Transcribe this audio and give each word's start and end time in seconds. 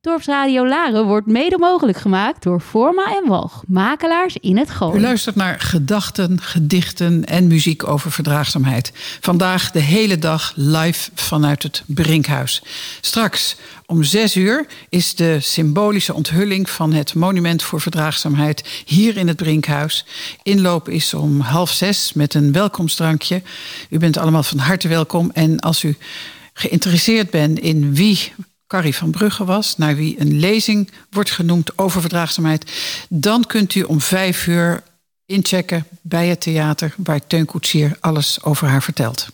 Dorpsradio 0.00 0.66
Laren 0.66 1.04
wordt 1.06 1.26
mede 1.26 1.58
mogelijk 1.58 1.98
gemaakt 1.98 2.42
door 2.42 2.60
Forma 2.60 3.16
en 3.16 3.28
Walg, 3.28 3.62
makelaars 3.66 4.36
in 4.36 4.56
het 4.56 4.70
Gooi. 4.70 4.98
U 4.98 5.00
luistert 5.00 5.36
naar 5.36 5.60
gedachten, 5.60 6.40
gedichten 6.40 7.24
en 7.24 7.46
muziek 7.46 7.88
over 7.88 8.12
verdraagzaamheid. 8.12 8.92
Vandaag 9.20 9.70
de 9.70 9.80
hele 9.80 10.18
dag 10.18 10.52
live 10.56 11.10
vanuit 11.14 11.62
het 11.62 11.82
Brinkhuis. 11.86 12.62
Straks 13.00 13.56
om 13.86 14.02
zes 14.02 14.36
uur 14.36 14.66
is 14.88 15.14
de 15.14 15.40
symbolische 15.40 16.14
onthulling 16.14 16.70
van 16.70 16.92
het 16.92 17.14
Monument 17.14 17.62
voor 17.62 17.80
Verdraagzaamheid 17.80 18.82
hier 18.84 19.16
in 19.16 19.28
het 19.28 19.36
Brinkhuis. 19.36 20.04
Inloop 20.42 20.88
is 20.88 21.14
om 21.14 21.40
half 21.40 21.70
zes 21.70 22.12
met 22.12 22.34
een 22.34 22.52
welkomstdrankje. 22.52 23.42
U 23.90 23.98
bent 23.98 24.16
allemaal 24.16 24.42
van 24.42 24.58
harte 24.58 24.88
welkom. 24.88 25.30
En 25.30 25.60
als 25.60 25.84
u 25.84 25.96
geïnteresseerd 26.52 27.30
bent 27.30 27.58
in 27.58 27.94
wie 27.94 28.32
Carrie 28.68 28.94
van 28.94 29.10
Brugge 29.10 29.44
was, 29.44 29.76
naar 29.76 29.96
wie 29.96 30.20
een 30.20 30.40
lezing 30.40 30.90
wordt 31.10 31.30
genoemd 31.30 31.78
over 31.78 32.00
verdraagzaamheid, 32.00 32.72
dan 33.08 33.44
kunt 33.44 33.74
u 33.74 33.82
om 33.82 34.00
vijf 34.00 34.46
uur 34.46 34.82
inchecken 35.26 35.86
bij 36.00 36.26
het 36.26 36.40
theater 36.40 36.94
waar 36.96 37.26
Teun 37.26 37.44
Koetsier 37.44 37.96
alles 38.00 38.42
over 38.42 38.68
haar 38.68 38.82
vertelt. 38.82 39.28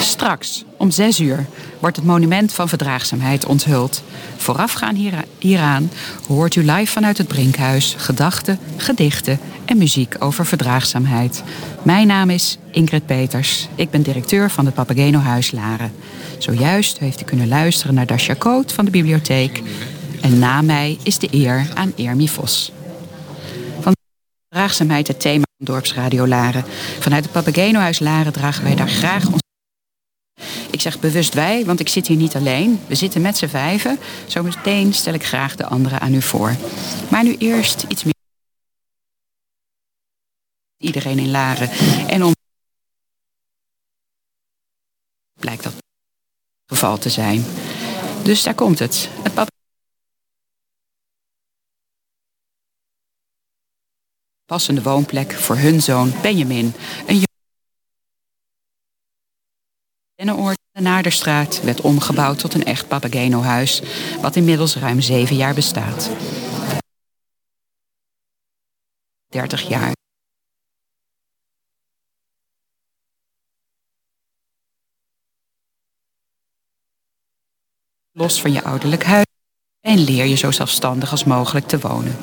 Straks, 0.00 0.64
om 0.76 0.90
zes 0.90 1.20
uur, 1.20 1.46
wordt 1.78 1.96
het 1.96 2.04
monument 2.04 2.52
van 2.52 2.68
verdraagzaamheid 2.68 3.46
onthuld. 3.46 4.02
Voorafgaan 4.36 5.20
hieraan 5.38 5.90
hoort 6.26 6.54
u 6.54 6.60
live 6.64 6.92
vanuit 6.92 7.18
het 7.18 7.28
Brinkhuis 7.28 7.94
gedachten, 7.98 8.58
gedichten 8.76 9.38
en 9.64 9.78
muziek 9.78 10.16
over 10.18 10.46
verdraagzaamheid. 10.46 11.42
Mijn 11.82 12.06
naam 12.06 12.30
is 12.30 12.58
Ingrid 12.70 13.06
Peters. 13.06 13.68
Ik 13.74 13.90
ben 13.90 14.02
directeur 14.02 14.50
van 14.50 14.64
het 14.64 14.74
Papageno 14.74 15.18
Huis 15.18 15.50
Laren. 15.50 15.92
Zojuist 16.38 16.98
heeft 16.98 17.20
u 17.20 17.24
kunnen 17.24 17.48
luisteren 17.48 17.94
naar 17.94 18.06
Dasha 18.06 18.34
Koot 18.34 18.72
van 18.72 18.84
de 18.84 18.90
bibliotheek. 18.90 19.62
En 20.20 20.38
na 20.38 20.62
mij 20.62 20.98
is 21.02 21.18
de 21.18 21.28
eer 21.30 21.66
aan 21.74 21.92
Ermi 21.96 22.28
Vos. 22.28 22.72
Van 23.80 23.92
verdraagzaamheid 24.48 25.08
het 25.08 25.20
thema 25.20 25.44
van 25.56 25.74
Dorpsradio 25.74 26.26
Laren. 26.26 26.64
Vanuit 26.98 27.24
het 27.24 27.32
Papageno 27.32 27.78
Huis 27.78 27.98
Laren 27.98 28.32
dragen 28.32 28.64
wij 28.64 28.74
daar 28.74 28.88
graag 28.88 29.26
ons 29.26 29.40
ik 30.70 30.80
zeg 30.80 31.00
bewust 31.00 31.34
wij, 31.34 31.64
want 31.64 31.80
ik 31.80 31.88
zit 31.88 32.06
hier 32.06 32.16
niet 32.16 32.36
alleen. 32.36 32.80
We 32.86 32.94
zitten 32.94 33.20
met 33.20 33.38
z'n 33.38 33.46
vijven. 33.46 33.98
Zometeen 34.26 34.94
stel 34.94 35.14
ik 35.14 35.24
graag 35.24 35.56
de 35.56 35.66
anderen 35.66 36.00
aan 36.00 36.14
u 36.14 36.22
voor. 36.22 36.56
Maar 37.10 37.24
nu 37.24 37.36
eerst 37.36 37.84
iets 37.88 38.04
meer. 38.04 38.14
Iedereen 40.76 41.18
in 41.18 41.30
Laren. 41.30 41.70
En 42.08 42.24
om. 42.24 42.34
Blijkt 45.38 45.62
dat 45.62 45.72
het 45.72 45.82
geval 46.66 46.98
te 46.98 47.10
zijn. 47.10 47.44
Dus 48.22 48.42
daar 48.42 48.54
komt 48.54 48.78
het. 48.78 49.08
Het 49.22 49.34
pap 49.34 49.48
passende 54.50 54.82
woonplek 54.82 55.32
voor 55.32 55.56
hun 55.56 55.82
zoon 55.82 56.12
Benjamin. 56.22 56.74
Dennenoord 60.20 60.58
de 60.72 60.80
Naarderstraat 60.80 61.62
werd 61.62 61.80
omgebouwd 61.80 62.38
tot 62.38 62.54
een 62.54 62.64
echt 62.64 62.88
Papageno-huis, 62.88 63.82
wat 64.20 64.36
inmiddels 64.36 64.76
ruim 64.76 65.00
zeven 65.00 65.36
jaar 65.36 65.54
bestaat. 65.54 66.10
30 69.28 69.68
jaar. 69.68 69.92
Los 78.12 78.40
van 78.40 78.52
je 78.52 78.62
ouderlijk 78.62 79.04
huis 79.04 79.26
en 79.80 79.98
leer 79.98 80.24
je 80.24 80.36
zo 80.36 80.50
zelfstandig 80.50 81.10
als 81.10 81.24
mogelijk 81.24 81.66
te 81.66 81.78
wonen. 81.78 82.16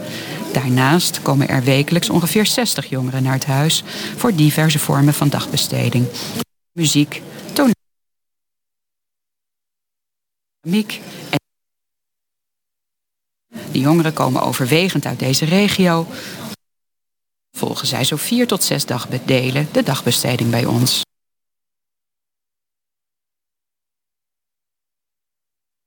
Daarnaast 0.53 1.21
komen 1.21 1.47
er 1.47 1.63
wekelijks 1.63 2.09
ongeveer 2.09 2.45
60 2.45 2.85
jongeren 2.85 3.23
naar 3.23 3.33
het 3.33 3.45
huis 3.45 3.83
voor 4.15 4.35
diverse 4.35 4.79
vormen 4.79 5.13
van 5.13 5.29
dagbesteding. 5.29 6.07
Muziek, 6.71 7.21
toneel 7.53 7.76
De 13.71 13.79
jongeren 13.79 14.13
komen 14.13 14.41
overwegend 14.41 15.05
uit 15.05 15.19
deze 15.19 15.45
regio. 15.45 16.07
Volgen 17.51 17.87
zij 17.87 18.03
zo 18.03 18.15
vier 18.15 18.47
tot 18.47 18.63
zes 18.63 18.85
dagbedelen 18.85 19.67
de 19.71 19.83
dagbesteding 19.83 20.49
bij 20.49 20.65
ons. 20.65 21.01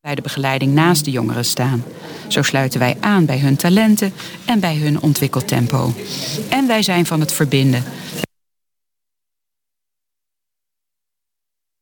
Bij 0.00 0.14
de 0.14 0.22
begeleiding 0.22 0.72
naast 0.72 1.04
de 1.04 1.10
jongeren 1.10 1.44
staan. 1.44 1.84
Zo 2.28 2.42
sluiten 2.42 2.80
wij 2.80 2.96
aan 3.00 3.26
bij 3.26 3.38
hun 3.38 3.56
talenten 3.56 4.12
en 4.46 4.60
bij 4.60 4.76
hun 4.76 5.00
ontwikkeltempo. 5.00 5.92
En 6.50 6.66
wij 6.66 6.82
zijn 6.82 7.06
van 7.06 7.20
het 7.20 7.32
verbinden. 7.32 7.84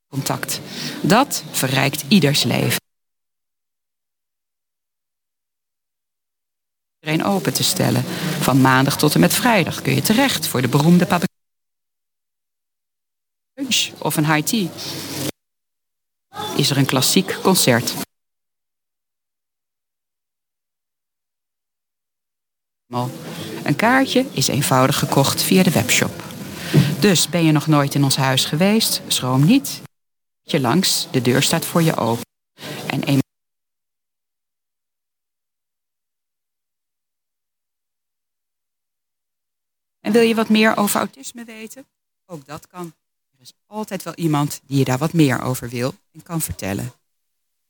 Contact. 0.08 0.60
Dat 1.02 1.44
verrijkt 1.50 2.04
ieders 2.08 2.42
leven. 2.42 2.86
iedereen 7.00 7.32
open 7.32 7.52
te 7.52 7.62
stellen. 7.62 8.04
Van 8.40 8.60
maandag 8.60 8.96
tot 8.96 9.14
en 9.14 9.20
met 9.20 9.34
vrijdag 9.34 9.82
kun 9.82 9.94
je 9.94 10.02
terecht 10.02 10.46
voor 10.46 10.62
de 10.62 10.68
beroemde 10.68 11.06
papek 11.06 11.28
lunch 13.54 13.90
of 13.98 14.16
een 14.16 14.32
high 14.32 14.46
tea. 14.46 14.68
Is 16.56 16.70
er 16.70 16.76
een 16.76 16.86
klassiek 16.86 17.38
concert. 17.42 17.94
Een 23.64 23.76
kaartje 23.76 24.26
is 24.32 24.48
eenvoudig 24.48 24.98
gekocht 24.98 25.42
via 25.42 25.62
de 25.62 25.70
webshop. 25.70 26.24
Dus 27.00 27.28
ben 27.28 27.44
je 27.44 27.52
nog 27.52 27.66
nooit 27.66 27.94
in 27.94 28.04
ons 28.04 28.16
huis 28.16 28.44
geweest? 28.44 29.02
Schroom 29.06 29.44
niet. 29.44 29.87
Je 30.50 30.60
langs, 30.60 31.08
de 31.10 31.22
deur 31.22 31.42
staat 31.42 31.64
voor 31.64 31.82
je 31.82 31.96
open. 31.96 32.24
En 32.86 33.02
En 40.00 40.12
wil 40.14 40.22
je 40.22 40.34
wat 40.34 40.48
meer 40.48 40.76
over 40.76 41.00
autisme 41.00 41.44
weten? 41.44 41.86
Ook 42.26 42.46
dat 42.46 42.66
kan. 42.66 42.94
Er 43.30 43.40
is 43.40 43.52
altijd 43.66 44.02
wel 44.02 44.14
iemand 44.14 44.60
die 44.64 44.78
je 44.78 44.84
daar 44.84 44.98
wat 44.98 45.12
meer 45.12 45.40
over 45.40 45.68
wil 45.68 45.94
en 46.12 46.22
kan 46.22 46.40
vertellen. 46.40 46.92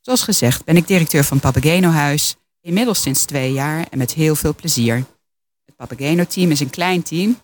Zoals 0.00 0.22
gezegd 0.22 0.64
ben 0.64 0.76
ik 0.76 0.86
directeur 0.86 1.24
van 1.24 1.40
Papageno 1.40 1.88
Huis, 1.88 2.36
inmiddels 2.60 3.02
sinds 3.02 3.24
twee 3.24 3.52
jaar 3.52 3.86
en 3.90 3.98
met 3.98 4.12
heel 4.12 4.34
veel 4.34 4.54
plezier. 4.54 5.04
Het 5.64 5.76
Papageno 5.76 6.24
team 6.24 6.50
is 6.50 6.60
een 6.60 6.70
klein 6.70 7.02
team 7.02 7.40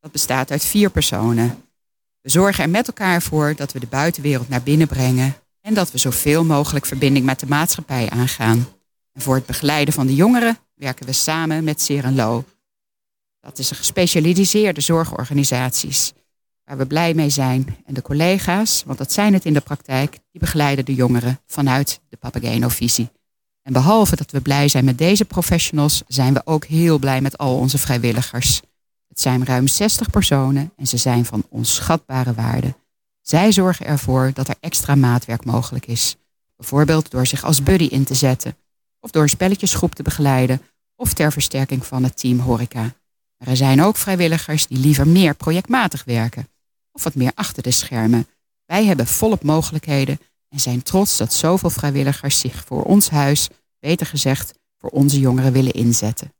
dat 0.00 0.12
bestaat 0.12 0.50
uit 0.50 0.64
vier 0.64 0.90
personen. 0.90 1.69
We 2.22 2.30
zorgen 2.30 2.64
er 2.64 2.70
met 2.70 2.86
elkaar 2.86 3.22
voor 3.22 3.54
dat 3.56 3.72
we 3.72 3.80
de 3.80 3.86
buitenwereld 3.86 4.48
naar 4.48 4.62
binnen 4.62 4.86
brengen 4.86 5.36
en 5.60 5.74
dat 5.74 5.90
we 5.90 5.98
zoveel 5.98 6.44
mogelijk 6.44 6.86
verbinding 6.86 7.24
met 7.24 7.40
de 7.40 7.46
maatschappij 7.46 8.10
aangaan. 8.10 8.68
Voor 9.14 9.34
het 9.34 9.46
begeleiden 9.46 9.94
van 9.94 10.06
de 10.06 10.14
jongeren 10.14 10.58
werken 10.74 11.06
we 11.06 11.12
samen 11.12 11.64
met 11.64 11.80
Serenlo, 11.80 12.44
dat 13.40 13.58
is 13.58 13.70
een 13.70 13.76
gespecialiseerde 13.76 14.80
zorgorganisaties 14.80 16.12
waar 16.64 16.78
we 16.78 16.86
blij 16.86 17.14
mee 17.14 17.30
zijn. 17.30 17.76
En 17.86 17.94
de 17.94 18.02
collega's, 18.02 18.82
want 18.86 18.98
dat 18.98 19.12
zijn 19.12 19.32
het 19.32 19.44
in 19.44 19.52
de 19.52 19.60
praktijk, 19.60 20.18
die 20.30 20.40
begeleiden 20.40 20.84
de 20.84 20.94
jongeren 20.94 21.40
vanuit 21.46 22.00
de 22.08 22.16
Papageno-visie. 22.16 23.10
En 23.62 23.72
behalve 23.72 24.16
dat 24.16 24.30
we 24.30 24.40
blij 24.40 24.68
zijn 24.68 24.84
met 24.84 24.98
deze 24.98 25.24
professionals, 25.24 26.02
zijn 26.06 26.34
we 26.34 26.40
ook 26.44 26.64
heel 26.64 26.98
blij 26.98 27.20
met 27.20 27.38
al 27.38 27.58
onze 27.58 27.78
vrijwilligers. 27.78 28.60
Zijn 29.20 29.44
ruim 29.44 29.66
60 29.68 30.10
personen 30.10 30.72
en 30.76 30.86
ze 30.86 30.96
zijn 30.96 31.24
van 31.24 31.44
onschatbare 31.48 32.34
waarde. 32.34 32.74
Zij 33.20 33.52
zorgen 33.52 33.86
ervoor 33.86 34.30
dat 34.34 34.48
er 34.48 34.54
extra 34.60 34.94
maatwerk 34.94 35.44
mogelijk 35.44 35.86
is. 35.86 36.16
Bijvoorbeeld 36.56 37.10
door 37.10 37.26
zich 37.26 37.44
als 37.44 37.62
buddy 37.62 37.84
in 37.84 38.04
te 38.04 38.14
zetten, 38.14 38.56
of 39.00 39.10
door 39.10 39.28
spelletjesgroep 39.28 39.94
te 39.94 40.02
begeleiden, 40.02 40.62
of 40.96 41.12
ter 41.12 41.32
versterking 41.32 41.86
van 41.86 42.02
het 42.02 42.16
team 42.16 42.38
horeca. 42.38 42.94
Maar 43.36 43.48
er 43.48 43.56
zijn 43.56 43.82
ook 43.82 43.96
vrijwilligers 43.96 44.66
die 44.66 44.78
liever 44.78 45.08
meer 45.08 45.34
projectmatig 45.34 46.04
werken 46.04 46.48
of 46.92 47.04
wat 47.04 47.14
meer 47.14 47.32
achter 47.34 47.62
de 47.62 47.70
schermen. 47.70 48.26
Wij 48.64 48.84
hebben 48.84 49.06
volop 49.06 49.42
mogelijkheden 49.42 50.20
en 50.48 50.60
zijn 50.60 50.82
trots 50.82 51.16
dat 51.16 51.32
zoveel 51.32 51.70
vrijwilligers 51.70 52.38
zich 52.38 52.64
voor 52.66 52.82
ons 52.82 53.10
huis, 53.10 53.48
beter 53.78 54.06
gezegd, 54.06 54.54
voor 54.78 54.90
onze 54.90 55.18
jongeren 55.20 55.52
willen 55.52 55.72
inzetten. 55.72 56.32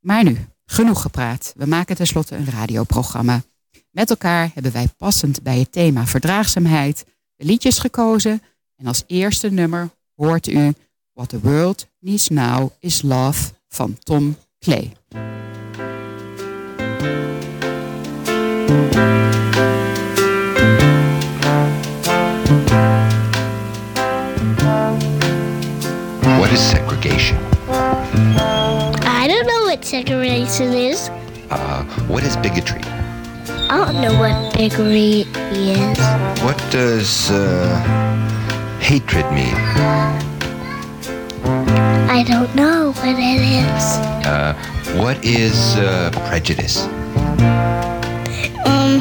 Maar 0.00 0.24
nu, 0.24 0.48
genoeg 0.70 1.02
gepraat. 1.02 1.52
We 1.56 1.66
maken 1.66 1.96
tenslotte 1.96 2.36
een 2.36 2.50
radioprogramma. 2.50 3.42
Met 3.90 4.10
elkaar 4.10 4.50
hebben 4.54 4.72
wij 4.72 4.88
passend 4.96 5.42
bij 5.42 5.58
het 5.58 5.72
thema 5.72 6.06
verdraagzaamheid 6.06 7.04
de 7.36 7.44
liedjes 7.44 7.78
gekozen. 7.78 8.42
En 8.76 8.86
als 8.86 9.04
eerste 9.06 9.50
nummer 9.50 9.90
hoort 10.14 10.46
u 10.48 10.72
What 11.12 11.28
the 11.28 11.40
World 11.40 11.86
Needs 11.98 12.28
Now 12.28 12.70
is 12.78 13.02
Love 13.02 13.52
van 13.68 13.98
Tom 13.98 14.36
Clay. 14.58 14.92
What 32.10 32.24
is 32.24 32.36
bigotry? 32.38 32.82
I 33.70 33.86
don't 33.86 34.02
know 34.02 34.18
what 34.18 34.52
bigotry 34.56 35.26
is. 35.52 35.98
What 36.42 36.58
does 36.70 37.30
uh, 37.30 37.78
hatred 38.80 39.24
mean? 39.32 39.54
I 42.10 42.24
don't 42.26 42.52
know 42.56 42.92
what 42.92 43.16
it 43.16 43.40
is. 43.40 43.84
Uh, 44.26 44.54
what 44.98 45.24
is 45.24 45.76
uh, 45.76 46.10
prejudice? 46.26 46.82
Um, 48.66 49.00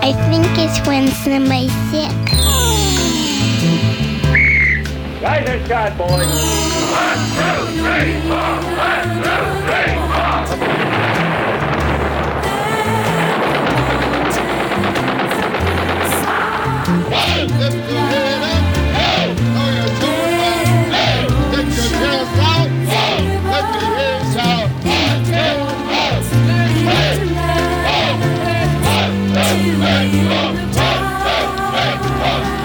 I 0.00 0.12
think 0.30 0.46
it's 0.56 0.80
when 0.86 1.08
somebody's 1.08 1.72
sick. 1.90 2.55
And 5.28 5.66
shot, 5.66 5.98
boys. 5.98 6.08
One, 6.08 7.18
two, 7.36 7.66
three, 7.82 8.20
four. 8.28 8.54
One, 8.78 9.08
two, 9.24 9.44
three, 9.66 9.94
four. 10.06 11.16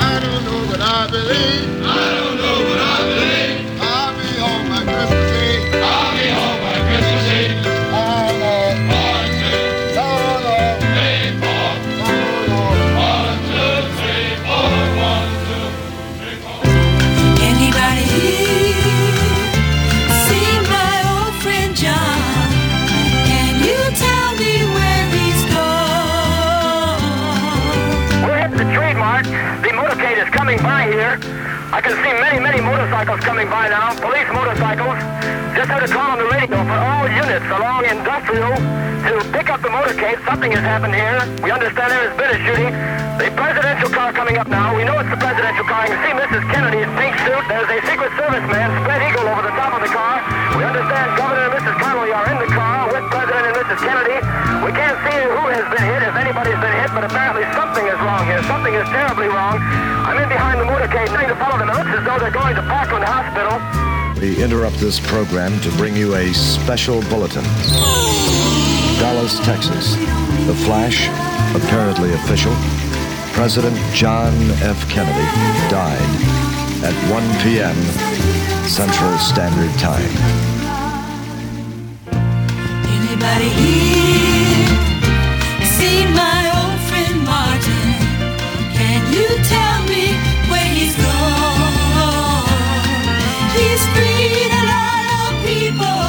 I 0.04 0.19
don't 0.22 0.46
know 0.46 0.72
what 0.72 0.81
I 0.81 1.08
believe. 1.12 1.50
Many, 32.22 32.38
many 32.38 32.62
motorcycles 32.62 33.20
coming 33.26 33.50
by 33.50 33.66
now. 33.66 33.98
Police 33.98 34.30
motorcycles. 34.30 34.94
Just 35.58 35.74
heard 35.74 35.82
a 35.82 35.90
call 35.90 36.14
on 36.14 36.22
the 36.22 36.30
radio 36.30 36.62
for 36.70 36.78
all 36.78 37.10
units 37.10 37.50
along 37.50 37.82
industrial 37.90 38.54
to 39.10 39.14
pick 39.34 39.50
up 39.50 39.66
the 39.66 39.74
motorcade. 39.74 40.22
Something 40.30 40.54
has 40.54 40.62
happened 40.62 40.94
here. 40.94 41.18
We 41.42 41.50
understand 41.50 41.90
there 41.90 42.06
has 42.06 42.14
been 42.14 42.30
a 42.30 42.40
shooting. 42.46 42.72
The 43.18 43.34
presidential 43.34 43.90
car 43.90 44.14
coming 44.14 44.38
up 44.38 44.46
now. 44.46 44.78
We 44.78 44.86
know 44.86 45.02
it's 45.02 45.10
the 45.10 45.18
presidential 45.18 45.66
car. 45.66 45.90
You 45.90 45.98
can 45.98 46.02
see 46.06 46.14
Mrs. 46.14 46.44
Kennedy's 46.54 46.92
pink 47.02 47.18
suit. 47.26 47.44
There's 47.50 47.72
a 47.74 47.80
Secret 47.90 48.14
Service 48.14 48.46
man, 48.54 48.70
spread 48.86 49.02
eagle 49.02 49.26
over 49.26 49.42
the 49.42 49.56
top 49.58 49.74
of 49.74 49.82
the 49.82 49.90
car. 49.90 50.22
We 50.54 50.62
understand 50.62 51.18
Governor 51.18 51.50
and 51.50 51.54
Mrs. 51.58 51.76
Connolly 51.82 52.14
are 52.14 52.28
in 52.30 52.38
the 52.38 52.52
car 52.54 52.81
President 53.09 53.44
and 53.50 53.56
Mrs. 53.57 53.80
Kennedy. 53.81 54.18
We 54.62 54.71
can't 54.75 55.00
see 55.01 55.18
who 55.25 55.44
has 55.50 55.65
been 55.74 55.86
hit, 55.88 56.03
if 56.03 56.15
anybody's 56.15 56.59
been 56.62 56.75
hit, 56.77 56.92
but 56.94 57.03
apparently 57.07 57.48
something 57.57 57.86
is 57.88 57.98
wrong 58.03 58.27
here. 58.27 58.44
Something 58.45 58.75
is 58.75 58.86
terribly 58.94 59.31
wrong. 59.31 59.57
I'm 60.06 60.19
in 60.21 60.30
behind 60.30 60.59
the 60.62 60.68
motorcade, 60.68 61.07
trying 61.09 61.30
to 61.30 61.38
follow 61.39 61.57
them. 61.57 61.69
It 61.69 61.77
looks 61.80 61.94
as 61.98 62.03
though 62.06 62.19
they're 62.19 62.36
going 62.36 62.56
to 62.56 62.63
Parkland 62.69 63.06
Hospital. 63.07 63.57
We 64.21 64.38
interrupt 64.38 64.77
this 64.77 65.00
program 65.00 65.59
to 65.62 65.69
bring 65.81 65.95
you 65.95 66.13
a 66.13 66.33
special 66.33 67.01
bulletin. 67.09 67.44
Dallas, 69.01 69.39
Texas. 69.39 69.95
The 70.45 70.53
flash, 70.53 71.09
apparently 71.56 72.13
official. 72.13 72.53
President 73.33 73.75
John 73.95 74.33
F. 74.62 74.88
Kennedy 74.89 75.25
died 75.74 75.98
at 76.83 76.94
1 77.09 77.24
p.m. 77.42 77.75
Central 78.68 79.18
Standard 79.18 79.74
Time. 79.80 80.61
Anybody 83.24 83.50
here 83.50 84.66
see 85.78 86.06
my 86.10 86.42
old 86.58 86.80
friend 86.90 87.22
Martin? 87.24 87.90
Can 88.74 89.14
you 89.14 89.28
tell 89.46 89.84
me 89.86 90.18
where 90.50 90.66
he's 90.66 90.96
gone? 90.98 92.50
He's 93.54 93.86
freed 93.94 94.50
a 94.50 94.66
lot 94.74 95.06
of 95.22 95.38
people, 95.46 96.02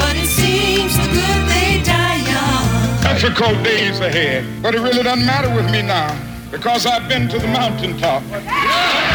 but 0.00 0.16
it 0.16 0.26
seems 0.26 0.96
the 0.96 1.04
good 1.12 1.40
they 1.52 1.82
die 1.84 2.24
young. 2.32 3.18
Difficult 3.20 3.62
days 3.62 4.00
ahead, 4.00 4.46
but 4.62 4.74
it 4.74 4.80
really 4.80 5.02
doesn't 5.02 5.26
matter 5.26 5.54
with 5.54 5.70
me 5.70 5.82
now 5.82 6.18
because 6.50 6.86
I've 6.86 7.06
been 7.10 7.28
to 7.28 7.38
the 7.38 7.48
mountaintop. 7.48 8.22
I 8.32 9.13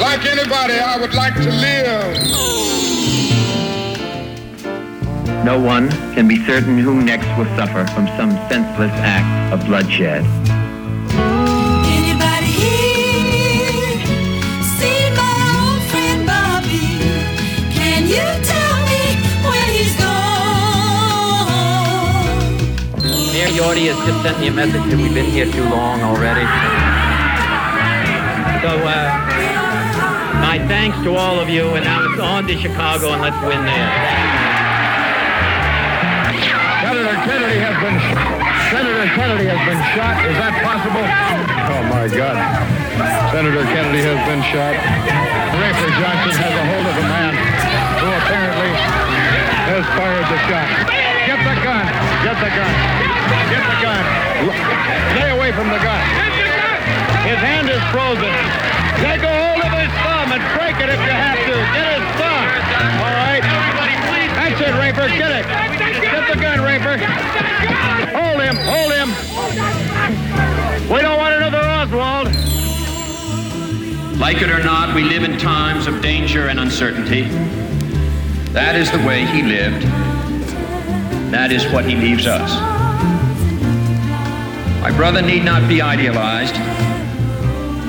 Like 0.00 0.24
anybody, 0.26 0.74
I 0.74 0.96
would 1.00 1.14
like 1.14 1.34
to 1.34 1.50
live. 1.50 2.16
No 5.44 5.60
one 5.60 5.88
can 6.14 6.26
be 6.26 6.44
certain 6.46 6.78
who 6.78 7.00
next 7.02 7.26
will 7.38 7.46
suffer 7.56 7.86
from 7.94 8.06
some 8.16 8.32
senseless 8.50 8.90
act 8.94 9.52
of 9.54 9.64
bloodshed. 9.66 10.24
Anybody 11.86 12.50
here 12.58 14.02
see 14.78 15.10
my 15.14 15.34
old 15.62 15.82
friend 15.90 16.26
Bobby? 16.26 16.98
Can 17.72 18.08
you 18.08 18.26
tell 18.42 18.76
me 18.90 19.14
where 19.46 19.68
he's 19.70 19.94
gone? 19.96 21.46
Mayor 23.32 23.52
Yorty 23.54 23.86
has 23.92 23.98
just 24.06 24.22
sent 24.22 24.40
me 24.40 24.46
a 24.48 24.50
message 24.52 24.82
that 24.90 24.96
we've 24.96 25.14
been 25.14 25.30
here 25.30 25.46
too 25.50 25.68
long 25.70 26.02
already. 26.02 26.46
So, 28.60 28.70
uh, 28.88 29.63
my 30.54 30.68
thanks 30.68 30.94
to 31.02 31.10
all 31.18 31.42
of 31.42 31.50
you, 31.50 31.74
and 31.74 31.82
now 31.82 31.98
it's 32.06 32.22
on 32.22 32.46
to 32.46 32.54
Chicago, 32.54 33.10
and 33.10 33.18
let's 33.18 33.34
win 33.42 33.58
there. 33.66 33.90
Senator 36.78 37.18
Kennedy 37.26 37.58
has 37.58 37.74
been 37.82 37.98
Senator 38.70 39.06
Kennedy 39.18 39.46
has 39.50 39.62
been 39.66 39.82
shot. 39.98 40.14
Is 40.22 40.38
that 40.38 40.54
possible? 40.62 41.02
Oh 41.02 41.82
my 41.90 42.06
God. 42.06 42.38
Senator 43.34 43.66
Kennedy 43.66 44.06
has 44.06 44.20
been 44.30 44.42
shot. 44.54 44.78
Rafer 45.58 45.90
Johnson 45.98 46.38
has 46.38 46.54
a 46.54 46.64
hold 46.70 46.86
of 46.86 46.96
a 47.02 47.06
man 47.10 47.34
who 47.98 48.08
apparently 48.14 48.70
has 49.74 49.82
fired 49.98 50.26
the 50.30 50.38
shot. 50.46 50.70
Get 51.26 51.40
the 51.42 51.56
gun. 51.66 51.82
Get 52.22 52.38
the 52.38 52.50
gun. 52.54 52.74
Get 53.50 53.64
the 53.74 53.78
gun. 53.82 54.02
Stay 55.18 55.30
away 55.34 55.50
from 55.50 55.66
the 55.66 55.82
gun. 55.82 56.02
His 57.26 57.42
hand 57.42 57.66
is 57.66 57.82
frozen. 57.90 58.30
Take 59.02 59.26
a 59.26 59.34
hold 59.34 59.58
of 59.66 59.73
and 60.34 60.42
break 60.58 60.74
it 60.82 60.90
if 60.90 60.98
you 60.98 61.14
have 61.14 61.38
to. 61.46 61.54
Get 61.78 61.86
his 61.94 62.02
thumb. 62.18 62.46
All 62.98 63.14
right. 63.22 63.42
That's 64.34 64.60
it, 64.60 64.74
Rafer. 64.74 65.06
Get 65.16 65.30
it. 65.30 65.46
Get 66.02 66.34
the 66.34 66.40
gun, 66.42 66.58
Rafer. 66.58 66.98
Hold 68.10 68.42
him. 68.42 68.56
Hold 68.66 68.92
him. 68.92 69.10
We 70.92 71.00
don't 71.02 71.18
want 71.18 71.34
another 71.34 71.60
Oswald. 71.60 72.34
Like 74.18 74.42
it 74.42 74.50
or 74.50 74.62
not, 74.62 74.94
we 74.94 75.04
live 75.04 75.22
in 75.22 75.38
times 75.38 75.86
of 75.86 76.02
danger 76.02 76.48
and 76.48 76.58
uncertainty. 76.58 77.22
That 78.50 78.74
is 78.74 78.90
the 78.90 78.98
way 79.06 79.24
he 79.26 79.42
lived. 79.42 79.82
That 81.30 81.52
is 81.52 81.64
what 81.72 81.84
he 81.84 81.94
leaves 81.94 82.26
us. 82.26 82.50
My 84.80 84.90
brother 84.96 85.22
need 85.22 85.44
not 85.44 85.68
be 85.68 85.80
idealized 85.80 86.56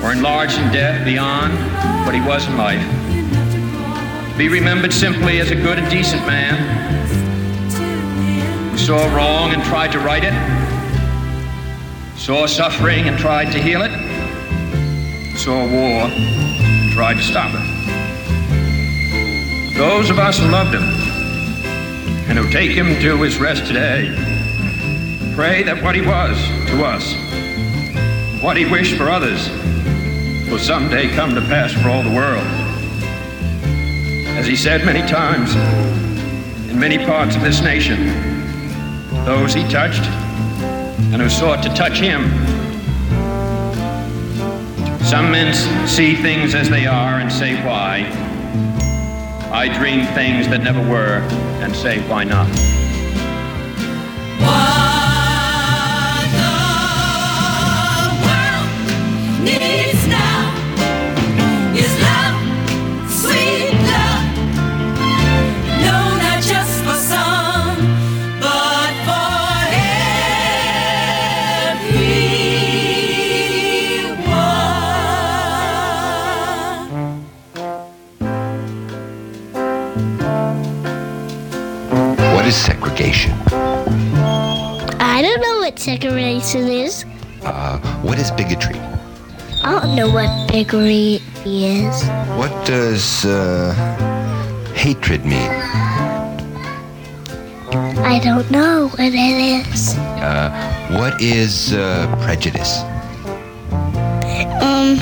or 0.02 0.12
enlarged 0.12 0.58
in 0.58 0.72
death 0.72 1.04
beyond 1.04 1.95
what 2.06 2.14
he 2.14 2.20
was 2.20 2.46
in 2.46 2.56
life. 2.56 2.80
Be 4.38 4.48
remembered 4.48 4.92
simply 4.92 5.40
as 5.40 5.50
a 5.50 5.56
good 5.56 5.76
and 5.76 5.90
decent 5.90 6.24
man 6.24 6.54
who 8.70 8.78
saw 8.78 9.12
wrong 9.12 9.52
and 9.52 9.60
tried 9.64 9.90
to 9.90 9.98
right 9.98 10.22
it, 10.22 10.32
saw 12.16 12.46
suffering 12.46 13.08
and 13.08 13.18
tried 13.18 13.50
to 13.50 13.60
heal 13.60 13.82
it, 13.82 13.90
saw 15.36 15.66
war 15.68 16.08
and 16.08 16.92
tried 16.92 17.14
to 17.14 17.22
stop 17.22 17.50
it. 17.52 17.60
Those 19.76 20.08
of 20.08 20.20
us 20.20 20.38
who 20.38 20.46
loved 20.46 20.74
him 20.74 20.84
and 22.28 22.38
who 22.38 22.48
take 22.52 22.70
him 22.70 23.00
to 23.00 23.20
his 23.20 23.38
rest 23.38 23.66
today 23.66 24.14
pray 25.34 25.64
that 25.64 25.82
what 25.82 25.96
he 25.96 26.02
was 26.02 26.38
to 26.68 26.84
us, 26.84 27.16
what 28.40 28.56
he 28.56 28.64
wished 28.64 28.94
for 28.96 29.10
others, 29.10 29.50
will 30.50 30.58
someday 30.58 31.08
come 31.14 31.34
to 31.34 31.40
pass 31.42 31.72
for 31.72 31.88
all 31.88 32.02
the 32.02 32.14
world. 32.14 32.46
As 34.38 34.46
he 34.46 34.56
said 34.56 34.84
many 34.84 35.06
times, 35.08 35.54
in 36.70 36.78
many 36.78 36.98
parts 36.98 37.36
of 37.36 37.42
this 37.42 37.60
nation, 37.60 38.06
those 39.24 39.54
he 39.54 39.62
touched 39.68 40.04
and 41.12 41.22
who 41.22 41.28
sought 41.28 41.62
to 41.62 41.68
touch 41.74 41.98
him 41.98 42.22
Some 45.06 45.30
men 45.30 45.54
see 45.86 46.16
things 46.16 46.52
as 46.52 46.68
they 46.68 46.84
are 46.84 47.20
and 47.20 47.32
say 47.32 47.54
why. 47.64 48.10
I 49.52 49.68
dream 49.78 50.04
things 50.16 50.48
that 50.48 50.64
never 50.64 50.80
were 50.80 51.18
and 51.62 51.76
say 51.76 52.00
why 52.08 52.24
not. 52.24 52.48
What 82.96 83.04
is? 83.04 83.26
I 84.98 85.20
don't 85.20 85.40
know 85.42 85.58
what 85.58 85.78
segregation 85.78 86.66
is. 86.66 87.04
Uh, 87.42 87.78
what 88.00 88.18
is 88.18 88.30
bigotry? 88.30 88.80
I 89.62 89.84
don't 89.84 89.94
know 89.94 90.08
what 90.08 90.30
bigotry 90.50 91.20
is. 91.44 92.08
What 92.40 92.48
does 92.64 93.26
uh, 93.26 93.74
hatred 94.74 95.26
mean? 95.26 95.50
I 98.00 98.18
don't 98.24 98.50
know 98.50 98.88
what 98.88 99.12
it 99.12 99.68
is. 99.68 99.98
Uh, 100.16 100.48
what 100.96 101.20
is 101.20 101.74
uh, 101.74 102.08
prejudice? 102.24 102.80
Um, 104.64 104.96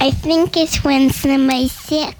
I 0.00 0.10
think 0.10 0.56
it's 0.56 0.82
when 0.82 1.10
somebody's 1.10 1.72
sick. 1.72 2.16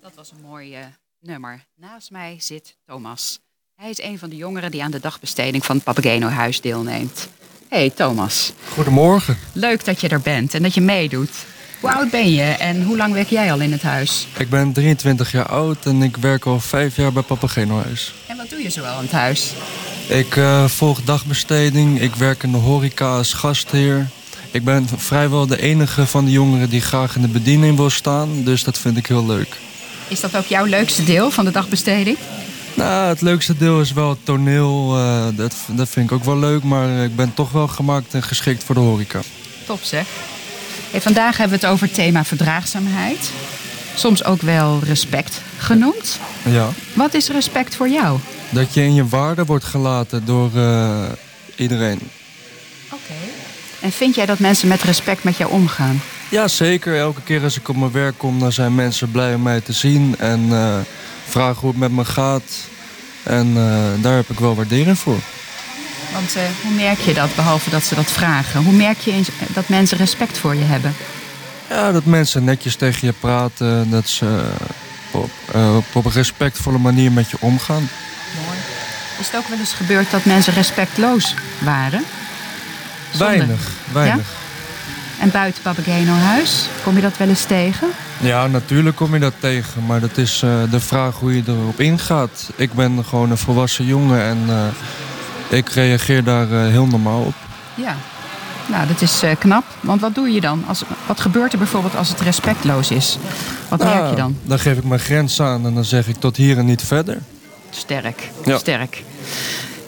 Dat 0.00 0.14
was 0.14 0.30
een 0.30 0.40
mooi 0.48 0.74
eh, 0.74 0.86
nummer. 1.26 1.64
Naast 1.76 2.10
mij 2.10 2.36
zit 2.40 2.76
Thomas. 2.86 3.38
Hij 3.76 3.90
is 3.90 4.02
een 4.02 4.18
van 4.18 4.28
de 4.28 4.36
jongeren 4.36 4.70
die 4.70 4.82
aan 4.82 4.90
de 4.90 5.00
dagbesteding 5.00 5.64
van 5.64 5.74
het 5.76 5.84
Papageno-huis 5.84 6.60
deelneemt. 6.60 7.28
Hey 7.68 7.90
Thomas, 7.90 8.52
Goedemorgen. 8.72 9.38
leuk 9.52 9.84
dat 9.84 10.00
je 10.00 10.08
er 10.08 10.20
bent 10.20 10.54
en 10.54 10.62
dat 10.62 10.74
je 10.74 10.80
meedoet. 10.80 11.30
Hoe 11.80 11.92
oud 11.92 12.10
ben 12.10 12.32
je 12.32 12.42
en 12.42 12.82
hoe 12.82 12.96
lang 12.96 13.12
werk 13.12 13.28
jij 13.28 13.52
al 13.52 13.60
in 13.60 13.72
het 13.72 13.82
huis? 13.82 14.26
Ik 14.38 14.50
ben 14.50 14.72
23 14.72 15.32
jaar 15.32 15.46
oud 15.48 15.86
en 15.86 16.02
ik 16.02 16.16
werk 16.16 16.44
al 16.44 16.60
vijf 16.60 16.96
jaar 16.96 17.12
bij 17.12 17.22
Papageno 17.22 17.82
Huis. 17.82 18.14
En 18.28 18.36
wat 18.36 18.50
doe 18.50 18.62
je 18.62 18.70
zoal 18.70 18.96
in 18.96 19.02
het 19.02 19.12
huis? 19.12 19.52
Ik 20.08 20.36
eh, 20.36 20.64
volg 20.64 21.02
dagbesteding, 21.02 22.00
ik 22.00 22.14
werk 22.14 22.42
in 22.42 22.50
de 22.52 22.58
horeca 22.58 23.16
als 23.16 23.32
gastheer. 23.32 24.08
Ik 24.50 24.64
ben 24.64 24.88
vrijwel 24.96 25.46
de 25.46 25.60
enige 25.60 26.06
van 26.06 26.24
de 26.24 26.30
jongeren 26.30 26.70
die 26.70 26.80
graag 26.80 27.16
in 27.16 27.22
de 27.22 27.28
bediening 27.28 27.76
wil 27.76 27.90
staan, 27.90 28.44
dus 28.44 28.64
dat 28.64 28.78
vind 28.78 28.96
ik 28.96 29.06
heel 29.06 29.26
leuk. 29.26 29.56
Is 30.08 30.20
dat 30.20 30.36
ook 30.36 30.46
jouw 30.46 30.64
leukste 30.64 31.04
deel 31.04 31.30
van 31.30 31.44
de 31.44 31.50
dagbesteding? 31.50 32.18
Nou, 32.74 33.08
het 33.08 33.20
leukste 33.20 33.56
deel 33.56 33.80
is 33.80 33.92
wel 33.92 34.10
het 34.10 34.24
toneel, 34.24 34.96
eh, 34.96 35.26
dat, 35.34 35.54
dat 35.66 35.88
vind 35.88 36.10
ik 36.10 36.16
ook 36.16 36.24
wel 36.24 36.38
leuk, 36.38 36.62
maar 36.62 37.04
ik 37.04 37.16
ben 37.16 37.34
toch 37.34 37.50
wel 37.50 37.68
gemaakt 37.68 38.14
en 38.14 38.22
geschikt 38.22 38.64
voor 38.64 38.74
de 38.74 38.80
horeca. 38.80 39.20
Top 39.66 39.82
zeg. 39.82 40.06
Hey, 40.90 41.00
vandaag 41.00 41.36
hebben 41.36 41.58
we 41.58 41.64
het 41.64 41.74
over 41.74 41.86
het 41.86 41.94
thema 41.94 42.24
verdraagzaamheid. 42.24 43.30
Soms 43.94 44.24
ook 44.24 44.42
wel 44.42 44.80
respect 44.82 45.40
genoemd. 45.58 46.18
Ja. 46.42 46.68
Wat 46.92 47.14
is 47.14 47.28
respect 47.28 47.74
voor 47.74 47.88
jou? 47.88 48.18
Dat 48.50 48.74
je 48.74 48.82
in 48.82 48.94
je 48.94 49.08
waarde 49.08 49.44
wordt 49.44 49.64
gelaten 49.64 50.24
door 50.24 50.50
eh, 50.54 51.04
iedereen. 51.56 52.00
En 53.80 53.92
vind 53.92 54.14
jij 54.14 54.26
dat 54.26 54.38
mensen 54.38 54.68
met 54.68 54.82
respect 54.82 55.24
met 55.24 55.36
jou 55.36 55.50
omgaan? 55.52 56.00
Ja, 56.28 56.48
zeker. 56.48 56.98
Elke 56.98 57.22
keer 57.22 57.42
als 57.42 57.56
ik 57.56 57.68
op 57.68 57.76
mijn 57.76 57.92
werk 57.92 58.18
kom, 58.18 58.38
dan 58.38 58.52
zijn 58.52 58.74
mensen 58.74 59.10
blij 59.10 59.34
om 59.34 59.42
mij 59.42 59.60
te 59.60 59.72
zien 59.72 60.14
en 60.18 60.46
eh, 60.50 60.76
vragen 61.26 61.60
hoe 61.60 61.70
het 61.70 61.78
met 61.78 61.92
me 61.92 62.04
gaat. 62.04 62.42
En 63.22 63.46
eh, 63.56 64.02
daar 64.02 64.16
heb 64.16 64.30
ik 64.30 64.38
wel 64.38 64.54
waardering 64.54 64.98
voor. 64.98 65.18
Want 66.12 66.36
eh, 66.36 66.42
hoe 66.62 66.72
merk 66.72 66.98
je 66.98 67.14
dat, 67.14 67.34
behalve 67.34 67.70
dat 67.70 67.82
ze 67.82 67.94
dat 67.94 68.10
vragen? 68.10 68.64
Hoe 68.64 68.72
merk 68.72 68.98
je 68.98 69.12
eens- 69.12 69.28
dat 69.48 69.68
mensen 69.68 69.98
respect 69.98 70.38
voor 70.38 70.54
je 70.54 70.64
hebben? 70.64 70.94
Ja, 71.68 71.92
dat 71.92 72.04
mensen 72.04 72.44
netjes 72.44 72.76
tegen 72.76 73.06
je 73.06 73.12
praten, 73.20 73.90
dat 73.90 74.08
ze 74.08 74.44
op, 75.10 75.30
op, 75.92 76.04
een 76.04 76.12
respectvolle 76.12 76.78
manier 76.78 77.12
met 77.12 77.30
je 77.30 77.36
omgaan. 77.40 77.88
Is 79.18 79.26
het 79.26 79.36
ook 79.36 79.48
wel 79.48 79.58
eens 79.58 79.72
gebeurd 79.72 80.10
dat 80.10 80.24
mensen 80.24 80.52
respectloos 80.52 81.34
waren? 81.58 82.04
Weinig, 83.18 83.70
weinig. 83.92 84.26
Ja? 84.30 84.35
En 85.20 85.30
buiten 85.30 85.62
Papageno 85.62 86.12
huis, 86.12 86.68
kom 86.82 86.94
je 86.94 87.00
dat 87.00 87.16
wel 87.16 87.28
eens 87.28 87.44
tegen? 87.44 87.88
Ja, 88.20 88.46
natuurlijk 88.46 88.96
kom 88.96 89.14
je 89.14 89.20
dat 89.20 89.32
tegen, 89.40 89.86
maar 89.86 90.00
dat 90.00 90.16
is 90.16 90.42
eh, 90.42 90.50
de 90.70 90.80
vraag 90.80 91.14
hoe 91.18 91.34
je 91.36 91.42
erop 91.46 91.80
ingaat. 91.80 92.50
Ik 92.56 92.72
ben 92.72 93.04
gewoon 93.04 93.30
een 93.30 93.38
volwassen 93.38 93.84
jongen 93.86 94.22
en 94.22 94.38
eh, 94.48 95.58
ik 95.58 95.68
reageer 95.68 96.24
daar 96.24 96.52
eh, 96.52 96.70
heel 96.70 96.86
normaal 96.86 97.20
op. 97.22 97.34
Ja. 97.74 97.96
Nou, 98.66 98.86
dat 98.86 99.00
is 99.02 99.22
knap. 99.38 99.64
Want 99.80 100.00
wat 100.00 100.14
doe 100.14 100.30
je 100.32 100.40
dan? 100.40 100.64
Als, 100.66 100.82
wat 101.06 101.20
gebeurt 101.20 101.52
er 101.52 101.58
bijvoorbeeld 101.58 101.96
als 101.96 102.08
het 102.08 102.20
respectloos 102.20 102.90
is? 102.90 103.18
Wat 103.68 103.78
merk 103.78 103.92
je 103.94 104.00
Nou, 104.00 104.16
dan? 104.16 104.36
Dan 104.42 104.58
geef 104.58 104.76
ik 104.76 104.84
mijn 104.84 105.00
grens 105.00 105.40
aan 105.40 105.66
en 105.66 105.74
dan 105.74 105.84
zeg 105.84 106.08
ik 106.08 106.16
tot 106.16 106.36
hier 106.36 106.58
en 106.58 106.64
niet 106.64 106.82
verder. 106.82 107.18
Sterk, 107.70 108.30
Ja. 108.44 108.58
sterk. 108.58 109.02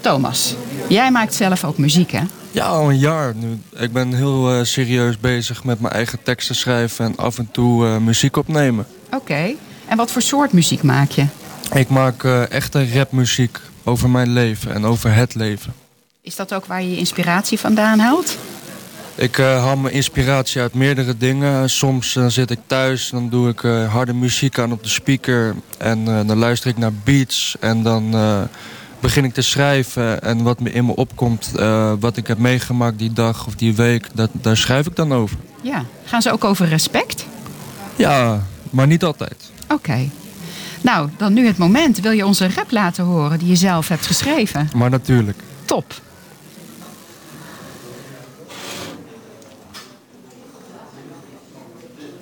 Thomas, 0.01 0.55
jij 0.89 1.11
maakt 1.11 1.35
zelf 1.35 1.65
ook 1.65 1.79
muziek, 1.79 2.11
hè? 2.11 2.23
Ja, 2.51 2.65
al 2.65 2.91
een 2.91 2.99
jaar 2.99 3.35
nu. 3.35 3.61
Ik 3.77 3.93
ben 3.93 4.13
heel 4.13 4.53
eh, 4.53 4.65
serieus 4.65 5.19
bezig 5.19 5.65
met 5.65 5.81
mijn 5.81 5.95
eigen 5.95 6.23
teksten 6.23 6.55
schrijven 6.55 7.05
en 7.05 7.17
af 7.17 7.39
en 7.39 7.49
toe 7.51 7.87
eh, 7.87 7.97
muziek 7.97 8.37
opnemen. 8.37 8.87
Oké. 9.11 9.55
En 9.87 9.97
wat 9.97 10.11
voor 10.11 10.23
soort 10.23 10.53
muziek 10.53 10.83
maak 10.83 11.11
je? 11.11 11.27
Ik 11.73 11.89
maak 11.89 12.25
eh, 12.25 12.51
echte 12.51 12.93
rapmuziek 12.95 13.59
over 13.85 14.11
mijn 14.11 14.33
leven 14.33 14.75
en 14.75 14.85
over 14.85 15.15
het 15.15 15.35
leven. 15.35 15.73
Is 16.21 16.37
dat 16.37 16.55
ook 16.55 16.67
waar 16.67 16.83
je 16.83 16.91
je 16.91 16.97
inspiratie 16.97 17.59
vandaan 17.59 17.99
haalt? 17.99 18.39
Ik 19.15 19.37
haal 19.37 19.77
mijn 19.77 19.95
inspiratie 19.95 20.61
uit 20.61 20.75
meerdere 20.75 21.17
dingen. 21.17 21.71
Soms 21.71 22.19
zit 22.27 22.51
ik 22.51 22.59
thuis, 22.67 23.11
dan 23.11 23.29
doe 23.29 23.49
ik 23.49 23.61
harde 23.91 24.15
muziek 24.15 24.59
aan 24.59 24.73
op 24.73 24.83
de 24.83 24.89
speaker. 24.89 25.55
En 25.79 26.05
dan 26.05 26.37
luister 26.37 26.71
ik 26.71 26.79
naar 26.79 26.93
beats 26.93 27.57
en 27.61 27.83
dan 27.83 28.15
begin 29.01 29.25
ik 29.25 29.35
te 29.35 29.43
schrijven. 29.43 30.23
En 30.23 30.43
wat 30.43 30.61
me 30.61 30.73
in 30.73 30.87
me 30.87 30.97
opkomt, 30.97 31.53
eh, 31.57 31.93
wat 32.01 32.17
ik 32.17 32.27
heb 32.27 32.39
meegemaakt 32.39 32.99
die 32.99 33.13
dag 33.13 33.47
of 33.47 33.55
die 33.55 33.75
week, 33.75 34.09
dat, 34.15 34.31
daar 34.33 34.57
schrijf 34.57 34.87
ik 34.87 34.97
dan 34.97 35.13
over. 35.13 35.37
Ja. 35.61 35.85
Gaan 36.05 36.23
ze 36.23 36.33
ook 36.33 36.45
over 36.45 36.67
respect? 36.69 37.27
Ja, 37.97 38.43
maar 38.71 38.87
niet 38.87 39.05
altijd. 39.05 39.51
Oké. 39.69 40.09
Nou, 40.81 41.11
dan 41.17 41.33
nu 41.33 41.47
het 41.47 41.59
moment. 41.59 42.01
Wil 42.01 42.13
je 42.13 42.27
onze 42.27 42.49
rap 42.55 42.71
laten 42.71 43.05
horen 43.05 43.39
die 43.39 43.49
je 43.49 43.57
zelf 43.57 43.89
hebt 43.89 44.07
geschreven? 44.07 44.69
Maar 44.75 44.91
natuurlijk. 44.91 45.39
Top. 45.65 45.95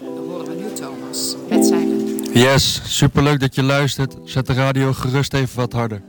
Dan 0.00 0.24
horen 0.28 0.46
we 0.46 0.54
nu 0.54 0.72
Thomas 0.72 1.34
met 1.48 1.66
zijn 1.66 1.86
Yes, 2.32 2.80
superleuk 2.84 3.40
dat 3.40 3.54
je 3.54 3.62
luistert. 3.62 4.16
Zet 4.24 4.46
de 4.46 4.52
radio 4.52 4.92
gerust 4.92 5.34
even 5.34 5.56
wat 5.56 5.72
harder. 5.72 6.02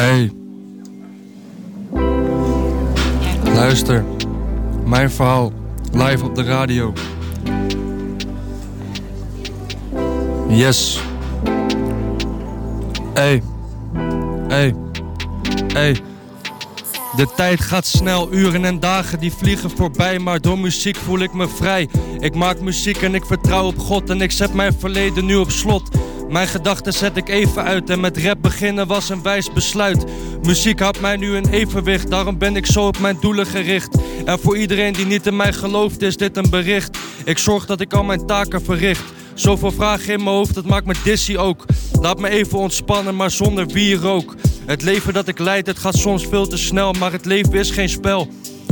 Hey. 0.00 0.30
Luister. 3.54 4.04
Mijn 4.86 5.10
verhaal. 5.10 5.52
Live 5.92 6.24
op 6.24 6.34
de 6.34 6.42
radio. 6.42 6.92
Yes. 10.48 11.00
Hey. 13.14 13.42
Hey. 14.48 14.74
Hey. 15.72 15.96
De 17.16 17.26
tijd 17.36 17.60
gaat 17.60 17.86
snel, 17.86 18.32
uren 18.32 18.64
en 18.64 18.80
dagen 18.80 19.20
die 19.20 19.32
vliegen 19.32 19.70
voorbij, 19.70 20.18
maar 20.18 20.40
door 20.40 20.58
muziek 20.58 20.96
voel 20.96 21.18
ik 21.18 21.32
me 21.32 21.48
vrij. 21.48 21.88
Ik 22.18 22.34
maak 22.34 22.60
muziek 22.60 23.02
en 23.02 23.14
ik 23.14 23.24
vertrouw 23.24 23.66
op 23.66 23.78
God 23.78 24.10
en 24.10 24.20
ik 24.20 24.30
zet 24.30 24.54
mijn 24.54 24.72
verleden 24.78 25.24
nu 25.24 25.36
op 25.36 25.50
slot. 25.50 25.88
Mijn 26.30 26.48
gedachten 26.48 26.92
zet 26.92 27.16
ik 27.16 27.28
even 27.28 27.64
uit 27.64 27.90
en 27.90 28.00
met 28.00 28.16
rap 28.16 28.42
beginnen 28.42 28.86
was 28.86 29.08
een 29.08 29.22
wijs 29.22 29.52
besluit. 29.52 30.04
Muziek 30.42 30.80
houdt 30.80 31.00
mij 31.00 31.16
nu 31.16 31.36
in 31.36 31.48
evenwicht, 31.50 32.10
daarom 32.10 32.38
ben 32.38 32.56
ik 32.56 32.66
zo 32.66 32.86
op 32.86 32.98
mijn 32.98 33.16
doelen 33.20 33.46
gericht. 33.46 33.96
En 34.24 34.38
voor 34.38 34.58
iedereen 34.58 34.92
die 34.92 35.06
niet 35.06 35.26
in 35.26 35.36
mij 35.36 35.52
gelooft 35.52 36.02
is 36.02 36.16
dit 36.16 36.36
een 36.36 36.50
bericht. 36.50 36.98
Ik 37.24 37.38
zorg 37.38 37.66
dat 37.66 37.80
ik 37.80 37.92
al 37.92 38.04
mijn 38.04 38.26
taken 38.26 38.64
verricht. 38.64 39.02
Zoveel 39.34 39.72
vragen 39.72 40.12
in 40.12 40.22
mijn 40.24 40.36
hoofd, 40.36 40.54
dat 40.54 40.64
maakt 40.64 40.86
me 40.86 40.94
dizzy 41.04 41.36
ook. 41.36 41.64
Laat 42.00 42.20
me 42.20 42.28
even 42.28 42.58
ontspannen, 42.58 43.16
maar 43.16 43.30
zonder 43.30 43.66
wierook. 43.66 44.34
Het 44.66 44.82
leven 44.82 45.14
dat 45.14 45.28
ik 45.28 45.38
leid, 45.38 45.66
het 45.66 45.78
gaat 45.78 45.96
soms 45.96 46.26
veel 46.26 46.46
te 46.46 46.56
snel, 46.56 46.92
maar 46.92 47.12
het 47.12 47.24
leven 47.24 47.52
is 47.52 47.70
geen 47.70 47.88
spel. 47.88 48.28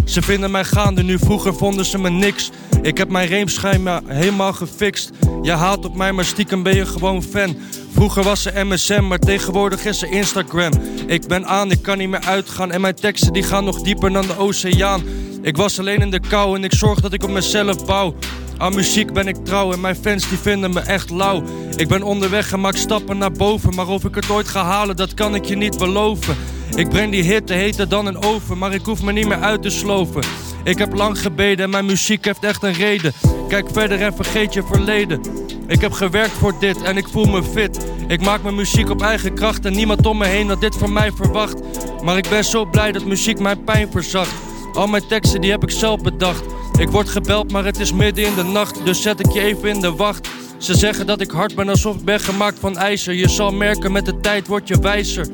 Ze 0.09 0.23
vinden 0.23 0.50
mij 0.50 0.65
gaande, 0.65 1.03
nu 1.03 1.19
vroeger 1.19 1.55
vonden 1.55 1.85
ze 1.85 1.99
me 1.99 2.11
niks. 2.11 2.50
Ik 2.83 2.99
heb 2.99 3.11
mijn 3.11 3.29
reemschijma 3.29 4.03
helemaal 4.07 4.53
gefixt. 4.53 5.11
Je 5.43 5.53
haat 5.53 5.85
op 5.85 5.97
mij, 5.97 6.12
maar 6.12 6.25
stiekem 6.25 6.62
ben 6.62 6.77
je 6.77 6.87
gewoon 6.87 7.23
fan. 7.23 7.57
Vroeger 7.93 8.23
was 8.23 8.45
er 8.45 8.67
MSN, 8.67 9.03
maar 9.03 9.19
tegenwoordig 9.19 9.85
is 9.85 10.03
er 10.03 10.11
Instagram. 10.11 10.73
Ik 11.07 11.27
ben 11.27 11.47
aan, 11.47 11.71
ik 11.71 11.83
kan 11.83 11.99
niet 11.99 12.09
meer 12.09 12.25
uitgaan. 12.25 12.71
En 12.71 12.81
mijn 12.81 12.95
teksten 12.95 13.33
die 13.33 13.43
gaan 13.43 13.65
nog 13.65 13.81
dieper 13.83 14.12
dan 14.12 14.27
de 14.27 14.38
oceaan. 14.38 15.03
Ik 15.43 15.57
was 15.57 15.79
alleen 15.79 16.00
in 16.00 16.11
de 16.11 16.21
kou 16.21 16.57
en 16.57 16.65
ik 16.65 16.73
zorg 16.73 17.00
dat 17.00 17.12
ik 17.12 17.23
op 17.23 17.31
mezelf 17.31 17.87
bouw. 17.87 18.15
Aan 18.59 18.75
muziek 18.75 19.12
ben 19.12 19.29
ik 19.29 19.37
trouw 19.45 19.73
en 19.73 19.81
mijn 19.81 19.97
fans 19.97 20.29
die 20.29 20.38
vinden 20.38 20.73
me 20.73 20.81
echt 20.81 21.11
lauw. 21.11 21.43
Ik 21.77 21.88
ben 21.88 22.03
onderweg 22.03 22.53
en 22.53 22.61
maak 22.61 22.77
stappen 22.77 23.19
naar 23.19 23.33
boven. 23.33 23.75
Maar 23.75 23.88
of 23.88 24.05
ik 24.05 24.15
het 24.15 24.31
ooit 24.31 24.49
ga 24.49 24.65
halen, 24.65 24.97
dat 24.97 25.15
kan 25.15 25.35
ik 25.35 25.45
je 25.45 25.57
niet 25.57 25.79
beloven. 25.79 26.37
Ik 26.75 26.88
breng 26.88 27.12
die 27.12 27.23
hitte 27.23 27.53
heter 27.53 27.88
dan 27.88 28.07
een 28.07 28.23
oven, 28.23 28.59
maar 28.59 28.75
ik 28.75 28.85
hoef 28.85 29.03
me 29.03 29.12
niet 29.12 29.29
meer 29.29 29.41
uit 29.41 29.62
te 29.62 29.71
sloven. 29.71 30.23
Ik 30.65 30.79
heb 30.79 30.95
lang 30.95 31.21
gebeden 31.21 31.65
en 31.65 31.71
mijn 31.71 31.87
muziek 31.87 32.25
heeft 32.25 32.45
echt 32.45 32.62
een 32.62 32.73
reden. 32.73 33.12
Kijk 33.49 33.69
verder 33.73 34.00
en 34.00 34.15
vergeet 34.15 34.53
je 34.55 34.62
verleden. 34.62 35.21
Ik 35.67 35.81
heb 35.81 35.93
gewerkt 35.93 36.33
voor 36.33 36.55
dit 36.61 36.83
en 36.83 36.97
ik 36.97 37.09
voel 37.09 37.25
me 37.25 37.43
fit. 37.43 37.87
Ik 38.09 38.21
maak 38.21 38.43
mijn 38.43 38.55
muziek 38.55 38.91
op 38.91 39.03
eigen 39.03 39.35
kracht 39.35 39.65
en 39.65 39.73
niemand 39.73 40.07
om 40.07 40.19
me 40.19 40.27
heen 40.27 40.47
dat 40.47 40.61
dit 40.61 40.77
van 40.77 40.93
mij 40.93 41.12
verwacht. 41.12 41.61
Maar 42.03 42.17
ik 42.17 42.29
ben 42.29 42.45
zo 42.45 42.65
blij 42.65 42.93
dat 42.93 43.05
muziek 43.05 43.38
mijn 43.38 43.65
pijn 43.65 43.88
verzacht. 43.91 44.35
Al 44.73 44.87
mijn 44.87 45.07
teksten 45.07 45.41
die 45.41 45.50
heb 45.50 45.62
ik 45.62 45.71
zelf 45.71 46.00
bedacht. 46.00 46.58
Ik 46.78 46.88
word 46.88 47.08
gebeld, 47.08 47.52
maar 47.52 47.64
het 47.64 47.78
is 47.78 47.92
midden 47.92 48.25
in 48.25 48.35
de 48.35 48.42
nacht, 48.42 48.85
dus 48.85 49.02
zet 49.02 49.20
ik 49.20 49.32
je 49.32 49.40
even 49.40 49.68
in 49.68 49.80
de 49.80 49.92
wacht. 49.92 50.28
Ze 50.58 50.75
zeggen 50.75 51.06
dat 51.06 51.20
ik 51.20 51.30
hard 51.30 51.54
ben 51.54 51.68
alsof 51.68 51.97
ik 51.97 52.04
ben 52.04 52.20
gemaakt 52.20 52.58
van 52.58 52.76
ijzer. 52.76 53.14
Je 53.14 53.28
zal 53.28 53.52
merken, 53.52 53.92
met 53.92 54.04
de 54.04 54.20
tijd 54.20 54.47
word 54.47 54.68
je 54.68 54.80
wijzer. 54.80 55.28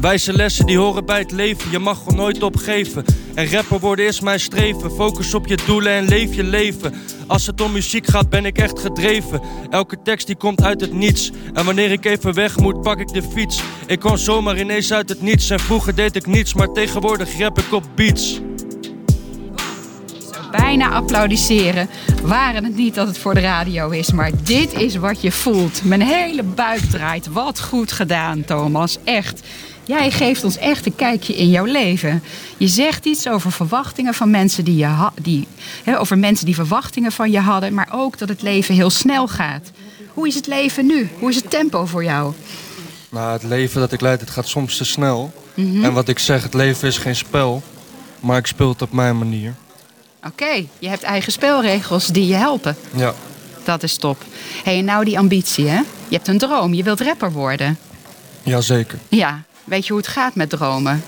Wijze 0.00 0.32
lessen 0.32 0.66
die 0.66 0.78
horen 0.78 1.04
bij 1.04 1.18
het 1.18 1.30
leven, 1.30 1.70
je 1.70 1.78
mag 1.78 2.06
er 2.06 2.14
nooit 2.14 2.42
opgeven. 2.42 3.04
En 3.34 3.50
rapper 3.50 3.80
worden 3.80 4.06
is 4.06 4.20
mijn 4.20 4.40
streven. 4.40 4.90
Focus 4.90 5.34
op 5.34 5.46
je 5.46 5.58
doelen 5.66 5.92
en 5.92 6.08
leef 6.08 6.34
je 6.34 6.44
leven. 6.44 6.94
Als 7.26 7.46
het 7.46 7.60
om 7.60 7.72
muziek 7.72 8.06
gaat, 8.06 8.30
ben 8.30 8.44
ik 8.44 8.58
echt 8.58 8.80
gedreven. 8.80 9.40
Elke 9.70 10.02
tekst 10.02 10.26
die 10.26 10.36
komt 10.36 10.62
uit 10.62 10.80
het 10.80 10.92
niets. 10.92 11.30
En 11.52 11.64
wanneer 11.64 11.92
ik 11.92 12.04
even 12.04 12.34
weg 12.34 12.56
moet, 12.56 12.80
pak 12.80 12.98
ik 13.00 13.12
de 13.12 13.22
fiets. 13.22 13.62
Ik 13.86 13.98
kwam 13.98 14.16
zomaar 14.16 14.58
ineens 14.58 14.92
uit 14.92 15.08
het 15.08 15.22
niets. 15.22 15.50
En 15.50 15.60
vroeger 15.60 15.94
deed 15.94 16.16
ik 16.16 16.26
niets, 16.26 16.54
maar 16.54 16.72
tegenwoordig 16.72 17.38
rap 17.38 17.58
ik 17.58 17.72
op 17.72 17.84
beats. 17.94 18.40
Bijna 20.56 20.90
applaudisseren. 20.90 21.88
Waren 22.22 22.64
het 22.64 22.76
niet 22.76 22.94
dat 22.94 23.06
het 23.06 23.18
voor 23.18 23.34
de 23.34 23.40
radio 23.40 23.90
is, 23.90 24.12
maar 24.12 24.30
dit 24.42 24.72
is 24.72 24.96
wat 24.96 25.20
je 25.22 25.32
voelt. 25.32 25.84
Mijn 25.84 26.02
hele 26.02 26.42
buik 26.42 26.80
draait. 26.80 27.26
Wat 27.26 27.60
goed 27.60 27.92
gedaan, 27.92 28.44
Thomas. 28.44 28.98
Echt. 29.04 29.40
Jij 29.86 30.10
geeft 30.10 30.44
ons 30.44 30.56
echt 30.56 30.86
een 30.86 30.94
kijkje 30.96 31.34
in 31.36 31.50
jouw 31.50 31.64
leven. 31.64 32.22
Je 32.56 32.68
zegt 32.68 33.04
iets 33.04 33.28
over 33.28 33.52
verwachtingen 33.52 34.14
van 34.14 34.30
mensen 34.30 34.64
die 34.64 34.76
je 34.76 34.84
ha- 34.84 35.12
die, 35.22 35.46
hè, 35.84 35.98
over 36.00 36.18
mensen 36.18 36.46
die 36.46 36.54
verwachtingen 36.54 37.12
van 37.12 37.30
je 37.30 37.40
hadden, 37.40 37.74
maar 37.74 37.88
ook 37.92 38.18
dat 38.18 38.28
het 38.28 38.42
leven 38.42 38.74
heel 38.74 38.90
snel 38.90 39.28
gaat. 39.28 39.70
Hoe 40.12 40.26
is 40.28 40.34
het 40.34 40.46
leven 40.46 40.86
nu? 40.86 41.08
Hoe 41.18 41.30
is 41.30 41.36
het 41.36 41.50
tempo 41.50 41.86
voor 41.86 42.04
jou? 42.04 42.32
Nou, 43.10 43.32
het 43.32 43.42
leven 43.42 43.80
dat 43.80 43.92
ik 43.92 44.00
leid, 44.00 44.20
het 44.20 44.30
gaat 44.30 44.48
soms 44.48 44.76
te 44.76 44.84
snel. 44.84 45.32
Mhm. 45.54 45.84
En 45.84 45.92
wat 45.92 46.08
ik 46.08 46.18
zeg, 46.18 46.42
het 46.42 46.54
leven 46.54 46.88
is 46.88 46.98
geen 46.98 47.16
spel. 47.16 47.62
Maar 48.20 48.38
ik 48.38 48.46
speel 48.46 48.68
het 48.68 48.82
op 48.82 48.92
mijn 48.92 49.18
manier. 49.18 49.54
Oké, 50.26 50.66
je 50.78 50.88
hebt 50.88 51.02
eigen 51.02 51.32
spelregels 51.32 52.06
die 52.06 52.26
je 52.26 52.34
helpen. 52.34 52.76
Ja. 52.94 53.14
Dat 53.64 53.82
is 53.82 53.96
top. 53.96 54.22
hey, 54.64 54.78
en 54.78 54.84
nou 54.84 55.04
die 55.04 55.18
ambitie, 55.18 55.68
hè? 55.68 55.80
Je 56.08 56.16
hebt 56.16 56.28
een 56.28 56.38
droom, 56.38 56.74
je 56.74 56.82
wilt 56.82 57.00
rapper 57.00 57.32
worden. 57.32 57.78
Jazeker. 58.42 58.98
Ja, 59.08 59.42
weet 59.64 59.86
je 59.86 59.92
hoe 59.92 60.00
het 60.02 60.10
gaat 60.10 60.34
met 60.34 60.50
dromen? 60.50 61.02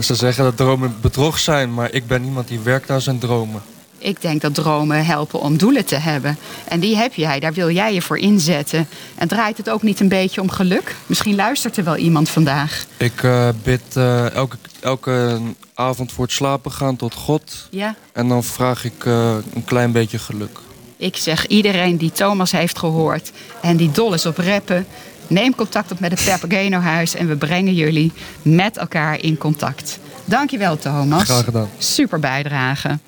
Ze 0.00 0.14
zeggen 0.14 0.44
dat 0.44 0.56
dromen 0.56 0.96
bedrog 1.00 1.38
zijn, 1.38 1.74
maar 1.74 1.92
ik 1.92 2.06
ben 2.06 2.24
iemand 2.24 2.48
die 2.48 2.60
werkt 2.60 2.90
aan 2.90 3.00
zijn 3.00 3.18
dromen. 3.18 3.62
Ik 3.98 4.20
denk 4.20 4.40
dat 4.40 4.54
dromen 4.54 5.04
helpen 5.04 5.40
om 5.40 5.56
doelen 5.56 5.84
te 5.84 5.96
hebben. 5.96 6.38
En 6.68 6.80
die 6.80 6.96
heb 6.96 7.14
jij, 7.14 7.40
daar 7.40 7.52
wil 7.52 7.70
jij 7.70 7.94
je 7.94 8.02
voor 8.02 8.18
inzetten. 8.18 8.88
En 9.14 9.28
draait 9.28 9.56
het 9.56 9.70
ook 9.70 9.82
niet 9.82 10.00
een 10.00 10.08
beetje 10.08 10.40
om 10.40 10.50
geluk? 10.50 10.94
Misschien 11.06 11.34
luistert 11.34 11.76
er 11.76 11.84
wel 11.84 11.96
iemand 11.96 12.28
vandaag. 12.28 12.86
Ik 12.96 13.22
eh, 13.22 13.48
bid 13.62 13.80
eh, 13.92 14.30
elke, 14.30 14.56
elke 14.80 15.40
avond 15.74 16.12
voor 16.12 16.24
het 16.24 16.34
slapen 16.34 16.72
gaan 16.72 16.96
tot 16.96 17.14
God. 17.14 17.68
Ja. 17.70 17.94
En 18.12 18.28
dan 18.28 18.44
vraag 18.44 18.84
ik 18.84 19.04
eh, 19.04 19.36
een 19.54 19.64
klein 19.64 19.92
beetje 19.92 20.18
geluk. 20.18 20.58
Ik 20.96 21.16
zeg 21.16 21.46
iedereen 21.46 21.96
die 21.96 22.12
Thomas 22.12 22.52
heeft 22.52 22.78
gehoord 22.78 23.32
en 23.62 23.76
die 23.76 23.90
dol 23.90 24.14
is 24.14 24.26
op 24.26 24.38
rappen... 24.38 24.86
neem 25.26 25.54
contact 25.54 25.92
op 25.92 26.00
met 26.00 26.10
het 26.10 26.24
Papageno 26.24 26.78
Huis 26.78 27.14
en 27.14 27.28
we 27.28 27.36
brengen 27.36 27.74
jullie 27.74 28.12
met 28.42 28.76
elkaar 28.76 29.22
in 29.22 29.38
contact. 29.38 29.98
Dankjewel 30.24 30.78
Thomas. 30.78 31.22
Graag 31.22 31.44
gedaan. 31.44 31.68
Super 31.78 32.20
bijdrage. 32.20 32.98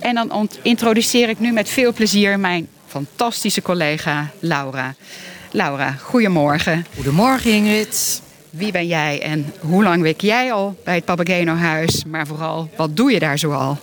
En 0.00 0.14
dan 0.14 0.50
introduceer 0.62 1.28
ik 1.28 1.38
nu 1.38 1.52
met 1.52 1.68
veel 1.68 1.92
plezier 1.92 2.38
mijn 2.38 2.68
fantastische 2.86 3.62
collega 3.62 4.30
Laura. 4.38 4.94
Laura, 5.50 5.92
goedemorgen. 5.92 6.86
Goedemorgen 6.94 7.50
Ingrid. 7.50 8.22
Wie 8.50 8.72
ben 8.72 8.86
jij 8.86 9.22
en 9.22 9.52
hoe 9.60 9.82
lang 9.82 10.02
werk 10.02 10.20
jij 10.20 10.52
al 10.52 10.76
bij 10.84 10.94
het 10.94 11.04
Papageno 11.04 11.54
Huis? 11.54 12.04
Maar 12.04 12.26
vooral, 12.26 12.70
wat 12.76 12.96
doe 12.96 13.12
je 13.12 13.18
daar 13.18 13.38
zoal? 13.38 13.78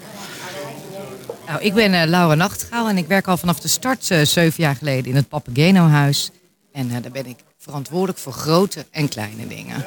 Nou, 1.47 1.61
ik 1.61 1.73
ben 1.73 1.93
eh, 1.93 2.07
Laura 2.07 2.35
Nachtgaal 2.35 2.89
en 2.89 2.97
ik 2.97 3.07
werk 3.07 3.27
al 3.27 3.37
vanaf 3.37 3.59
de 3.59 3.67
start 3.67 4.11
eh, 4.11 4.21
zeven 4.21 4.63
jaar 4.63 4.75
geleden 4.75 5.05
in 5.05 5.15
het 5.15 5.29
Papageno 5.29 5.87
Huis. 5.87 6.31
En 6.71 6.91
eh, 6.91 7.01
daar 7.01 7.11
ben 7.11 7.25
ik 7.25 7.37
verantwoordelijk 7.57 8.17
voor 8.17 8.33
grote 8.33 8.85
en 8.91 9.07
kleine 9.07 9.47
dingen. 9.47 9.85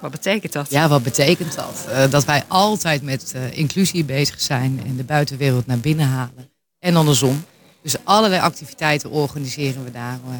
Wat 0.00 0.10
betekent 0.10 0.52
dat? 0.52 0.70
Ja, 0.70 0.88
wat 0.88 1.02
betekent 1.02 1.54
dat? 1.54 1.86
Eh, 1.88 2.10
dat 2.10 2.24
wij 2.24 2.44
altijd 2.48 3.02
met 3.02 3.32
eh, 3.32 3.58
inclusie 3.58 4.04
bezig 4.04 4.40
zijn 4.40 4.82
en 4.86 4.96
de 4.96 5.04
buitenwereld 5.04 5.66
naar 5.66 5.78
binnen 5.78 6.06
halen. 6.06 6.50
En 6.78 6.96
andersom. 6.96 7.44
Dus 7.82 7.96
allerlei 8.04 8.42
activiteiten 8.42 9.10
organiseren 9.10 9.84
we 9.84 9.90
daar 9.90 10.18
eh, 10.28 10.34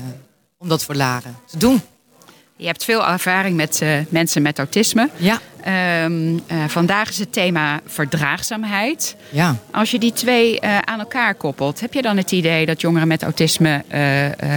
om 0.58 0.68
dat 0.68 0.84
voor 0.84 0.94
Laren 0.94 1.36
te 1.46 1.58
doen. 1.58 1.82
Je 2.60 2.66
hebt 2.66 2.84
veel 2.84 3.06
ervaring 3.06 3.56
met 3.56 3.80
eh, 3.80 3.88
mensen 4.08 4.42
met 4.42 4.58
autisme. 4.58 5.08
Ja. 5.16 5.40
Ehm, 5.62 6.38
eh, 6.46 6.56
vandaag 6.68 7.08
is 7.08 7.18
het 7.18 7.32
thema 7.32 7.80
verdraagzaamheid. 7.86 9.16
Ja. 9.30 9.56
Als 9.70 9.90
je 9.90 9.98
die 9.98 10.12
twee 10.12 10.60
eh, 10.60 10.78
aan 10.78 10.98
elkaar 10.98 11.34
koppelt, 11.34 11.80
heb 11.80 11.94
je 11.94 12.02
dan 12.02 12.16
het 12.16 12.32
idee 12.32 12.66
dat 12.66 12.80
jongeren 12.80 13.08
met 13.08 13.22
autisme 13.22 13.84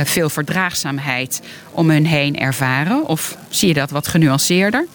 veel 0.04 0.30
verdraagzaamheid 0.30 1.42
om 1.72 1.89
hun 1.89 2.06
heen 2.06 2.39
ervaren? 2.39 3.08
Of 3.08 3.38
zie 3.50 3.68
je 3.68 3.74
dat 3.74 3.89
wat 3.89 4.08
genuanceerder? 4.08 4.86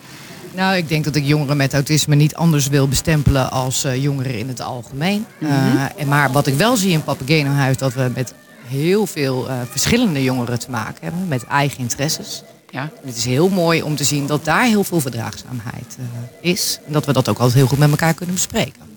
Nou, 0.55 0.77
ik 0.77 0.89
denk 0.89 1.05
dat 1.05 1.17
ik 1.17 1.25
jongeren 1.25 1.57
met 1.57 1.75
autisme 1.75 2.15
niet 2.15 2.35
anders 2.35 2.69
wil 2.69 2.89
bestempelen 2.89 3.51
als 3.51 3.87
jongeren 3.95 4.39
in 4.39 4.49
het 4.49 4.61
algemeen. 4.61 5.27
Mhm. 5.39 5.51
En 5.97 6.09
maar 6.09 6.33
wat 6.33 6.47
ik 6.47 6.55
wel 6.55 6.77
zie 6.77 6.93
in 6.93 7.05
Papageno 7.05 7.51
Huis, 7.51 7.77
dat 7.77 7.95
we 7.95 8.11
met 8.15 8.35
heel 8.67 9.07
veel 9.07 9.49
verschillende 9.71 10.23
jongeren 10.23 10.59
te 10.59 10.71
maken 10.71 10.99
hebben, 11.03 11.29
met 11.29 11.45
eigen 11.45 11.79
interesses. 11.79 12.43
Ja. 12.71 12.91
Het 13.05 13.17
is 13.17 13.25
heel 13.25 13.49
mooi 13.49 13.83
om 13.83 13.97
te 13.97 14.05
zien 14.05 14.27
dat 14.27 14.45
daar 14.45 14.65
heel 14.65 14.85
veel 14.85 15.01
verdraagzaamheid 15.01 15.97
eh, 15.99 16.51
is. 16.51 16.79
En 16.87 16.93
dat 16.93 17.07
we 17.07 17.13
dat 17.13 17.29
ook 17.29 17.39
altijd 17.39 17.57
heel 17.57 17.67
goed 17.67 17.79
met 17.79 17.91
elkaar 17.91 18.15
kunnen 18.15 18.35
bespreken. 18.35 18.89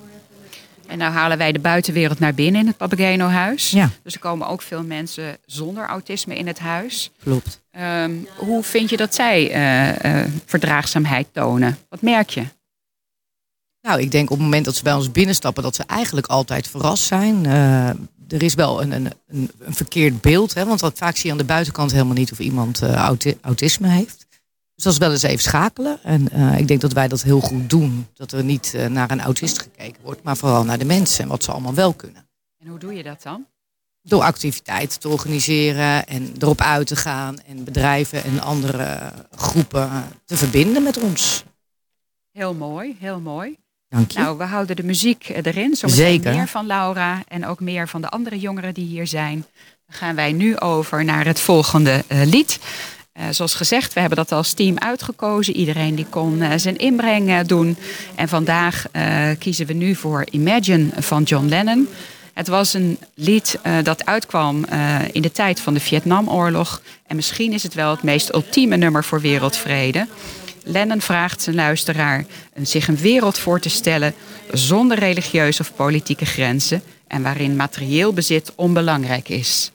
En 0.92 0.98
nou 0.98 1.12
halen 1.12 1.38
wij 1.38 1.52
de 1.52 1.60
buitenwereld 1.60 2.20
naar 2.20 2.34
binnen 2.34 2.62
in 2.62 2.68
het 2.68 2.78
Papageno 2.78 3.28
huis. 3.28 3.72
Ja. 3.72 3.90
Dus 4.04 4.14
er 4.14 4.20
komen 4.20 4.48
ook 4.48 4.62
veel 4.62 4.84
mensen 4.84 5.38
zonder 5.46 5.86
autisme 5.86 6.36
in 6.36 6.48
het 6.48 6.60
huis. 6.60 7.12
Klopt. 7.24 7.62
Ehm, 7.72 8.12
hoe 8.36 8.64
vind 8.64 8.90
je 8.90 8.98
dat 8.98 9.16
zij 9.16 9.52
eh, 9.52 10.22
eh, 10.22 10.30
verdraagzaamheid 10.46 11.28
tonen? 11.32 11.78
Wat 11.90 12.02
merk 12.02 12.30
je? 12.30 12.44
Nou, 13.82 14.02
ik 14.02 14.12
denk 14.12 14.30
op 14.30 14.38
het 14.38 14.46
moment 14.46 14.66
dat 14.66 14.76
ze 14.76 14.84
bij 14.84 14.94
ons 14.94 15.12
binnenstappen, 15.12 15.64
dat 15.64 15.76
ze 15.76 15.84
eigenlijk 15.84 16.28
altijd 16.28 16.68
verrast 16.68 17.04
zijn. 17.04 17.46
Er 18.32 18.44
is 18.44 18.54
wel 18.54 18.82
een, 18.82 18.92
een, 18.92 19.12
een, 19.28 19.50
verkeerd 19.60 20.22
beeld, 20.22 20.54
hè, 20.54 20.66
want 20.66 20.82
wat 20.82 20.98
vaak 20.98 21.16
zie 21.16 21.26
je 21.26 21.32
aan 21.32 21.38
de 21.38 21.44
buitenkant 21.44 21.92
helemaal 21.92 22.14
niet 22.14 22.32
of 22.32 22.40
iemand 22.40 22.82
eh, 22.82 22.94
auti- 22.96 23.38
autisme 23.42 23.88
heeft. 23.88 24.26
Dus 24.76 24.84
dat 24.84 24.94
is 24.94 25.00
wel 25.00 25.12
eens 25.12 25.22
even 25.22 25.44
schakelen. 25.44 26.04
En 26.04 26.30
eh, 26.30 26.58
ik 26.58 26.68
denk 26.68 26.82
dat 26.82 26.94
wij 26.94 27.08
dat 27.08 27.22
heel 27.22 27.40
goed 27.40 27.70
doen. 27.70 28.08
Dat 28.14 28.32
er 28.32 28.44
niet 28.44 28.74
eh, 28.74 28.86
naar 28.86 29.12
een 29.12 29.22
autist 29.22 29.60
gekeken 29.60 30.02
wordt, 30.04 30.24
maar 30.24 30.38
vooral 30.38 30.64
naar 30.64 30.78
de 30.78 30.86
mensen 30.86 31.24
en 31.24 31.30
wat 31.30 31.44
ze 31.44 31.52
allemaal 31.52 31.74
wel 31.74 31.94
kunnen. 31.94 32.28
En 32.58 32.68
hoe 32.68 32.80
doe 32.80 32.94
je 32.94 33.04
dat 33.04 33.24
dan? 33.24 33.46
Door 34.02 34.22
activiteiten 34.22 35.00
te 35.00 35.10
organiseren 35.10 36.08
en 36.08 36.34
erop 36.40 36.62
uit 36.62 36.88
te 36.88 36.96
gaan 36.96 37.40
en 37.40 37.64
bedrijven 37.64 38.24
en 38.24 38.40
andere 38.40 39.14
groepen 39.32 40.04
te 40.26 40.38
verbinden 40.38 40.84
met 40.84 40.98
ons. 40.98 41.44
Heel 42.32 42.54
mooi, 42.54 42.96
heel 43.00 43.20
mooi. 43.20 43.58
Dank 43.92 44.12
je. 44.12 44.20
Nou, 44.20 44.38
we 44.38 44.44
houden 44.44 44.76
de 44.76 44.84
muziek 44.84 45.30
eh, 45.30 45.38
erin. 45.44 45.76
Zometeen 45.76 46.06
Zeker. 46.06 46.36
meer 46.36 46.48
van 46.48 46.66
Laura 46.66 47.24
en 47.28 47.46
ook 47.46 47.60
meer 47.60 47.88
van 47.88 48.02
de 48.02 48.10
andere 48.10 48.40
jongeren 48.40 48.74
die 48.74 48.86
hier 48.86 49.08
zijn. 49.08 49.46
Dan 49.88 49.98
gaan 49.98 50.16
wij 50.16 50.32
nu 50.32 50.60
over 50.60 51.06
naar 51.06 51.26
het 51.26 51.40
volgende 51.40 52.04
eh, 52.08 52.22
lied. 52.24 52.60
Eh, 53.14 53.24
zoals 53.32 53.56
gezegd, 53.56 53.94
we 53.94 54.00
hebben 54.00 54.18
dat 54.18 54.32
als 54.32 54.54
team 54.54 54.78
uitgekozen. 54.78 55.56
Iedereen 55.56 55.96
die 55.96 56.06
kon 56.10 56.44
zijn 56.56 56.78
inbreng 56.78 57.42
doen. 57.42 57.78
En 58.16 58.28
vandaag 58.28 58.86
kiezen 59.40 59.66
we 59.66 59.74
nu 59.74 59.96
voor 59.96 60.26
Imagine 60.30 60.90
van 60.98 61.24
John 61.24 61.46
Lennon. 61.46 61.88
Het 62.34 62.48
was 62.48 62.74
een 62.74 62.98
lied 63.14 63.60
dat 63.84 64.06
uitkwam 64.06 64.66
in 65.12 65.22
de 65.22 65.32
tijd 65.32 65.60
van 65.60 65.74
de 65.74 65.80
Vietnamoorlog. 65.80 66.82
En 67.08 67.16
misschien 67.16 67.54
is 67.54 67.64
het 67.64 67.74
wel 67.74 67.92
het 67.92 68.04
meest 68.04 68.34
ultieme 68.34 68.78
nummer 68.78 69.04
voor 69.04 69.22
wereldvrede. 69.22 70.08
Lennon 70.64 71.02
vraagt 71.02 71.42
zijn 71.42 71.56
luisteraar 71.56 72.26
zich 72.62 72.88
een 72.88 72.98
wereld 72.98 73.38
voor 73.38 73.60
te 73.60 73.70
stellen 73.70 74.14
zonder 74.52 75.00
religieuze 75.00 75.62
of 75.62 75.76
politieke 75.76 76.26
grenzen 76.26 76.82
en 77.08 77.24
waarin 77.24 77.56
materieel 77.56 78.14
bezit 78.14 78.52
onbelangrijk 78.56 79.30
is. 79.30 79.72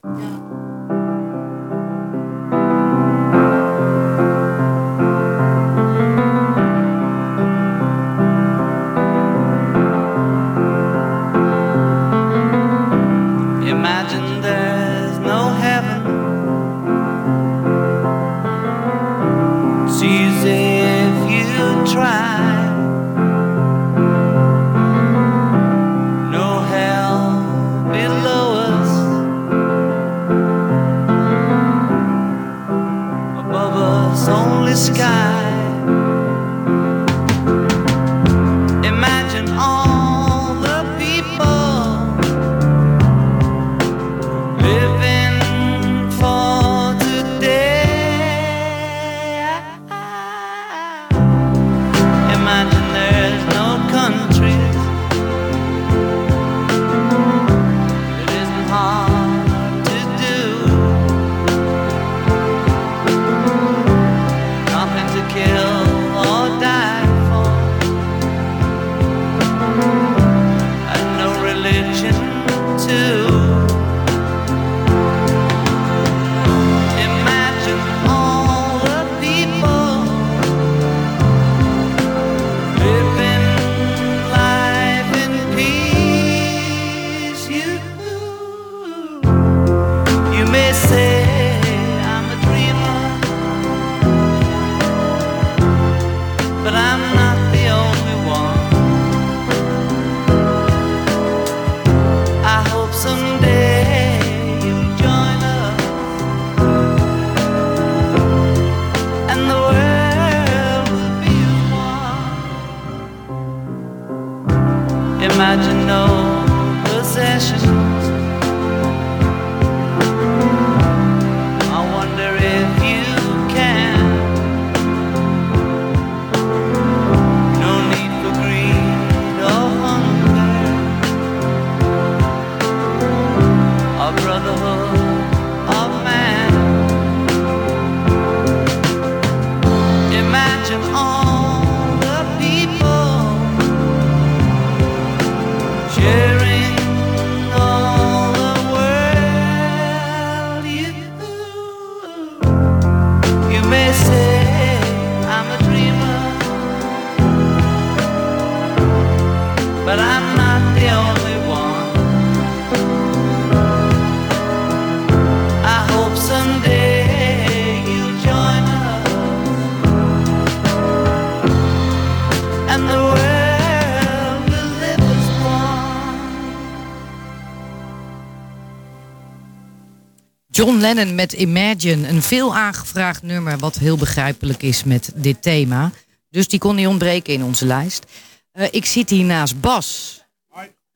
John 180.67 180.81
Lennon 180.81 181.15
met 181.15 181.33
Imagine, 181.33 182.09
een 182.09 182.23
veel 182.23 182.55
aangevraagd 182.55 183.23
nummer 183.23 183.59
wat 183.59 183.79
heel 183.79 183.97
begrijpelijk 183.97 184.63
is 184.63 184.85
met 184.85 185.13
dit 185.15 185.43
thema. 185.43 185.93
Dus 186.31 186.49
die 186.49 186.59
kon 186.59 186.75
niet 186.75 186.87
ontbreken 186.87 187.35
in 187.35 187.43
onze 187.43 187.67
lijst. 187.67 188.07
Eh, 188.53 188.67
ik 188.71 188.85
zit 188.85 189.11
hier 189.11 189.25
naast 189.25 189.61
Bas. 189.61 190.21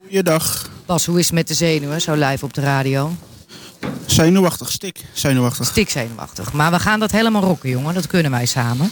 Goeiedag. 0.00 0.70
Bas, 0.86 1.06
hoe 1.06 1.18
is 1.18 1.24
het 1.24 1.34
met 1.34 1.48
de 1.48 1.54
zenuwen, 1.54 2.00
zo 2.00 2.14
live 2.14 2.44
op 2.44 2.54
de 2.54 2.60
radio? 2.60 3.12
Zenuwachtig, 4.06 4.72
stik. 4.72 5.04
Zenuwachtig. 5.12 5.66
Stik 5.66 5.90
zenuwachtig. 5.90 6.52
Maar 6.52 6.70
we 6.70 6.78
gaan 6.78 7.00
dat 7.00 7.10
helemaal 7.10 7.42
rocken, 7.42 7.70
jongen. 7.70 7.94
Dat 7.94 8.06
kunnen 8.06 8.30
wij 8.30 8.46
samen. 8.46 8.90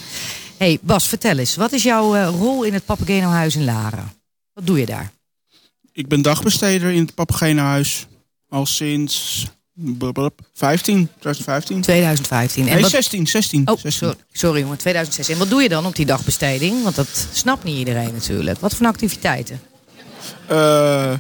hey, 0.57 0.79
Bas, 0.83 1.09
vertel 1.09 1.39
eens. 1.39 1.57
Wat 1.57 1.73
is 1.73 1.83
jouw 1.83 2.15
eh, 2.15 2.29
rol 2.29 2.63
in 2.63 2.73
het 2.73 2.85
Papageno-huis 2.85 3.57
in 3.57 3.65
Laren? 3.65 4.13
Wat 4.53 4.67
doe 4.67 4.79
je 4.79 4.87
daar? 4.87 5.13
Ik 5.93 6.09
ben 6.09 6.23
dagbesteder 6.23 6.91
in 6.91 7.03
het 7.03 7.15
Papagenahuis. 7.15 8.07
Al 8.49 8.67
sinds 8.67 9.47
15, 10.55 11.09
2015. 11.19 11.81
2015. 11.81 12.67
En 12.67 12.73
Nee, 12.73 12.83
wat- 12.83 12.91
16, 12.91 13.27
16. 13.27 13.61
Oh, 13.69 13.79
16. 13.79 13.93
sorry, 13.93 14.17
sorry 14.33 14.61
jongen, 14.61 14.79
2006. 14.79 15.29
En 15.29 15.39
wat 15.39 15.49
doe 15.51 15.63
je 15.63 15.69
dan 15.69 15.87
op 15.87 15.97
die 15.97 16.07
dagbesteding? 16.07 16.83
Want 16.83 16.97
dat 16.97 17.27
snapt 17.33 17.65
niet 17.65 17.79
iedereen 17.79 18.13
natuurlijk. 18.13 18.61
Wat 18.61 18.75
voor 18.75 18.87
activiteiten? 18.87 19.61
Eh, 20.47 21.13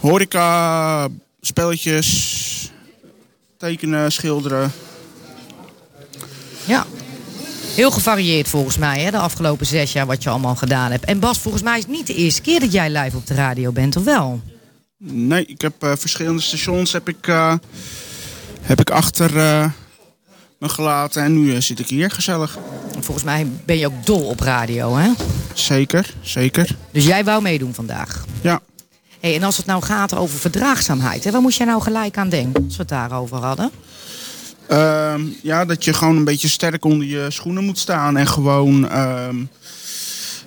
horeca, 0.00 1.08
spelletjes, 1.40 2.70
tekenen, 3.56 4.12
schilderen. 4.12 4.72
Ja. 6.64 6.86
Heel 7.74 7.90
gevarieerd 7.90 8.48
volgens 8.48 8.78
mij, 8.78 9.00
hè, 9.00 9.10
de 9.10 9.18
afgelopen 9.18 9.66
zes 9.66 9.92
jaar 9.92 10.06
wat 10.06 10.22
je 10.22 10.28
allemaal 10.30 10.56
gedaan 10.56 10.90
hebt. 10.90 11.04
En 11.04 11.18
Bas, 11.18 11.38
volgens 11.38 11.62
mij 11.62 11.78
is 11.78 11.82
het 11.84 11.92
niet 11.92 12.06
de 12.06 12.14
eerste 12.14 12.40
keer 12.42 12.60
dat 12.60 12.72
jij 12.72 12.90
live 12.90 13.16
op 13.16 13.26
de 13.26 13.34
radio 13.34 13.72
bent, 13.72 13.96
of 13.96 14.04
wel? 14.04 14.40
Nee, 15.02 15.46
ik 15.46 15.60
heb 15.60 15.82
eh, 15.82 15.92
verschillende 15.96 16.42
stations 16.42 16.92
heb 16.92 17.08
ik, 17.08 17.26
eh, 17.26 17.54
heb 18.60 18.80
ik 18.80 18.90
achter 18.90 19.38
eh, 19.38 19.70
me 20.58 20.68
gelaten. 20.68 21.22
En 21.22 21.42
nu 21.42 21.62
zit 21.62 21.78
ik 21.78 21.88
hier, 21.88 22.10
gezellig. 22.10 22.58
Volgens 23.00 23.24
mij 23.24 23.46
ben 23.64 23.78
je 23.78 23.86
ook 23.86 24.06
dol 24.06 24.22
op 24.22 24.40
radio, 24.40 24.96
hè? 24.96 25.10
Zeker, 25.54 26.14
zeker. 26.20 26.76
Dus 26.90 27.04
jij 27.04 27.24
wou 27.24 27.42
meedoen 27.42 27.74
vandaag? 27.74 28.24
Ja. 28.40 28.60
Hey, 29.20 29.34
en 29.34 29.42
als 29.42 29.56
het 29.56 29.66
nou 29.66 29.82
gaat 29.82 30.14
over 30.14 30.38
verdraagzaamheid, 30.38 31.24
hè, 31.24 31.30
waar 31.30 31.40
moest 31.40 31.58
jij 31.58 31.66
nou 31.66 31.82
gelijk 31.82 32.16
aan 32.16 32.28
denken 32.28 32.64
als 32.64 32.76
we 32.76 32.80
het 32.82 32.88
daarover 32.88 33.36
hadden? 33.36 33.70
Ehm, 34.66 35.22
ja, 35.42 35.64
dat 35.64 35.84
je 35.84 35.92
gewoon 35.92 36.16
een 36.16 36.24
beetje 36.24 36.48
sterk 36.48 36.84
onder 36.84 37.06
je 37.06 37.26
schoenen 37.28 37.64
moet 37.64 37.78
staan. 37.78 38.16
En 38.16 38.26
gewoon, 38.26 38.88
ehm, 38.88 39.36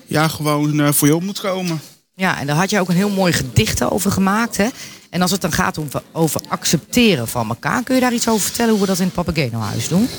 ja, 0.06 0.28
gewoon 0.28 0.94
voor 0.94 1.08
je 1.08 1.16
op 1.16 1.24
moet 1.24 1.40
komen. 1.40 1.82
Ja, 2.16 2.40
en 2.40 2.48
daar 2.48 2.56
had 2.56 2.70
je 2.70 2.80
ook 2.80 2.90
een 2.90 2.96
heel 2.96 3.10
mooi 3.10 3.34
gedicht 3.34 3.84
over 3.92 4.12
gemaakt, 4.12 4.58
hè? 4.58 4.68
En 5.10 5.22
als 5.22 5.32
het 5.32 5.42
dan 5.42 5.52
gaat 5.52 5.78
om, 5.78 5.88
over 6.12 6.42
accepteren 6.48 7.28
van 7.28 7.50
elkaar, 7.50 7.84
kun 7.84 7.96
je 7.96 8.02
daar 8.02 8.14
iets 8.14 8.28
over 8.28 8.42
vertellen 8.42 8.72
hoe 8.72 8.82
we 8.82 8.88
dat 8.88 9.00
in 9.00 9.06
het 9.06 9.14
Papageno-huis 9.14 9.88
doen? 9.88 10.10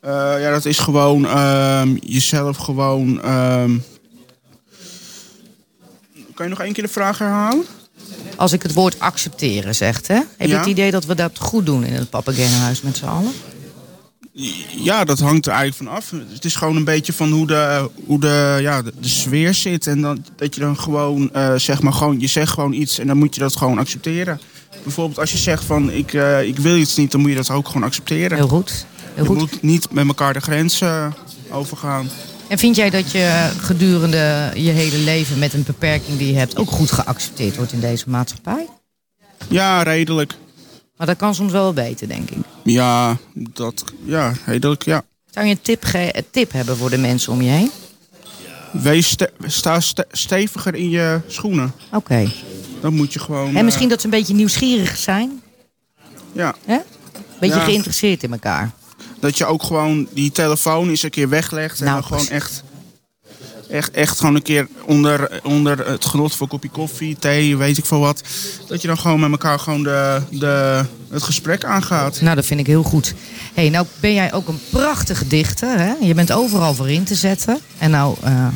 Eh, 0.00 0.12
ja, 0.40 0.50
dat 0.50 0.64
is 0.64 0.78
gewoon 0.78 1.26
ehm, 1.26 1.96
jezelf 2.00 2.56
gewoon... 2.56 3.22
ehm, 3.22 3.78
Kan 6.34 6.46
je 6.46 6.50
nog 6.52 6.60
één 6.60 6.72
keer 6.72 6.84
de 6.84 6.90
vraag 6.90 7.18
herhalen? 7.18 7.64
Als 8.36 8.52
ik 8.52 8.62
het 8.62 8.72
woord 8.74 8.98
accepteren 9.00 9.74
zeg, 9.74 10.06
hè? 10.06 10.14
Heb 10.14 10.26
je 10.38 10.48
Ja. 10.48 10.58
het 10.58 10.66
idee 10.66 10.90
dat 10.90 11.04
we 11.04 11.14
dat 11.14 11.38
goed 11.38 11.66
doen 11.66 11.84
in 11.84 11.92
het 11.92 12.10
Papageno-huis 12.10 12.80
met 12.82 12.96
z'n 12.96 13.04
allen? 13.04 13.32
Ja, 14.70 15.04
dat 15.04 15.18
hangt 15.18 15.46
er 15.46 15.52
eigenlijk 15.52 15.90
van 15.90 15.96
af. 15.96 16.10
Het 16.32 16.44
is 16.44 16.54
gewoon 16.54 16.76
een 16.76 16.84
beetje 16.84 17.12
van 17.12 17.30
hoe 17.30 17.46
de, 17.46 17.90
hoe 18.06 18.20
de, 18.20 18.58
ja, 18.60 18.82
de, 18.82 18.92
de 19.00 19.08
sfeer 19.08 19.54
zit. 19.54 19.86
En 19.86 20.00
dan, 20.00 20.24
dat 20.36 20.54
je 20.54 20.60
dan 20.60 20.78
gewoon, 20.78 21.32
eh, 21.32 21.54
zeg 21.54 21.82
maar, 21.82 21.92
gewoon, 21.92 22.20
je 22.20 22.26
zegt 22.26 22.52
gewoon 22.52 22.72
iets 22.72 22.98
en 22.98 23.06
dan 23.06 23.16
moet 23.16 23.34
je 23.34 23.40
dat 23.40 23.56
gewoon 23.56 23.78
accepteren. 23.78 24.40
Bijvoorbeeld 24.82 25.18
als 25.18 25.32
je 25.32 25.38
zegt 25.38 25.64
van, 25.64 25.90
ik, 25.90 26.12
eh, 26.12 26.42
ik 26.42 26.58
wil 26.58 26.76
iets 26.76 26.96
niet, 26.96 27.10
dan 27.10 27.20
moet 27.20 27.30
je 27.30 27.36
dat 27.36 27.50
ook 27.50 27.66
gewoon 27.66 27.82
accepteren. 27.82 28.36
Heel 28.36 28.48
goed. 28.48 28.86
Heel 29.14 29.24
je 29.24 29.28
goed. 29.28 29.38
moet 29.38 29.62
niet 29.62 29.92
met 29.92 30.06
elkaar 30.06 30.32
de 30.32 30.40
grens 30.40 30.80
eh, 30.80 31.06
overgaan. 31.50 32.08
En 32.48 32.58
vind 32.58 32.76
jij 32.76 32.90
dat 32.90 33.10
je 33.10 33.50
gedurende 33.60 34.50
je 34.54 34.70
hele 34.70 34.98
leven 34.98 35.38
met 35.38 35.52
een 35.52 35.64
beperking 35.66 36.18
die 36.18 36.32
je 36.32 36.38
hebt 36.38 36.56
ook 36.56 36.70
goed 36.70 36.92
geaccepteerd 36.92 37.56
wordt 37.56 37.72
in 37.72 37.80
deze 37.80 38.10
maatschappij? 38.10 38.66
Ja, 39.48 39.82
redelijk. 39.82 40.34
Maar 40.96 41.06
dat 41.06 41.16
kan 41.16 41.34
soms 41.34 41.52
wel 41.52 41.72
beter, 41.72 42.08
denk 42.08 42.30
ik. 42.30 42.38
Ja, 42.64 43.16
dat, 43.34 43.84
ja, 44.04 44.32
redelijk, 44.46 44.84
ja. 44.84 45.02
Zou 45.30 45.46
je 45.46 45.52
een 45.52 45.60
tip, 45.62 45.84
een 45.92 46.24
tip 46.30 46.52
hebben 46.52 46.76
voor 46.76 46.90
de 46.90 46.98
mensen 46.98 47.32
om 47.32 47.42
je 47.42 47.50
heen? 47.50 47.70
Wees 48.72 49.08
ste- 49.08 49.32
sta 49.46 49.80
ste- 49.80 50.06
steviger 50.10 50.74
in 50.74 50.90
je 50.90 51.20
schoenen. 51.26 51.72
Oké. 51.92 52.30
Dan 52.80 52.94
moet 52.94 53.12
je 53.12 53.18
gewoon... 53.18 53.56
En 53.56 53.64
misschien 53.64 53.84
eh, 53.84 53.90
dat 53.90 54.00
ze 54.00 54.06
een 54.06 54.12
beetje 54.12 54.34
nieuwsgierig 54.34 54.96
zijn? 54.96 55.42
Ja. 56.32 56.54
Hè? 56.66 56.78
Beetje 57.40 57.56
Ja. 57.58 57.64
geïnteresseerd 57.64 58.22
in 58.22 58.32
elkaar. 58.32 58.70
Dat 59.20 59.38
je 59.38 59.44
ook 59.46 59.62
gewoon 59.62 60.08
die 60.10 60.30
telefoon 60.32 60.88
eens 60.88 61.02
een 61.02 61.10
keer 61.10 61.28
weglegt. 61.28 61.78
En 61.78 61.84
Nou, 61.84 62.00
dan 62.00 62.08
gewoon 62.08 62.28
echt, 62.28 62.62
echt, 63.70 63.90
echt 63.90 64.18
gewoon 64.18 64.34
een 64.34 64.42
keer 64.42 64.68
onder, 64.84 65.40
onder 65.42 65.88
het 65.88 66.04
genot 66.04 66.30
van 66.30 66.40
een 66.40 66.48
kopje 66.48 66.68
koffie, 66.68 67.16
thee, 67.18 67.56
weet 67.56 67.78
ik 67.78 67.86
veel 67.86 68.00
wat. 68.00 68.22
Dat 68.66 68.80
je 68.80 68.86
dan 68.86 68.98
gewoon 68.98 69.20
met 69.20 69.30
elkaar 69.30 69.58
gewoon 69.58 69.82
de, 69.82 70.20
de, 70.30 70.84
het 71.10 71.22
gesprek 71.22 71.64
aangaat. 71.64 72.20
Nou, 72.20 72.36
dat 72.36 72.46
vind 72.46 72.60
ik 72.60 72.66
heel 72.66 72.82
goed. 72.82 73.14
hey, 73.54 73.68
nou 73.68 73.86
ben 74.00 74.14
jij 74.14 74.32
ook 74.32 74.48
een 74.48 74.60
prachtige 74.70 75.26
dichter. 75.26 75.78
Hè? 75.78 75.92
Je 76.00 76.14
bent 76.14 76.32
overal 76.32 76.74
voor 76.74 76.90
in 76.90 77.04
te 77.04 77.14
zetten. 77.14 77.58
En 77.78 77.90
nou 77.90 78.16
eh, 78.22 78.46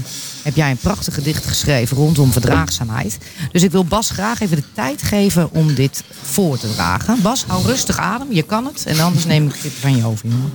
heb 0.42 0.56
jij 0.56 0.70
een 0.70 0.76
prachtig 0.76 1.14
gedicht 1.14 1.46
geschreven 1.46 1.96
rondom 1.96 2.32
verdraagzaamheid. 2.32 3.18
Dus 3.52 3.62
ik 3.62 3.70
wil 3.70 3.84
Bas 3.84 4.10
graag 4.10 4.40
even 4.40 4.56
de 4.56 4.72
tijd 4.72 5.02
geven 5.02 5.52
om 5.52 5.74
dit 5.74 6.04
voor 6.22 6.58
te 6.58 6.72
dragen. 6.72 7.22
Bas, 7.22 7.44
hou 7.46 7.64
rustig 7.64 7.98
adem. 7.98 8.32
Je 8.32 8.42
kan 8.42 8.66
het. 8.66 8.86
En 8.86 9.00
anders 9.00 9.24
neem 9.24 9.46
ik 9.46 9.62
dit 9.62 9.72
van 9.72 9.96
je 9.96 10.04
over, 10.04 10.28
jongen. 10.28 10.52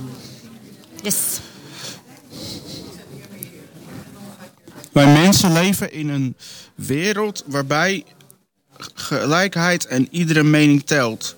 Yes. 1.02 1.16
Wij 4.96 5.12
mensen 5.12 5.52
leven 5.52 5.92
in 5.92 6.08
een 6.08 6.36
wereld 6.74 7.42
waarbij 7.46 8.04
gelijkheid 8.94 9.86
en 9.86 10.08
iedere 10.10 10.42
mening 10.42 10.86
telt. 10.86 11.36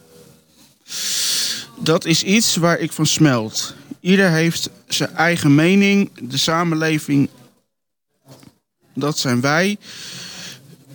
Dat 1.78 2.04
is 2.04 2.22
iets 2.22 2.56
waar 2.56 2.78
ik 2.78 2.92
van 2.92 3.06
smelt. 3.06 3.74
Ieder 4.00 4.30
heeft 4.30 4.70
zijn 4.88 5.14
eigen 5.14 5.54
mening. 5.54 6.10
De 6.20 6.36
samenleving, 6.36 7.28
dat 8.94 9.18
zijn 9.18 9.40
wij. 9.40 9.76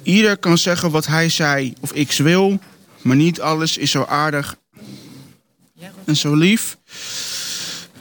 Ieder 0.03 0.37
kan 0.37 0.57
zeggen 0.57 0.91
wat 0.91 1.05
hij 1.05 1.29
zei 1.29 1.73
of 1.79 1.93
ik 1.93 2.11
wil, 2.11 2.59
maar 3.01 3.15
niet 3.15 3.41
alles 3.41 3.77
is 3.77 3.91
zo 3.91 4.03
aardig 4.03 4.55
en 6.05 6.15
zo 6.15 6.35
lief. 6.35 6.77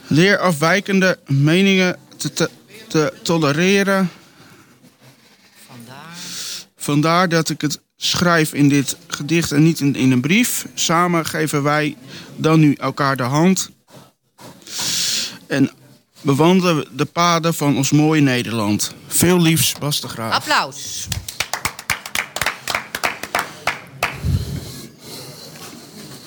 Leer 0.07 0.37
afwijkende 0.37 1.19
meningen 1.27 1.97
te, 2.17 2.33
te, 2.33 2.49
te 2.87 3.13
tolereren. 3.23 4.09
Vandaar 6.83 7.29
dat 7.29 7.49
ik 7.49 7.61
het 7.61 7.79
schrijf 7.97 8.53
in 8.53 8.69
dit 8.69 8.97
gedicht 9.07 9.51
en 9.51 9.63
niet 9.63 9.79
in, 9.79 9.95
in 9.95 10.11
een 10.11 10.21
brief. 10.21 10.65
Samen 10.73 11.25
geven 11.25 11.63
wij 11.63 11.95
dan 12.35 12.59
nu 12.59 12.73
elkaar 12.73 13.15
de 13.15 13.23
hand. 13.23 13.69
En 15.47 15.71
bewandelen 16.21 16.87
de 16.91 17.05
paden 17.05 17.53
van 17.53 17.77
ons 17.77 17.91
mooie 17.91 18.21
Nederland. 18.21 18.93
Veel 19.07 19.41
liefs, 19.41 19.73
Bas 19.79 20.01
de 20.01 20.07
Graaf. 20.07 20.33
Applaus. 20.33 21.07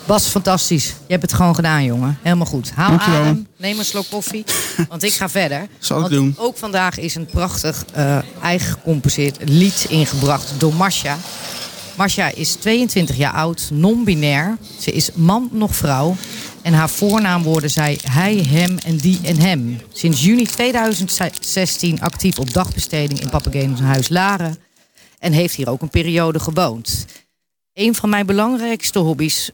Bas, 0.07 0.27
fantastisch. 0.27 0.87
Je 0.87 1.13
hebt 1.13 1.23
het 1.23 1.33
gewoon 1.33 1.55
gedaan, 1.55 1.85
jongen. 1.85 2.19
Helemaal 2.23 2.47
goed. 2.47 2.71
Haal 2.71 2.89
Dankjewel. 2.89 3.21
adem, 3.21 3.47
neem 3.57 3.79
een 3.79 3.85
slok 3.85 4.07
koffie, 4.11 4.45
want 4.89 5.03
ik 5.03 5.13
ga 5.13 5.29
verder. 5.29 5.69
Zal 5.79 6.05
ik 6.05 6.11
doen. 6.11 6.35
Ook 6.39 6.57
vandaag 6.57 6.99
is 6.99 7.15
een 7.15 7.27
prachtig 7.27 7.85
eh, 7.93 8.19
eigen 8.43 8.73
gecomposeerd 8.73 9.37
lied 9.45 9.87
ingebracht 9.89 10.53
door 10.59 10.75
Masha. 10.75 11.17
Masha 11.97 12.29
is 12.35 12.53
22 12.53 13.17
jaar 13.17 13.33
oud, 13.33 13.69
non-binair. 13.73 14.57
Ze 14.81 14.93
is 14.93 15.11
man 15.15 15.49
nog 15.53 15.77
vrouw. 15.77 16.17
En 16.63 16.73
haar 16.73 16.91
voornaam 16.91 17.43
worden 17.43 17.71
zij 17.71 17.99
hij, 18.11 18.37
hem 18.37 18.79
en 18.79 18.97
die 18.97 19.21
en 19.23 19.41
hem. 19.41 19.81
Sinds 19.93 20.25
juni 20.25 20.47
2016 20.47 22.01
actief 22.01 22.39
op 22.39 22.53
dagbesteding 22.53 23.21
in 23.21 23.31
Papageenhuis 23.31 24.09
Laren. 24.09 24.59
En 25.19 25.33
heeft 25.33 25.55
hier 25.55 25.69
ook 25.69 25.83
een 25.83 25.91
periode 25.91 26.41
gewoond. 26.41 27.07
Een 27.73 27.95
van 27.95 28.09
mijn 28.09 28.27
belangrijkste 28.27 28.99
hobby's, 28.99 29.51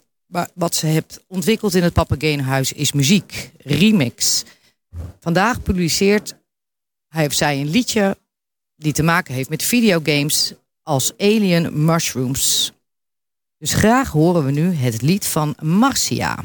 wat 0.55 0.75
ze 0.75 0.87
heeft 0.87 1.25
ontwikkeld 1.27 1.75
in 1.75 1.83
het 1.83 1.93
Papageenhuis, 1.93 2.73
is 2.73 2.93
muziek. 2.93 3.51
Remix. 3.59 4.45
Vandaag 5.21 5.63
publiceert 5.63 6.35
hij 7.09 7.27
of 7.27 7.33
zij 7.33 7.61
een 7.61 7.71
liedje 7.71 8.17
die 8.77 8.93
te 8.93 9.03
maken 9.03 9.35
heeft 9.35 9.49
met 9.49 9.63
videogames 9.63 10.53
als 10.83 11.13
Alien 11.19 11.85
Mushrooms. 11.85 12.73
Dus 13.59 13.75
graag 13.75 14.11
horen 14.11 14.45
we 14.45 14.51
nu 14.51 14.75
het 14.75 15.03
lied 15.03 15.27
van 15.27 15.55
Marcia. 15.61 16.45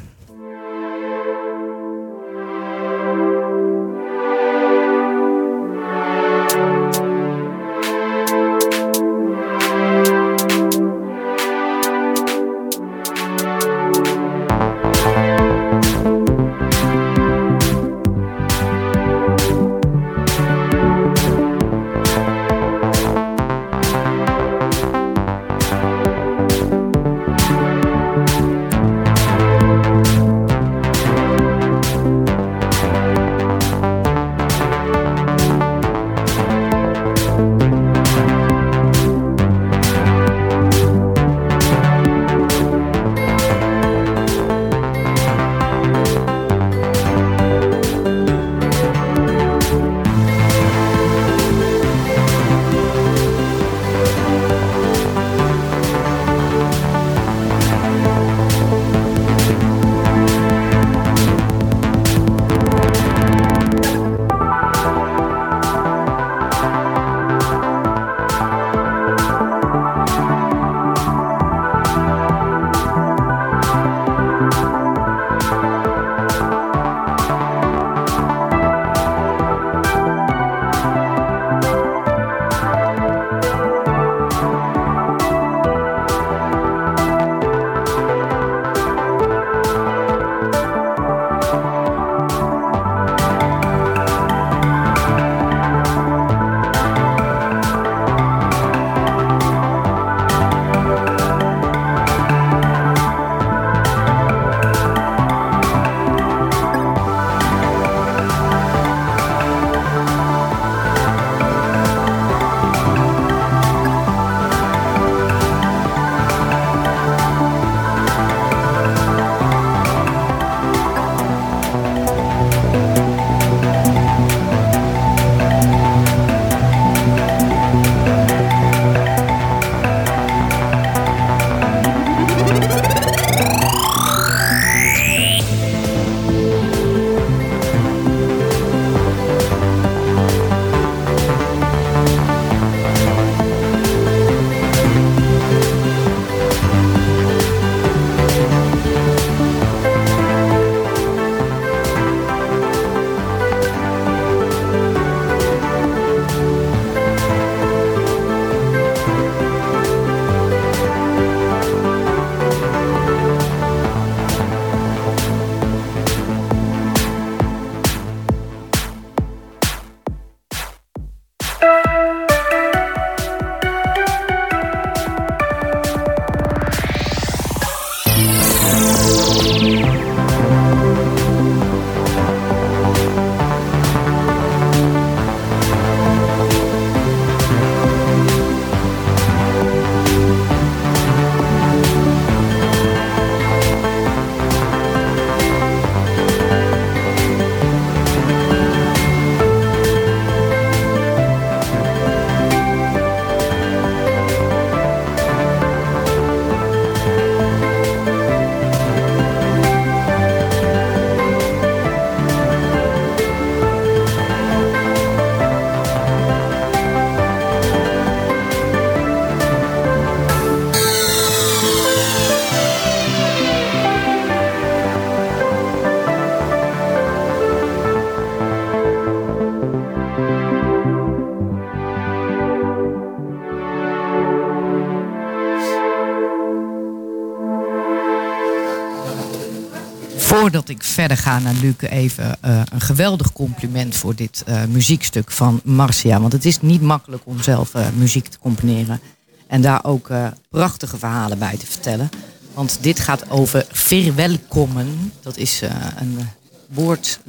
Ik 240.78 240.84
verder 240.84 241.18
ga 241.18 241.40
naar 241.40 241.54
Luc, 241.54 241.76
even 241.80 242.38
eh, 242.42 242.62
een 242.72 242.82
geweldig 242.82 243.34
compliment 243.34 243.96
voor 243.96 244.16
dit 244.16 244.44
eh, 244.46 244.64
muziekstuk 244.64 245.32
van 245.32 245.62
Marcia. 245.64 246.20
Want 246.20 246.34
het 246.34 246.46
is 246.46 246.62
niet 246.62 246.82
makkelijk 246.82 247.24
om 247.26 247.42
zelf 247.42 247.74
eh, 247.74 247.88
muziek 247.96 248.28
te 248.28 248.40
componeren. 248.40 249.00
En 249.48 249.62
daar 249.62 249.84
ook 249.84 250.10
prachtige 250.50 250.98
verhalen 250.98 251.40
bij 251.40 251.58
te 251.58 251.66
vertellen. 251.66 252.10
Want 252.54 252.78
dit 252.82 253.00
gaat 253.00 253.30
over 253.30 253.66
verwelkomen. 253.72 255.14
Dat 255.22 255.38
is 255.38 255.62
een 255.96 256.20
woord 256.68 257.20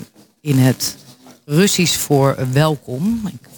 in 0.41 0.59
het 0.59 0.97
Russisch 1.45 1.99
voor 1.99 2.37
welkom. 2.53 3.27
Ik 3.27 3.49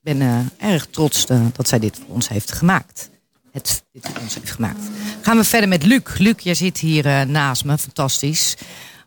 ben 0.00 0.50
erg 0.58 0.86
trots 0.90 1.26
dat 1.26 1.68
zij 1.68 1.78
dit 1.78 1.96
voor 1.96 2.14
ons 2.14 2.28
heeft 2.28 2.52
gemaakt. 2.52 3.10
Het 3.52 3.82
dit 3.92 4.08
ons 4.22 4.34
heeft 4.34 4.50
gemaakt. 4.50 4.80
Gaan 5.22 5.36
we 5.36 5.44
verder 5.44 5.68
met 5.68 5.82
Luc. 5.82 6.02
Luc, 6.18 6.34
jij 6.38 6.54
zit 6.54 6.78
hier 6.78 7.26
naast 7.26 7.64
me. 7.64 7.78
Fantastisch. 7.78 8.56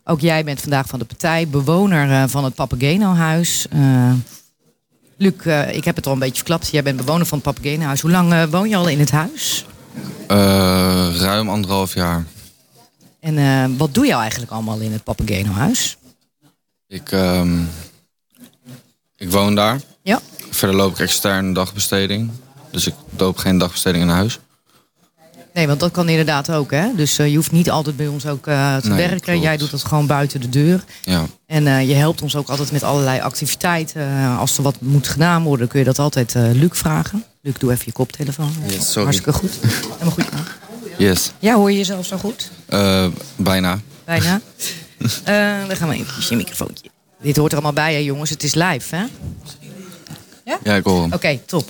Ook 0.04 0.20
jij 0.20 0.44
bent 0.44 0.60
vandaag 0.60 0.86
van 0.86 0.98
de 0.98 1.04
partij. 1.04 1.48
Bewoner 1.48 2.10
eh, 2.10 2.28
van 2.28 2.44
het 2.44 2.54
Papageno-huis. 2.54 3.66
Eh, 3.70 4.12
Luc, 5.16 5.32
eh, 5.44 5.76
ik 5.76 5.84
heb 5.84 5.96
het 5.96 6.06
al 6.06 6.12
een 6.12 6.18
beetje 6.18 6.36
verklapt. 6.36 6.68
Jij 6.70 6.82
bent 6.82 6.96
bewoner 6.96 7.26
van 7.26 7.38
het 7.38 7.46
Papageno-huis. 7.46 8.00
Hoe 8.00 8.10
lang 8.10 8.50
woon 8.50 8.68
je 8.68 8.76
al 8.76 8.88
in 8.88 8.98
het 8.98 9.10
huis? 9.10 9.64
Ruim 11.18 11.48
anderhalf 11.48 11.94
jaar. 11.94 12.24
En 13.20 13.76
wat 13.76 13.94
doe 13.94 14.06
je 14.06 14.14
eigenlijk 14.14 14.52
allemaal 14.52 14.78
in 14.78 14.92
het 14.92 15.04
Papageno-huis? 15.04 15.96
Ik, 16.88 17.12
ehm, 17.12 17.62
ik 19.16 19.30
woon 19.30 19.54
daar. 19.54 19.80
Ja. 20.02 20.20
Verder 20.50 20.76
loop 20.76 20.92
ik 20.92 20.98
extern 20.98 21.52
dagbesteding. 21.52 22.30
Dus 22.70 22.86
ik 22.86 22.94
loop 23.16 23.36
geen 23.36 23.58
dagbesteding 23.58 24.04
in 24.04 24.10
huis. 24.10 24.38
Nee, 25.54 25.66
want 25.66 25.80
dat 25.80 25.90
kan 25.90 26.08
inderdaad 26.08 26.50
ook. 26.50 26.70
Hè? 26.70 26.86
Dus 26.96 27.18
eh, 27.18 27.28
je 27.28 27.36
hoeft 27.36 27.52
niet 27.52 27.70
altijd 27.70 27.96
bij 27.96 28.06
ons 28.06 28.26
ook 28.26 28.46
eh, 28.46 28.76
te 28.76 28.88
Nee, 28.88 28.96
werken. 28.96 29.20
klopt. 29.20 29.42
Jij 29.42 29.56
doet 29.56 29.70
dat 29.70 29.84
gewoon 29.84 30.06
buiten 30.06 30.40
de 30.40 30.48
deur. 30.48 30.84
Ja. 31.02 31.26
En 31.46 31.66
eh, 31.66 31.88
je 31.88 31.94
helpt 31.94 32.22
ons 32.22 32.36
ook 32.36 32.48
altijd 32.48 32.72
met 32.72 32.82
allerlei 32.82 33.20
activiteiten. 33.20 34.36
Als 34.38 34.56
er 34.56 34.62
wat 34.62 34.80
moet 34.80 35.08
gedaan 35.08 35.42
worden, 35.42 35.68
kun 35.68 35.78
je 35.78 35.84
dat 35.84 35.98
altijd 35.98 36.34
Luc 36.34 36.70
vragen. 36.72 37.24
Luc, 37.42 37.54
doe 37.58 37.72
even 37.72 37.82
je 37.86 37.92
koptelefoon. 37.92 38.52
Yes, 38.66 38.86
sorry. 38.86 39.02
Hartstikke 39.02 39.32
goed. 39.32 39.50
Helemaal 39.92 40.12
goed. 40.12 40.26
Yes. 40.98 41.32
Ja, 41.38 41.54
hoor 41.54 41.70
je 41.70 41.76
jezelf 41.76 42.06
zo 42.06 42.16
goed? 42.16 42.50
Bijna. 43.36 43.80
Bijna. 44.04 44.40
Dan 45.68 45.76
gaan 45.76 45.88
we 45.88 45.94
even 45.94 46.22
je 46.28 46.36
microfoontje. 46.36 46.88
Dit 47.22 47.36
hoort 47.36 47.52
er 47.52 47.58
allemaal 47.58 47.84
bij, 47.84 47.92
hè, 47.94 47.98
jongens. 47.98 48.30
Het 48.30 48.42
is 48.42 48.54
live, 48.54 48.96
hè? 48.96 49.04
Ja, 50.64 50.74
ik 50.74 50.84
hoor 50.84 51.02
hem. 51.02 51.12
Oké, 51.12 51.38
top. 51.46 51.68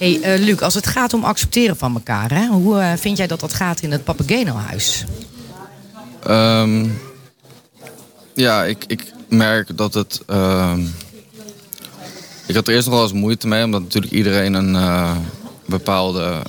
Hey, 0.00 0.20
eh, 0.20 0.40
Luc, 0.40 0.60
als 0.60 0.74
het 0.74 0.86
gaat 0.86 1.12
om 1.14 1.24
accepteren 1.24 1.76
van 1.76 1.94
elkaar, 1.94 2.30
hè, 2.30 2.46
hoe 2.46 2.78
eh, 2.80 2.92
vind 2.96 3.16
jij 3.16 3.26
dat 3.26 3.40
dat 3.40 3.54
gaat 3.54 3.80
in 3.80 3.90
het 3.92 4.04
Papageno-huis? 4.04 5.04
Ehm, 6.26 6.88
ja, 8.34 8.64
ik, 8.64 8.84
ik 8.86 9.12
merk 9.28 9.76
dat 9.76 9.94
het... 9.94 10.22
ehm, 10.26 10.80
ik 12.46 12.54
had 12.54 12.68
er 12.68 12.74
eerst 12.74 12.86
nog 12.86 12.94
wel 12.94 13.04
eens 13.04 13.12
moeite 13.12 13.48
mee, 13.48 13.64
omdat 13.64 13.80
natuurlijk 13.82 14.12
iedereen 14.12 14.54
een 14.54 14.74
eh, 14.76 15.16
bepaalde 15.66 16.42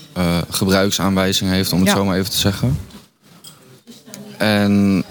gebruiksaanwijzing 0.49 1.49
heeft, 1.49 1.71
om 1.73 1.79
het 1.79 1.87
Ja. 1.87 1.95
zo 1.95 2.05
maar 2.05 2.17
even 2.17 2.31
te 2.31 2.37
zeggen. 2.37 2.79
En 4.37 5.03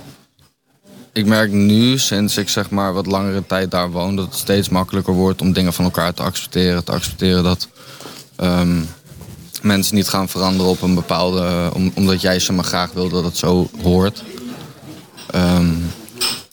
ik 1.13 1.27
merk 1.27 1.51
nu, 1.53 1.99
sinds 1.99 2.37
ik 2.37 2.49
zeg 2.49 2.71
maar 2.71 2.93
wat 2.93 3.07
langere 3.07 3.47
tijd 3.47 3.71
daar 3.71 3.91
woon, 3.91 4.17
dat 4.17 4.25
het 4.25 4.35
steeds 4.35 4.69
makkelijker 4.69 5.15
wordt 5.15 5.41
om 5.41 5.53
dingen 5.53 5.73
van 5.73 5.85
elkaar 5.85 6.15
te 6.15 6.23
accepteren. 6.23 6.85
Te 6.85 6.93
accepteren 6.93 7.43
dat 7.43 7.69
ehm, 8.41 8.81
mensen 9.63 9.95
niet 9.95 10.09
gaan 10.09 10.29
veranderen 10.29 10.71
op 10.71 10.83
een 10.83 10.95
bepaalde. 10.95 11.71
Om, 11.75 11.93
omdat 11.95 12.21
jij 12.21 12.39
ze 12.39 12.53
maar 12.53 12.65
graag 12.65 12.93
wil 12.93 13.09
dat 13.09 13.25
het 13.25 13.37
zo 13.37 13.71
hoort. 13.83 14.23
Ehm, 15.31 15.75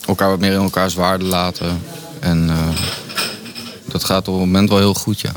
elkaar 0.08 0.30
wat 0.30 0.40
meer 0.40 0.54
in 0.54 0.62
elkaars 0.62 0.94
waarde 0.94 1.26
laten. 1.26 1.82
En 2.20 2.50
eh, 2.50 2.68
dat 3.86 4.04
gaat 4.04 4.28
op 4.28 4.34
het 4.34 4.44
moment 4.44 4.70
wel 4.70 4.78
heel 4.78 4.94
goed, 4.94 5.20
ja. 5.20 5.32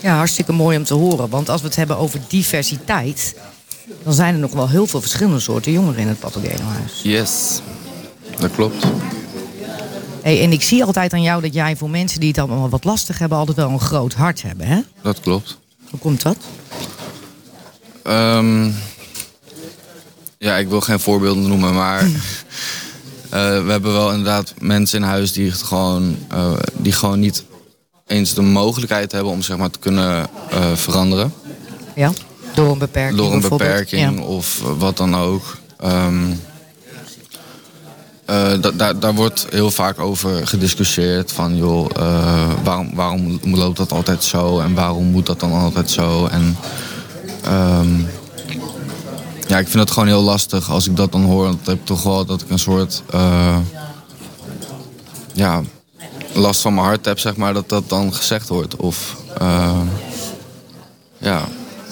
Ja, 0.00 0.16
hartstikke 0.16 0.52
mooi 0.52 0.76
om 0.76 0.84
te 0.84 0.94
horen. 0.94 1.28
Want 1.28 1.48
als 1.48 1.60
we 1.60 1.66
het 1.66 1.76
hebben 1.76 1.98
over 1.98 2.20
diversiteit... 2.28 3.34
dan 4.02 4.12
zijn 4.12 4.34
er 4.34 4.40
nog 4.40 4.52
wel 4.52 4.68
heel 4.68 4.86
veel 4.86 5.00
verschillende 5.00 5.40
soorten 5.40 5.72
jongeren 5.72 6.00
in 6.00 6.08
het 6.08 6.18
Papageno-huis. 6.18 7.00
Yes, 7.02 7.60
dat 8.40 8.50
klopt. 8.50 8.86
Hey, 10.22 10.42
en 10.42 10.52
ik 10.52 10.62
zie 10.62 10.84
altijd 10.84 11.12
aan 11.12 11.22
jou 11.22 11.42
dat 11.42 11.54
jij 11.54 11.76
voor 11.76 11.90
mensen 11.90 12.20
die 12.20 12.28
het 12.28 12.38
allemaal 12.38 12.68
wat 12.68 12.84
lastig 12.84 13.18
hebben... 13.18 13.38
altijd 13.38 13.56
wel 13.56 13.70
een 13.70 13.80
groot 13.80 14.14
hart 14.14 14.42
hebben, 14.42 14.66
hè? 14.66 14.80
Dat 15.02 15.20
klopt. 15.20 15.58
Hoe 15.94 16.02
komt 16.02 16.22
dat? 16.22 16.36
Ehm, 18.02 18.70
ja, 20.38 20.56
ik 20.56 20.68
wil 20.68 20.80
geen 20.80 21.00
voorbeelden 21.00 21.48
noemen, 21.48 21.74
maar 21.74 22.00
eh, 22.02 22.10
we 23.64 23.70
hebben 23.70 23.92
wel 23.92 24.10
inderdaad 24.10 24.54
mensen 24.58 24.98
in 24.98 25.04
huis 25.08 25.32
die 25.32 25.50
het 25.50 25.62
gewoon, 25.62 26.16
eh, 26.28 26.52
die 26.72 26.92
gewoon 26.92 27.20
niet 27.20 27.44
eens 28.06 28.34
de 28.34 28.42
mogelijkheid 28.42 29.12
hebben 29.12 29.32
om 29.32 29.42
zeg 29.42 29.56
maar 29.56 29.70
te 29.70 29.78
kunnen 29.78 30.26
eh, 30.50 30.72
veranderen. 30.74 31.32
Ja, 31.94 32.12
door 32.54 32.72
een 32.72 32.78
beperking 32.78 33.16
Door 33.18 33.32
een 33.32 33.40
beperking 33.40 34.18
Ja. 34.18 34.22
of 34.24 34.62
wat 34.78 34.96
dan 34.96 35.16
ook. 35.16 35.58
Ehm, 35.78 36.30
eh, 38.24 38.52
da- 38.74 38.92
daar- 38.92 39.14
wordt 39.14 39.46
heel 39.50 39.70
vaak 39.70 39.98
over 40.00 40.46
gediscussieerd. 40.46 41.32
Van 41.32 41.56
joh, 41.56 41.90
eh, 41.96 42.50
waarom, 42.64 42.90
waarom 42.94 43.38
loopt 43.42 43.76
dat 43.76 43.92
altijd 43.92 44.24
zo 44.24 44.58
en 44.60 44.74
waarom 44.74 45.04
moet 45.04 45.26
dat 45.26 45.40
dan 45.40 45.52
altijd 45.52 45.90
zo? 45.90 46.26
En 46.26 46.56
ehm, 47.44 47.98
ja, 49.46 49.58
ik 49.58 49.68
vind 49.68 49.82
het 49.82 49.90
gewoon 49.90 50.08
heel 50.08 50.22
lastig 50.22 50.70
als 50.70 50.86
ik 50.88 50.96
dat 50.96 51.12
dan 51.12 51.24
hoor. 51.24 51.48
Ik 51.50 51.56
heb 51.64 51.86
toch 51.86 52.02
wel 52.02 52.24
dat 52.24 52.40
ik 52.40 52.50
een 52.50 52.58
soort 52.58 53.02
eh, 53.10 53.56
ja, 55.32 55.62
last 56.32 56.60
van 56.60 56.74
mijn 56.74 56.86
hart 56.86 57.04
heb, 57.04 57.18
zeg 57.18 57.36
maar, 57.36 57.54
dat 57.54 57.68
dat 57.68 57.88
dan 57.88 58.14
gezegd 58.14 58.48
wordt. 58.48 58.76
Of 58.76 59.16
ja, 61.18 61.44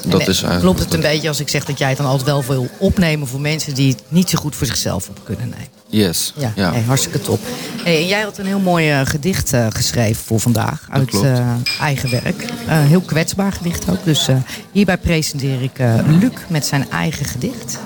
dat 0.07 0.21
En, 0.21 0.27
is 0.27 0.27
eigenlijk. 0.27 0.61
Klopt 0.61 0.81
het 0.81 0.95
een 0.95 1.01
beetje 1.01 1.29
als 1.29 1.41
ik 1.41 1.49
zeg 1.49 1.65
dat 1.65 1.79
jij 1.79 1.89
het 1.89 1.97
dan 1.97 2.07
altijd 2.07 2.27
wel 2.29 2.45
wil 2.45 2.69
opnemen 2.79 3.27
voor 3.29 3.41
mensen 3.41 3.75
die 3.75 3.89
het 3.93 4.03
niet 4.09 4.31
zo 4.31 4.39
goed 4.39 4.57
voor 4.57 4.67
zichzelf 4.67 5.09
op 5.09 5.21
kunnen 5.25 5.49
nemen? 5.49 5.69
Yes. 5.89 6.33
Ja, 6.37 6.53
Ja. 6.57 6.73
hartstikke 6.81 7.21
top. 7.21 7.41
Hey, 7.83 7.97
en 7.97 8.07
jij 8.07 8.21
had 8.21 8.39
een 8.39 8.47
heel 8.47 8.59
mooi 8.59 8.91
eh, 8.91 9.01
gedicht 9.05 9.53
eh, 9.53 9.67
geschreven 9.71 10.25
voor 10.25 10.41
vandaag. 10.41 10.87
Uit 10.91 11.23
eh, 11.23 11.47
eigen 11.81 12.11
werk. 12.11 12.45
Heel 12.67 13.01
kwetsbaar 13.01 13.53
gedicht 13.53 13.91
ook. 13.91 14.05
Dus 14.05 14.29
hierbij 14.73 14.99
presenteer 14.99 15.63
ik 15.63 15.79
Luc 16.07 16.33
met 16.47 16.67
zijn 16.67 16.91
eigen 16.91 17.25
gedicht. 17.25 17.79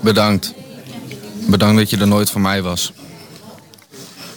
Bedankt. 0.00 0.54
Bedankt 1.46 1.76
dat 1.78 1.90
je 1.90 1.96
er 1.98 2.08
nooit 2.08 2.30
voor 2.30 2.40
mij 2.40 2.62
was. 2.62 2.92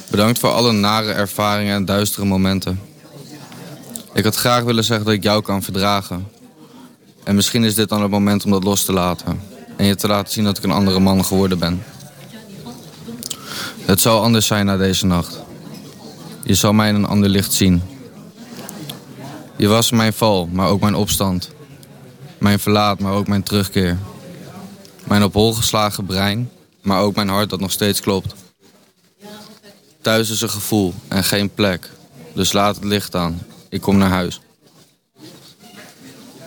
Bedankt 0.10 0.39
voor 0.39 0.50
alle 0.52 0.72
nare 0.72 1.12
ervaringen 1.12 1.76
en 1.76 1.86
duistere 1.86 2.26
momenten. 2.26 2.80
Ik 4.20 4.26
had 4.26 4.36
graag 4.36 4.63
willen 4.63 4.84
zeggen 4.84 5.05
dat 5.05 5.13
ik 5.13 5.24
jou 5.24 5.41
kan 5.41 5.63
verdragen. 5.63 6.28
En 7.24 7.36
misschien 7.36 7.63
is 7.63 7.76
dit 7.76 7.89
dan 7.89 8.01
het 8.01 8.11
moment 8.11 8.45
om 8.45 8.51
dat 8.51 8.63
los 8.63 8.86
te 8.86 8.93
laten. 8.93 9.41
En 9.78 9.86
je 9.86 9.95
te 9.95 10.07
laten 10.07 10.34
zien 10.34 10.43
dat 10.43 10.57
ik 10.57 10.63
een 10.63 10.72
andere 10.72 10.99
man 10.99 11.26
geworden 11.26 11.59
ben. 11.59 11.84
Het 13.86 14.01
zal 14.01 14.22
anders 14.22 14.47
zijn 14.47 14.65
na 14.65 14.78
deze 14.78 15.05
nacht. 15.05 15.39
Je 16.43 16.55
zal 16.55 16.74
mij 16.74 16.89
in 16.89 16.95
een 16.95 17.05
ander 17.05 17.30
licht 17.30 17.53
zien. 17.53 17.82
Je 19.55 19.67
was 19.67 19.91
mijn 19.91 20.13
val, 20.13 20.49
maar 20.51 20.67
ook 20.67 20.82
mijn 20.82 20.95
opstand. 20.95 21.49
Mijn 22.38 22.59
verlaat, 22.59 22.99
maar 22.99 23.13
ook 23.13 23.28
mijn 23.28 23.43
terugkeer. 23.43 23.97
Mijn 25.03 25.24
op 25.24 25.34
hol 25.34 25.53
geslagen 25.53 26.05
brein, 26.05 26.49
maar 26.82 27.01
ook 27.01 27.15
mijn 27.15 27.30
hart 27.30 27.49
dat 27.49 27.59
nog 27.59 27.72
steeds 27.72 28.01
klopt. 28.01 28.34
Thuis 30.01 30.30
is 30.30 30.41
een 30.41 30.49
gevoel 30.49 30.93
en 31.07 31.24
geen 31.24 31.53
plek. 31.53 31.89
Dus 32.34 32.51
laat 32.51 32.76
het 32.76 32.84
licht 32.84 33.15
aan. 33.15 33.41
Ik 33.70 33.82
kom 33.82 33.97
naar 33.97 34.09
huis. 34.09 34.41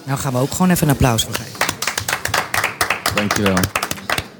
Nou 0.04 0.18
gaan 0.18 0.32
we 0.32 0.38
ook 0.38 0.50
gewoon 0.50 0.70
even 0.70 0.86
een 0.88 0.92
applaus 0.92 1.24
voor 1.24 1.34
geven. 1.34 1.60
Dankjewel. 3.14 3.56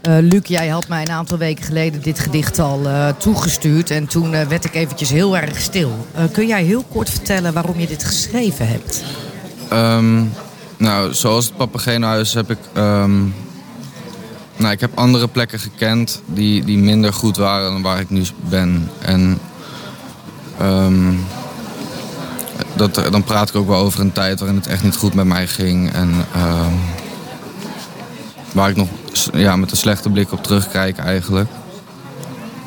Eh, 0.03 0.17
Luc, 0.21 0.47
jij 0.47 0.69
had 0.69 0.89
mij 0.89 1.03
een 1.03 1.11
aantal 1.11 1.39
weken 1.39 1.65
geleden 1.65 2.03
dit 2.03 2.19
gedicht 2.19 2.59
al 2.59 2.87
eh, 2.87 3.09
toegestuurd. 3.09 3.91
En 3.91 4.07
toen 4.07 4.35
eh, 4.35 4.47
werd 4.47 4.65
ik 4.65 4.75
eventjes 4.75 5.11
heel 5.11 5.37
erg 5.37 5.61
stil. 5.61 6.07
Kun 6.33 6.47
jij 6.47 6.63
heel 6.63 6.85
kort 6.93 7.11
vertellen 7.11 7.53
waarom 7.53 7.81
je 7.81 7.87
dit 7.87 8.05
geschreven 8.05 8.69
hebt? 8.69 9.03
Ehm, 9.69 10.25
nou, 10.77 11.15
zoals 11.15 11.45
het 11.45 11.57
Papageno-huis 11.57 12.35
heb 12.35 12.51
ik... 12.51 12.59
ehm, 12.73 13.21
nou, 14.57 14.73
ik 14.73 14.81
heb 14.81 14.91
andere 14.95 15.29
plekken 15.29 15.59
gekend 15.59 16.23
die, 16.27 16.65
die 16.65 16.79
minder 16.79 17.13
goed 17.13 17.37
waren 17.37 17.73
dan 17.73 17.83
waar 17.83 18.01
ik 18.01 18.11
nu 18.11 18.23
ben. 18.49 18.91
En 19.01 19.39
ehm, 20.59 21.15
dat, 22.75 22.95
dan 22.95 23.25
praat 23.25 23.49
ik 23.49 23.55
ook 23.55 23.67
wel 23.67 23.79
over 23.81 24.01
een 24.01 24.13
tijd 24.13 24.39
waarin 24.39 24.59
het 24.59 24.67
echt 24.67 24.83
niet 24.83 24.97
goed 24.97 25.15
met 25.15 25.27
mij 25.27 25.47
ging. 25.47 25.93
En 25.93 26.11
ehm, 26.35 26.73
waar 28.53 28.71
ik 28.71 28.77
nog 28.77 28.89
ja, 29.33 29.57
met 29.57 29.71
een 29.71 29.77
slechte 29.77 30.09
blik 30.11 30.33
op 30.33 30.43
terugkijk 30.43 30.99
eigenlijk. 30.99 31.49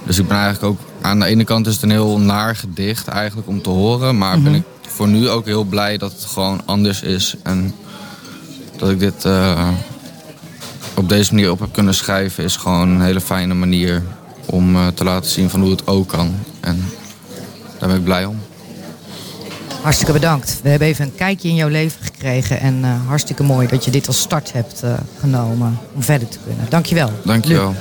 Dus 0.04 0.20
ik 0.20 0.28
ben 0.28 0.38
eigenlijk 0.38 0.66
ook... 0.74 0.80
Aan 1.02 1.20
de 1.20 1.26
ene 1.26 1.44
kant 1.44 1.68
is 1.68 1.74
het 1.74 1.84
een 1.84 1.90
heel 1.90 2.20
naar 2.20 2.56
gedicht 2.56 3.08
eigenlijk 3.08 3.48
om 3.48 3.62
te 3.62 3.70
horen. 3.70 4.18
Maar 4.18 4.34
ben 4.42 4.52
Mhm. 4.52 4.54
ik 4.56 4.64
voor 4.88 5.08
nu 5.08 5.30
ook 5.30 5.46
heel 5.46 5.64
blij 5.64 5.98
dat 5.98 6.12
het 6.12 6.26
gewoon 6.26 6.62
anders 6.66 7.02
is. 7.02 7.36
En 7.44 7.76
dat 8.78 8.90
ik 8.90 9.00
dit... 9.00 9.26
eh, 9.26 9.68
op 10.94 11.10
deze 11.10 11.34
manier 11.34 11.52
op 11.52 11.60
heb 11.60 11.74
kunnen 11.74 11.94
schrijven, 11.96 12.44
is 12.44 12.56
gewoon 12.56 12.90
een 12.90 13.02
hele 13.02 13.22
fijne 13.22 13.54
manier 13.54 14.04
om 14.46 14.76
eh, 14.76 14.88
te 14.88 15.04
laten 15.04 15.30
zien 15.32 15.50
van 15.50 15.62
hoe 15.62 15.72
het 15.72 15.88
ook 15.88 16.08
kan. 16.08 16.36
En 16.60 16.86
daar 17.80 17.90
ben 17.90 17.98
ik 17.98 18.04
blij 18.04 18.26
om. 18.26 18.40
Hartstikke 19.86 20.14
bedankt. 20.14 20.60
We 20.64 20.70
hebben 20.70 20.88
even 20.88 21.06
een 21.06 21.16
kijkje 21.16 21.50
in 21.50 21.56
jouw 21.56 21.68
leven 21.68 22.04
gekregen. 22.04 22.60
En 22.60 22.84
eh, 22.84 23.08
hartstikke 23.08 23.44
mooi 23.44 23.68
dat 23.68 23.86
je 23.86 23.92
dit 23.92 24.08
als 24.08 24.20
start 24.20 24.54
hebt 24.54 24.84
eh, 24.84 24.94
genomen 25.20 25.80
om 25.94 26.04
verder 26.04 26.28
te 26.28 26.38
kunnen. 26.46 26.66
Dankjewel. 26.70 27.12
Dankjewel. 27.24 27.76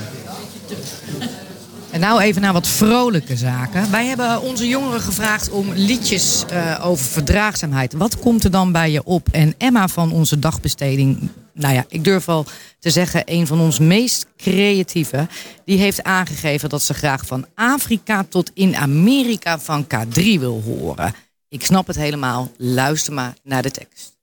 En 1.91 2.01
nou 2.01 2.21
even 2.21 2.43
naar 2.43 2.53
wat 2.53 2.67
vrolijke 2.67 3.37
zaken. 3.37 3.91
Wij 3.91 4.07
hebben 4.07 4.43
onze 4.43 4.69
jongeren 4.69 5.01
gevraagd 5.01 5.51
om 5.51 5.73
liedjes 5.75 6.45
eh, 6.49 6.81
over 6.87 7.05
verdraagzaamheid. 7.05 7.93
Wat 7.93 8.19
komt 8.19 8.45
er 8.45 8.51
dan 8.51 8.73
bij 8.73 8.91
je 8.91 9.05
op? 9.05 9.29
En 9.33 9.55
Emma 9.59 9.89
van 9.89 10.13
onze 10.13 10.39
dagbesteding, 10.39 11.29
nou 11.53 11.75
ja, 11.75 11.85
ik 11.89 12.05
durf 12.05 12.25
wel 12.25 12.47
te 12.79 12.91
zeggen, 12.91 13.23
een 13.25 13.47
van 13.47 13.61
ons 13.61 13.79
meest 13.79 14.27
creatieve, 14.37 15.27
die 15.65 15.79
heeft 15.79 16.03
aangegeven 16.03 16.69
dat 16.69 16.83
ze 16.83 16.95
graag 16.95 17.27
van 17.27 17.47
Afrika 17.55 18.25
tot 18.29 18.51
in 18.55 18.77
Amerika 18.77 19.59
van 19.59 19.87
K3 19.87 20.23
wil 20.39 20.63
horen. 20.65 21.15
Ik 21.55 21.65
snap 21.65 21.87
het 21.87 21.97
helemaal. 21.97 22.51
Luister 22.57 23.13
maar 23.13 23.35
naar 23.43 23.63
de 23.63 23.71
tekst. 23.71 24.14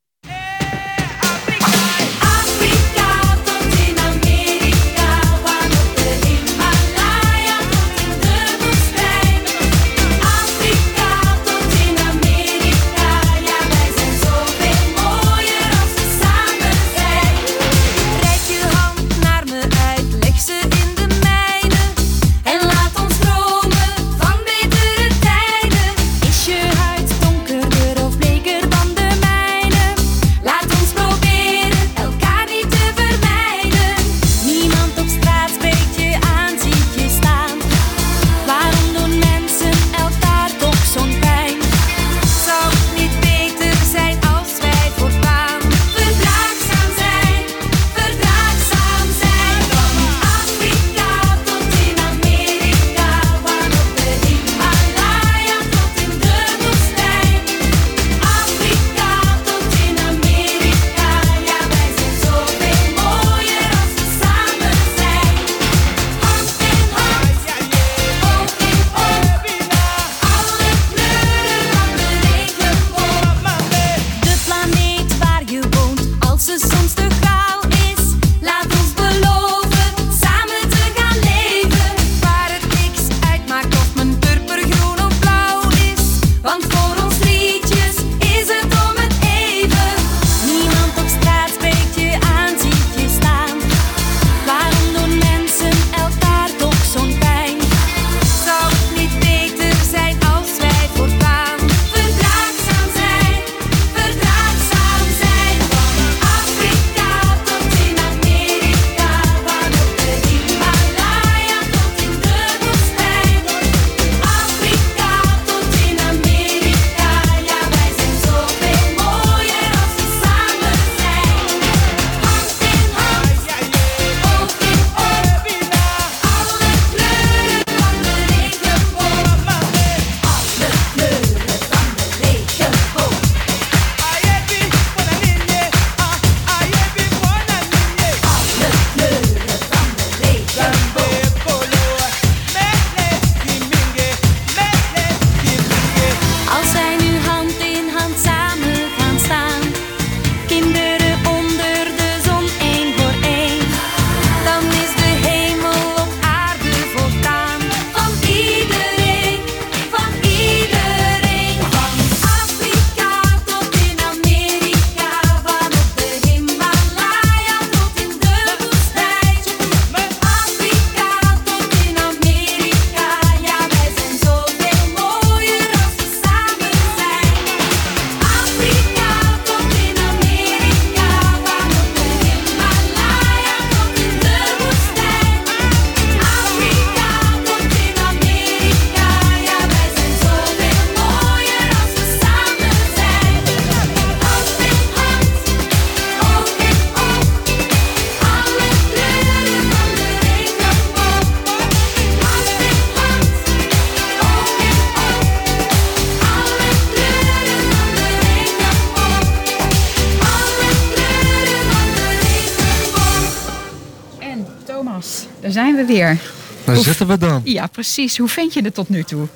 Weer. 215.92 216.18
Daar 216.64 216.76
Hoe- 216.76 216.84
zitten 216.84 217.08
we 217.08 217.18
dan. 217.18 217.42
Ja, 217.44 217.68
precies. 217.68 218.18
Hoe 218.18 218.28
vind 218.28 218.54
je 218.54 218.62
het 218.62 218.74
tot 218.74 218.90
nu 218.90 219.04
toe? 219.04 219.28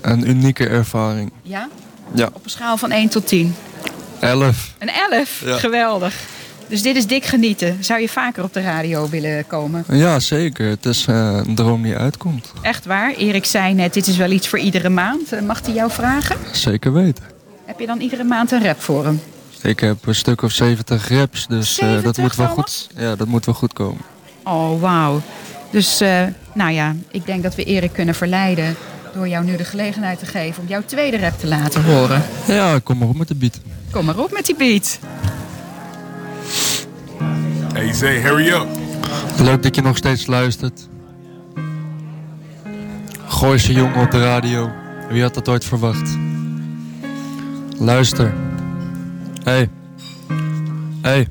Een 0.00 0.28
unieke 0.28 0.66
ervaring. 0.68 1.32
Ja? 1.42 1.68
Ja, 2.14 2.28
Op 2.32 2.44
een 2.44 2.50
schaal 2.50 2.76
van 2.76 2.90
1 2.90 3.08
tot 3.08 3.26
10. 3.26 3.54
11. 4.20 4.74
Een 4.78 4.90
11. 5.10 5.42
Ja. 5.44 5.58
Geweldig. 5.58 6.14
Dus 6.68 6.82
dit 6.82 6.96
is 6.96 7.06
dik 7.06 7.24
genieten. 7.24 7.84
Zou 7.84 8.00
je 8.00 8.08
vaker 8.08 8.42
op 8.42 8.52
de 8.52 8.60
radio 8.60 9.08
willen 9.08 9.46
komen? 9.46 9.84
Ja, 9.88 10.20
zeker. 10.20 10.68
Het 10.68 10.86
is 10.86 11.06
eh, 11.06 11.38
een 11.44 11.54
droom 11.54 11.82
die 11.82 11.96
uitkomt. 11.96 12.52
Echt 12.62 12.84
waar? 12.86 13.12
Erik 13.14 13.44
zei 13.44 13.74
net, 13.74 13.94
dit 13.94 14.06
is 14.06 14.16
wel 14.16 14.30
iets 14.30 14.48
voor 14.48 14.58
iedere 14.58 14.88
maand. 14.88 15.32
Eh, 15.32 15.40
Mag 15.42 15.60
hij 15.64 15.74
jou 15.74 15.90
vragen? 15.90 16.36
Zeker 16.52 16.92
weten. 16.92 17.24
Heb 17.64 17.80
je 17.80 17.86
dan 17.86 18.00
iedere 18.00 18.24
maand 18.24 18.52
een 18.52 18.64
rap 18.64 18.80
voor 18.82 19.04
hem? 19.04 19.20
Ik 19.62 19.80
heb 19.80 20.06
een 20.06 20.14
stuk 20.14 20.42
of 20.42 20.52
70 20.52 21.08
raps, 21.08 21.46
dus 21.46 21.78
eh, 21.78 21.86
dat, 21.88 21.94
70 22.14 22.22
moet 22.22 22.34
wel 22.36 22.48
Thomas? 22.48 22.86
goed, 22.92 23.00
ja, 23.02 23.16
dat 23.16 23.26
moet 23.26 23.44
wel 23.44 23.54
goed 23.54 23.72
komen. 23.72 24.00
Oh, 24.44 24.80
wauw. 24.80 25.22
Dus, 25.74 26.00
eh, 26.00 26.22
nou 26.52 26.72
ja, 26.72 26.94
ik 27.10 27.26
denk 27.26 27.42
dat 27.42 27.54
we 27.54 27.64
Erik 27.64 27.92
kunnen 27.92 28.14
verleiden... 28.14 28.76
door 29.14 29.28
jou 29.28 29.44
nu 29.44 29.56
de 29.56 29.64
gelegenheid 29.64 30.18
te 30.18 30.26
geven 30.26 30.62
om 30.62 30.68
jouw 30.68 30.82
tweede 30.86 31.18
rap 31.18 31.38
te 31.38 31.46
laten 31.46 31.84
horen. 31.84 32.22
Ja, 32.46 32.78
kom 32.78 32.98
maar 32.98 33.08
op 33.08 33.16
met 33.16 33.28
de 33.28 33.34
beat. 33.34 33.60
Kom 33.90 34.04
maar 34.04 34.18
op 34.18 34.32
met 34.32 34.46
die 34.46 34.56
beat. 34.56 34.98
Hey, 37.72 37.92
Zay, 37.92 38.20
hurry 38.20 38.48
up. 38.48 38.66
Leuk 39.38 39.62
dat 39.62 39.74
je 39.74 39.82
nog 39.82 39.96
steeds 39.96 40.26
luistert. 40.26 40.88
Gooise 43.26 43.72
jongen 43.72 44.00
op 44.00 44.10
de 44.10 44.22
radio. 44.22 44.70
Wie 45.08 45.22
had 45.22 45.34
dat 45.34 45.48
ooit 45.48 45.64
verwacht? 45.64 46.16
Luister. 47.78 48.34
Hey. 49.42 49.68
Hey. 51.02 51.28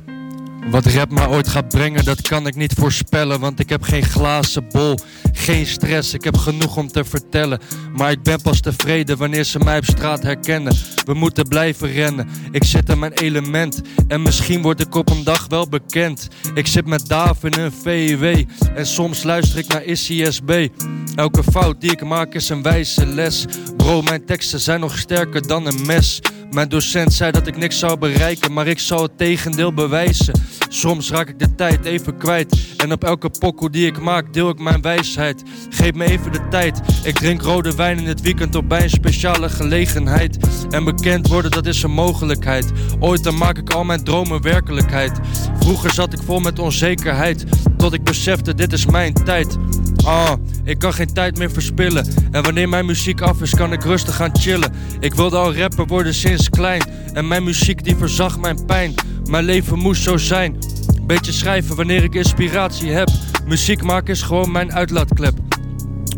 Wat 0.69 0.85
rap 0.85 1.11
maar 1.11 1.29
ooit 1.29 1.47
gaat 1.47 1.69
brengen, 1.69 2.05
dat 2.05 2.21
kan 2.21 2.47
ik 2.47 2.55
niet 2.55 2.73
voorspellen. 2.73 3.39
Want 3.39 3.59
ik 3.59 3.69
heb 3.69 3.83
geen 3.83 4.03
glazen 4.03 4.67
bol, 4.71 4.99
geen 5.31 5.65
stress. 5.65 6.13
Ik 6.13 6.23
heb 6.23 6.37
genoeg 6.37 6.77
om 6.77 6.87
te 6.87 7.03
vertellen. 7.03 7.59
Maar 7.95 8.11
ik 8.11 8.23
ben 8.23 8.41
pas 8.41 8.59
tevreden 8.59 9.17
wanneer 9.17 9.43
ze 9.43 9.59
mij 9.59 9.77
op 9.77 9.85
straat 9.85 10.23
herkennen. 10.23 10.75
We 11.05 11.13
moeten 11.13 11.47
blijven 11.47 11.91
rennen. 11.91 12.27
Ik 12.51 12.63
zit 12.63 12.89
in 12.89 12.99
mijn 12.99 13.13
element. 13.13 13.81
En 14.07 14.21
misschien 14.21 14.61
word 14.61 14.79
ik 14.79 14.95
op 14.95 15.09
een 15.09 15.23
dag 15.23 15.47
wel 15.47 15.69
bekend. 15.69 16.27
Ik 16.53 16.67
zit 16.67 16.85
met 16.85 17.07
Dav 17.07 17.43
in 17.43 17.53
een 17.59 17.71
VW. 17.71 18.43
En 18.75 18.85
soms 18.85 19.23
luister 19.23 19.59
ik 19.59 19.67
naar 19.67 19.83
ICSB. 19.83 20.67
Elke 21.15 21.43
fout 21.43 21.81
die 21.81 21.91
ik 21.91 22.03
maak 22.03 22.33
is 22.33 22.49
een 22.49 22.61
wijze 22.61 23.05
les. 23.05 23.45
Bro, 23.77 24.01
mijn 24.01 24.25
teksten 24.25 24.59
zijn 24.59 24.79
nog 24.79 24.97
sterker 24.97 25.47
dan 25.47 25.65
een 25.65 25.85
mes. 25.85 26.21
Mijn 26.51 26.69
docent 26.69 27.13
zei 27.13 27.31
dat 27.31 27.47
ik 27.47 27.57
niks 27.57 27.79
zou 27.79 27.97
bereiken, 27.97 28.53
maar 28.53 28.67
ik 28.67 28.79
zou 28.79 29.01
het 29.01 29.17
tegendeel 29.17 29.73
bewijzen. 29.73 30.33
Soms 30.69 31.11
raak 31.11 31.29
ik 31.29 31.39
de 31.39 31.55
tijd 31.55 31.85
even 31.85 32.17
kwijt. 32.17 32.57
En 32.77 32.91
op 32.91 33.03
elke 33.03 33.29
pokoe 33.39 33.69
die 33.69 33.85
ik 33.85 33.99
maak, 33.99 34.33
deel 34.33 34.49
ik 34.49 34.59
mijn 34.59 34.81
wijsheid. 34.81 35.43
Geef 35.69 35.93
me 35.93 36.05
even 36.05 36.31
de 36.31 36.47
tijd. 36.49 36.81
Ik 37.03 37.15
drink 37.15 37.41
rode 37.41 37.75
wijn 37.75 37.97
in 37.97 38.07
het 38.07 38.21
weekend 38.21 38.55
op 38.55 38.69
bij 38.69 38.83
een 38.83 38.89
speciale 38.89 39.49
gelegenheid. 39.49 40.37
En 40.69 40.83
bekend 40.83 41.27
worden, 41.27 41.51
dat 41.51 41.65
is 41.65 41.83
een 41.83 41.91
mogelijkheid. 41.91 42.71
Ooit 42.99 43.23
dan 43.23 43.37
maak 43.37 43.57
ik 43.57 43.69
al 43.69 43.83
mijn 43.83 44.03
dromen 44.03 44.41
werkelijkheid. 44.41 45.19
Vroeger 45.59 45.93
zat 45.93 46.13
ik 46.13 46.19
vol 46.25 46.39
met 46.39 46.59
onzekerheid. 46.59 47.45
Tot 47.77 47.93
ik 47.93 48.03
besefte, 48.03 48.55
dit 48.55 48.73
is 48.73 48.85
mijn 48.85 49.13
tijd. 49.13 49.57
Ah, 50.03 50.33
ik 50.63 50.79
kan 50.79 50.93
geen 50.93 51.13
tijd 51.13 51.37
meer 51.37 51.51
verspillen. 51.51 52.07
En 52.31 52.43
wanneer 52.43 52.69
mijn 52.69 52.85
muziek 52.85 53.21
af 53.21 53.41
is, 53.41 53.55
kan 53.55 53.73
ik 53.73 53.83
rustig 53.83 54.15
gaan 54.15 54.37
chillen. 54.37 54.73
Ik 54.99 55.13
wilde 55.13 55.37
al 55.37 55.55
rapper 55.55 55.85
worden 55.85 56.13
sinds 56.13 56.49
klein. 56.49 56.81
En 57.13 57.27
mijn 57.27 57.43
muziek 57.43 57.83
die 57.83 57.95
verzag 57.95 58.39
mijn 58.39 58.65
pijn. 58.65 58.93
Mijn 59.29 59.43
leven 59.43 59.79
moest 59.79 60.03
zo 60.03 60.17
zijn. 60.17 60.57
Beetje 61.01 61.31
schrijven 61.31 61.75
wanneer 61.75 62.03
ik 62.03 62.15
inspiratie 62.15 62.91
heb. 62.91 63.09
Muziek 63.45 63.83
maken 63.83 64.13
is 64.13 64.21
gewoon 64.21 64.51
mijn 64.51 64.73
uitlaatklep. 64.73 65.39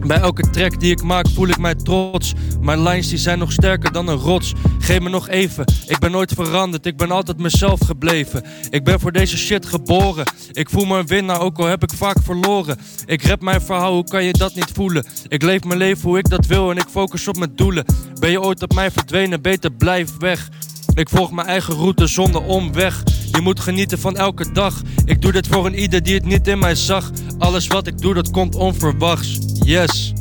Bij 0.07 0.17
elke 0.17 0.49
track 0.49 0.79
die 0.79 0.91
ik 0.91 1.03
maak 1.03 1.29
voel 1.29 1.47
ik 1.47 1.57
mij 1.57 1.75
trots. 1.75 2.33
Mijn 2.61 2.83
lines 2.83 3.09
die 3.09 3.17
zijn 3.17 3.39
nog 3.39 3.51
sterker 3.51 3.91
dan 3.91 4.07
een 4.07 4.17
rots. 4.17 4.53
Geef 4.79 4.99
me 4.99 5.09
nog 5.09 5.29
even, 5.29 5.65
ik 5.87 5.99
ben 5.99 6.11
nooit 6.11 6.33
veranderd. 6.33 6.85
Ik 6.85 6.97
ben 6.97 7.11
altijd 7.11 7.37
mezelf 7.37 7.79
gebleven. 7.85 8.43
Ik 8.69 8.83
ben 8.83 8.99
voor 8.99 9.11
deze 9.11 9.37
shit 9.37 9.65
geboren. 9.65 10.25
Ik 10.51 10.69
voel 10.69 10.85
me 10.85 10.97
een 10.97 11.07
winnaar, 11.07 11.39
ook 11.39 11.57
al 11.57 11.65
heb 11.65 11.83
ik 11.83 11.91
vaak 11.91 12.17
verloren. 12.23 12.77
Ik 13.05 13.25
rap 13.25 13.41
mijn 13.41 13.61
verhaal, 13.61 13.93
hoe 13.93 14.03
kan 14.03 14.23
je 14.23 14.33
dat 14.33 14.55
niet 14.55 14.71
voelen? 14.73 15.05
Ik 15.27 15.41
leef 15.41 15.63
mijn 15.63 15.79
leven 15.79 16.09
hoe 16.09 16.17
ik 16.17 16.29
dat 16.29 16.45
wil 16.45 16.71
en 16.71 16.77
ik 16.77 16.87
focus 16.89 17.27
op 17.27 17.37
mijn 17.37 17.55
doelen. 17.55 17.85
Ben 18.19 18.31
je 18.31 18.41
ooit 18.41 18.61
op 18.61 18.73
mij 18.73 18.91
verdwenen, 18.91 19.41
beter 19.41 19.71
blijf 19.71 20.17
weg. 20.17 20.49
Ik 20.95 21.09
volg 21.09 21.31
mijn 21.31 21.47
eigen 21.47 21.73
route 21.73 22.07
zonder 22.07 22.41
omweg. 22.41 23.03
Je 23.31 23.41
moet 23.41 23.59
genieten 23.59 23.99
van 23.99 24.17
elke 24.17 24.51
dag. 24.51 24.81
Ik 25.05 25.21
doe 25.21 25.31
dit 25.31 25.47
voor 25.47 25.65
een 25.65 25.79
ieder 25.79 26.03
die 26.03 26.13
het 26.13 26.25
niet 26.25 26.47
in 26.47 26.59
mij 26.59 26.75
zag. 26.75 27.11
Alles 27.37 27.67
wat 27.67 27.87
ik 27.87 28.01
doe, 28.01 28.13
dat 28.13 28.31
komt 28.31 28.55
onverwachts. 28.55 29.39
Yes. 29.63 30.13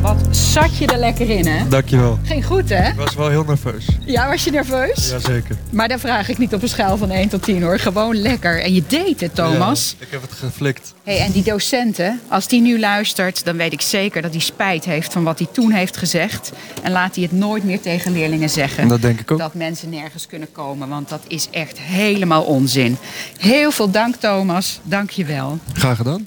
Wat 0.00 0.36
zat 0.36 0.76
je 0.76 0.86
er 0.86 0.98
lekker 0.98 1.30
in, 1.30 1.46
hè? 1.46 1.68
Dankjewel. 1.68 2.18
Ging 2.22 2.46
goed, 2.46 2.68
hè? 2.68 2.88
Ik 2.88 2.94
was 2.96 3.14
wel 3.14 3.28
heel 3.28 3.44
nerveus. 3.44 3.86
Ja, 4.04 4.28
was 4.28 4.44
je 4.44 4.50
nerveus? 4.50 5.10
Jazeker. 5.10 5.56
Maar 5.70 5.88
daar 5.88 5.98
vraag 5.98 6.28
ik 6.28 6.38
niet 6.38 6.54
op 6.54 6.62
een 6.62 6.68
schaal 6.68 6.96
van 6.96 7.10
1 7.10 7.28
tot 7.28 7.42
10, 7.42 7.62
hoor. 7.62 7.78
Gewoon 7.78 8.16
lekker. 8.16 8.62
En 8.62 8.74
je 8.74 8.82
deed 8.86 9.20
het, 9.20 9.34
Thomas. 9.34 9.94
Ja, 9.98 10.06
ik 10.06 10.12
heb 10.12 10.22
het 10.22 10.32
geflikt. 10.32 10.94
Hey, 11.04 11.18
en 11.18 11.32
die 11.32 11.42
docenten, 11.42 12.20
als 12.28 12.48
die 12.48 12.60
nu 12.60 12.78
luistert, 12.78 13.44
dan 13.44 13.56
weet 13.56 13.72
ik 13.72 13.80
zeker 13.80 14.22
dat 14.22 14.30
hij 14.30 14.40
spijt 14.40 14.84
heeft 14.84 15.12
van 15.12 15.24
wat 15.24 15.38
hij 15.38 15.48
toen 15.52 15.70
heeft 15.70 15.96
gezegd. 15.96 16.52
En 16.82 16.92
laat 16.92 17.14
hij 17.14 17.24
het 17.24 17.32
nooit 17.32 17.64
meer 17.64 17.80
tegen 17.80 18.12
leerlingen 18.12 18.50
zeggen. 18.50 18.88
Dat 18.88 19.02
denk 19.02 19.20
ik 19.20 19.30
ook. 19.30 19.38
Dat 19.38 19.54
mensen 19.54 19.90
nergens 19.90 20.26
kunnen 20.26 20.52
komen, 20.52 20.88
want 20.88 21.08
dat 21.08 21.22
is 21.26 21.48
echt 21.50 21.78
helemaal 21.80 22.42
onzin. 22.42 22.96
Heel 23.38 23.70
veel 23.70 23.90
dank, 23.90 24.14
Thomas. 24.14 24.80
Dank 24.82 25.10
je 25.10 25.24
wel. 25.24 25.58
Graag 25.72 25.96
gedaan. 25.96 26.26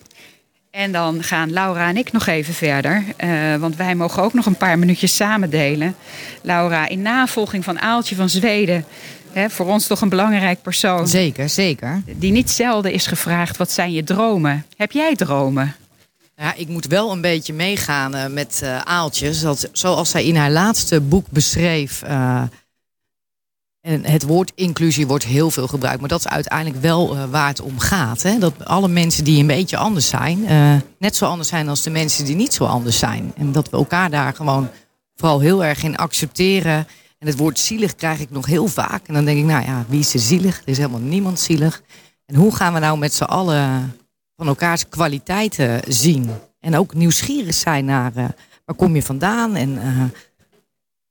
En 0.73 0.91
dan 0.91 1.23
gaan 1.23 1.51
Laura 1.51 1.87
en 1.87 1.97
ik 1.97 2.11
nog 2.11 2.27
even 2.27 2.53
verder. 2.53 3.03
eh, 3.17 3.55
want 3.55 3.75
wij 3.75 3.95
mogen 3.95 4.23
ook 4.23 4.33
nog 4.33 4.45
een 4.45 4.57
paar 4.57 4.79
minuutjes 4.79 5.15
samen 5.15 5.49
delen. 5.49 5.95
Laura, 6.41 6.87
in 6.87 7.01
navolging 7.01 7.63
van 7.63 7.79
Aaltje 7.79 8.15
van 8.15 8.29
Zweden. 8.29 8.85
Hè, 9.31 9.49
voor 9.49 9.65
ons 9.65 9.87
toch 9.87 10.01
een 10.01 10.09
belangrijk 10.09 10.61
persoon. 10.61 11.07
Zeker, 11.07 11.49
zeker. 11.49 12.01
Die 12.05 12.31
niet 12.31 12.51
zelden 12.51 12.91
is 12.91 13.07
gevraagd: 13.07 13.57
wat 13.57 13.71
zijn 13.71 13.91
je 13.91 14.03
dromen? 14.03 14.65
Heb 14.77 14.91
jij 14.91 15.15
dromen? 15.15 15.75
Ja, 16.37 16.53
ik 16.55 16.67
moet 16.67 16.87
wel 16.87 17.11
een 17.11 17.21
beetje 17.21 17.53
meegaan 17.53 18.15
eh, 18.15 18.25
met 18.27 18.59
eh 18.63 18.77
Aaltje. 18.77 19.33
Zoals, 19.33 19.65
zoals 19.71 20.09
zij 20.09 20.25
in 20.25 20.35
haar 20.35 20.51
laatste 20.51 21.01
boek 21.01 21.25
beschreef. 21.29 22.03
En 23.83 24.05
het 24.05 24.23
woord 24.23 24.51
inclusie 24.55 25.07
wordt 25.07 25.25
heel 25.25 25.51
veel 25.51 25.67
gebruikt. 25.67 25.99
Maar 25.99 26.09
dat 26.09 26.19
is 26.19 26.27
uiteindelijk 26.27 26.81
wel 26.81 27.15
eh, 27.15 27.23
waar 27.29 27.47
het 27.47 27.61
om 27.61 27.79
gaat. 27.79 28.21
Hè? 28.21 28.37
Dat 28.37 28.65
alle 28.65 28.87
mensen 28.87 29.23
die 29.23 29.39
een 29.39 29.47
beetje 29.47 29.77
anders 29.77 30.07
zijn... 30.07 30.47
eh, 30.47 30.75
net 30.97 31.15
zo 31.15 31.25
anders 31.25 31.49
zijn 31.49 31.69
als 31.69 31.81
de 31.81 31.89
mensen 31.89 32.25
die 32.25 32.35
niet 32.35 32.53
zo 32.53 32.65
anders 32.65 32.99
zijn. 32.99 33.33
En 33.35 33.51
dat 33.51 33.69
we 33.69 33.77
elkaar 33.77 34.09
daar 34.09 34.33
gewoon 34.33 34.69
vooral 35.15 35.39
heel 35.39 35.63
erg 35.63 35.83
in 35.83 35.95
accepteren. 35.95 36.87
En 37.19 37.27
het 37.27 37.37
woord 37.37 37.59
zielig 37.59 37.95
krijg 37.95 38.19
ik 38.19 38.29
nog 38.29 38.45
heel 38.45 38.67
vaak. 38.67 39.07
En 39.07 39.13
dan 39.13 39.25
denk 39.25 39.37
ik, 39.37 39.45
nou 39.45 39.65
ja, 39.65 39.85
wie 39.87 39.99
is 39.99 40.13
er 40.13 40.19
zielig? 40.19 40.57
Er 40.61 40.67
is 40.67 40.77
helemaal 40.77 40.99
niemand 40.99 41.39
zielig. 41.39 41.81
En 42.25 42.35
hoe 42.35 42.55
gaan 42.55 42.73
we 42.73 42.79
nou 42.79 42.97
met 42.97 43.13
z'n 43.13 43.23
allen 43.23 43.95
van 44.35 44.47
elkaars 44.47 44.89
kwaliteiten 44.89 45.81
zien? 45.87 46.29
En 46.59 46.77
ook 46.77 46.93
nieuwsgierig 46.93 47.55
zijn 47.55 47.85
naar 47.85 48.15
eh, 48.15 48.25
waar 48.65 48.75
kom 48.75 48.95
je 48.95 49.03
vandaan 49.03 49.55
en 49.55 49.79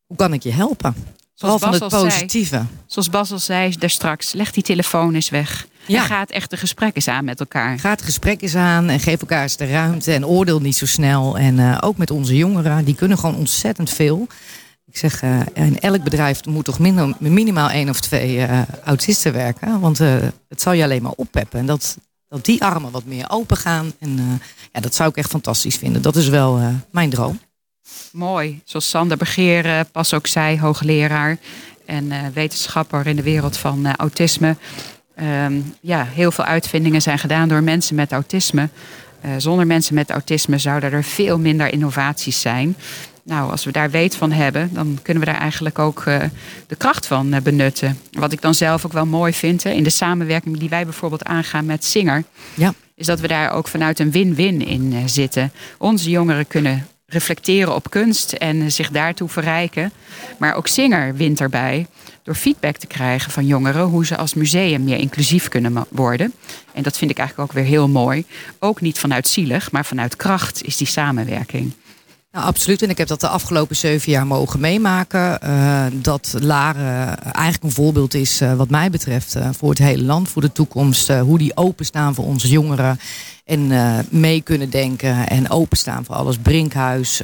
hoe 0.06 0.16
kan 0.16 0.32
ik 0.32 0.42
je 0.42 0.52
helpen? 0.52 0.94
Vooral 1.42 1.58
van 1.58 1.70
Bas 1.70 1.80
het 1.80 1.92
al 1.92 2.00
zei. 2.00 2.12
positieve. 2.12 2.62
Zoals 2.86 3.10
Bas 3.10 3.32
al 3.32 3.38
zei 3.38 3.76
daar 3.78 3.90
straks: 3.90 4.32
leg 4.32 4.50
die 4.50 4.62
telefoon 4.62 5.14
eens 5.14 5.30
weg. 5.30 5.66
Ja. 5.86 6.00
En 6.00 6.06
ga 6.06 6.20
het 6.20 6.30
echt 6.30 6.50
de 6.50 6.56
gesprek 6.56 6.96
eens 6.96 7.08
aan 7.08 7.24
met 7.24 7.40
elkaar. 7.40 7.78
Ga 7.78 7.90
het 7.90 8.02
gesprek 8.02 8.42
eens 8.42 8.54
aan 8.54 8.88
en 8.88 9.00
geef 9.00 9.20
elkaar 9.20 9.42
eens 9.42 9.56
de 9.56 9.66
ruimte 9.66 10.12
en 10.12 10.26
oordeel 10.26 10.60
niet 10.60 10.76
zo 10.76 10.86
snel. 10.86 11.38
En 11.38 11.58
eh, 11.58 11.78
ook 11.80 11.96
met 11.96 12.10
onze 12.10 12.36
jongeren, 12.36 12.84
die 12.84 12.94
kunnen 12.94 13.18
gewoon 13.18 13.36
ontzettend 13.36 13.90
veel. 13.90 14.26
Ik 14.86 14.96
zeg, 14.96 15.22
eh, 15.22 15.40
in 15.52 15.78
elk 15.78 16.02
bedrijf 16.02 16.44
moet 16.44 16.64
toch 16.64 16.78
minder, 16.78 17.14
minimaal 17.18 17.70
één 17.70 17.88
of 17.88 18.00
twee 18.00 18.44
eh, 18.44 18.60
autisten 18.84 19.32
werken. 19.32 19.80
Want 19.80 19.98
het 19.98 20.60
zal 20.60 20.72
je 20.72 20.82
alleen 20.82 21.02
maar 21.02 21.12
oppeppen. 21.16 21.58
En 21.58 21.66
dat, 21.66 21.96
dat 22.28 22.44
die 22.44 22.64
armen 22.64 22.90
wat 22.90 23.04
meer 23.04 23.24
open 23.28 23.56
gaan. 23.56 23.92
En 23.98 24.40
ja, 24.72 24.80
dat 24.80 24.94
zou 24.94 25.08
ik 25.08 25.16
echt 25.16 25.30
fantastisch 25.30 25.76
vinden. 25.76 26.02
Dat 26.02 26.16
is 26.16 26.28
wel 26.28 26.60
mijn 26.90 27.10
droom. 27.10 27.40
Mooi. 28.12 28.60
Zoals 28.64 28.88
Sander 28.88 29.16
Begeer 29.16 29.66
eh, 29.66 29.80
pas 29.92 30.14
ook 30.14 30.26
zei, 30.26 30.60
hoogleraar 30.60 31.38
en 31.86 32.12
eh, 32.12 32.18
wetenschapper 32.34 33.06
in 33.06 33.16
de 33.16 33.22
wereld 33.22 33.56
van 33.56 33.86
eh, 33.86 33.92
autisme. 33.96 34.56
Ehm, 35.14 35.60
ja, 35.80 36.04
heel 36.04 36.30
veel 36.30 36.44
uitvindingen 36.44 37.02
zijn 37.02 37.18
gedaan 37.18 37.48
door 37.48 37.62
mensen 37.62 37.94
met 37.94 38.12
autisme. 38.12 38.68
Zonder 39.36 39.66
mensen 39.66 39.94
met 39.94 40.10
autisme 40.10 40.58
zouden 40.58 40.92
er 40.92 41.04
veel 41.04 41.38
minder 41.38 41.72
innovaties 41.72 42.40
zijn. 42.40 42.76
Nou, 43.24 43.50
als 43.50 43.64
we 43.64 43.72
daar 43.72 43.90
weet 43.90 44.16
van 44.16 44.32
hebben, 44.32 44.70
dan 44.72 44.98
kunnen 45.02 45.22
we 45.24 45.30
daar 45.30 45.40
eigenlijk 45.40 45.78
ook 45.78 46.04
de 46.66 46.76
kracht 46.76 47.06
van 47.06 47.34
benutten. 47.42 47.98
Wat 48.10 48.32
ik 48.32 48.40
dan 48.40 48.54
zelf 48.54 48.84
ook 48.84 48.92
wel 48.92 49.06
mooi 49.06 49.32
vind, 49.32 49.62
hè, 49.62 49.70
in 49.70 49.82
de 49.82 49.90
samenwerking 49.90 50.58
die 50.58 50.68
wij 50.68 50.84
bijvoorbeeld 50.84 51.24
aangaan 51.24 51.66
met 51.66 51.84
Singer, 51.84 52.24
Ja. 52.54 52.74
is 52.94 53.06
dat 53.06 53.20
we 53.20 53.28
daar 53.28 53.52
ook 53.52 53.68
vanuit 53.68 53.98
een 53.98 54.10
win-win 54.10 54.66
in 54.66 55.08
zitten. 55.08 55.52
Onze 55.78 56.10
jongeren 56.10 56.46
kunnen 56.46 56.86
reflecteren 57.12 57.74
op 57.74 57.90
kunst 57.90 58.32
en 58.32 58.72
zich 58.72 58.90
daartoe 58.90 59.28
verrijken. 59.28 59.92
Maar 60.38 60.54
ook 60.54 60.66
Singer 60.66 61.14
wint 61.14 61.40
erbij 61.40 61.86
door 62.22 62.34
feedback 62.34 62.76
te 62.76 62.86
krijgen 62.86 63.30
van 63.30 63.46
jongeren 63.46 63.82
hoe 63.82 64.06
ze 64.06 64.16
als 64.16 64.34
museum 64.34 64.84
meer 64.84 64.98
inclusief 64.98 65.48
kunnen 65.48 65.86
worden. 65.88 66.32
En 66.72 66.82
dat 66.82 66.98
vind 66.98 67.10
ik 67.10 67.18
eigenlijk 67.18 67.50
ook 67.50 67.56
weer 67.56 67.64
heel 67.64 67.88
mooi. 67.88 68.24
Ook 68.58 68.80
niet 68.80 68.98
vanuit 68.98 69.28
zielig, 69.28 69.70
maar 69.70 69.84
vanuit 69.84 70.16
kracht 70.16 70.64
is 70.64 70.76
die 70.76 70.86
samenwerking. 70.86 71.72
Nou, 72.32 72.46
absoluut. 72.46 72.82
En 72.82 72.90
ik 72.90 72.98
heb 72.98 73.08
dat 73.08 73.20
de 73.20 73.28
afgelopen 73.28 73.76
zeven 73.76 74.12
jaar 74.12 74.26
mogen 74.26 74.60
meemaken. 74.60 75.40
eh, 75.40 75.86
dat 75.92 76.34
Laren 76.40 77.18
eigenlijk 77.18 77.64
een 77.64 77.70
voorbeeld 77.70 78.14
is, 78.14 78.40
eh, 78.40 78.54
wat 78.54 78.70
mij 78.70 78.90
betreft, 78.90 79.34
eh, 79.34 79.48
voor 79.52 79.68
het 79.68 79.78
hele 79.78 80.02
land, 80.02 80.28
voor 80.28 80.42
de 80.42 80.52
toekomst. 80.52 81.08
hoe 81.08 81.38
die 81.38 81.56
openstaan 81.56 82.14
voor 82.14 82.24
onze 82.24 82.48
jongeren. 82.48 82.98
En 83.44 83.70
mee 84.10 84.40
kunnen 84.40 84.70
denken 84.70 85.28
en 85.28 85.50
openstaan 85.50 86.04
voor 86.04 86.14
alles. 86.14 86.38
Brinkhuis, 86.38 87.22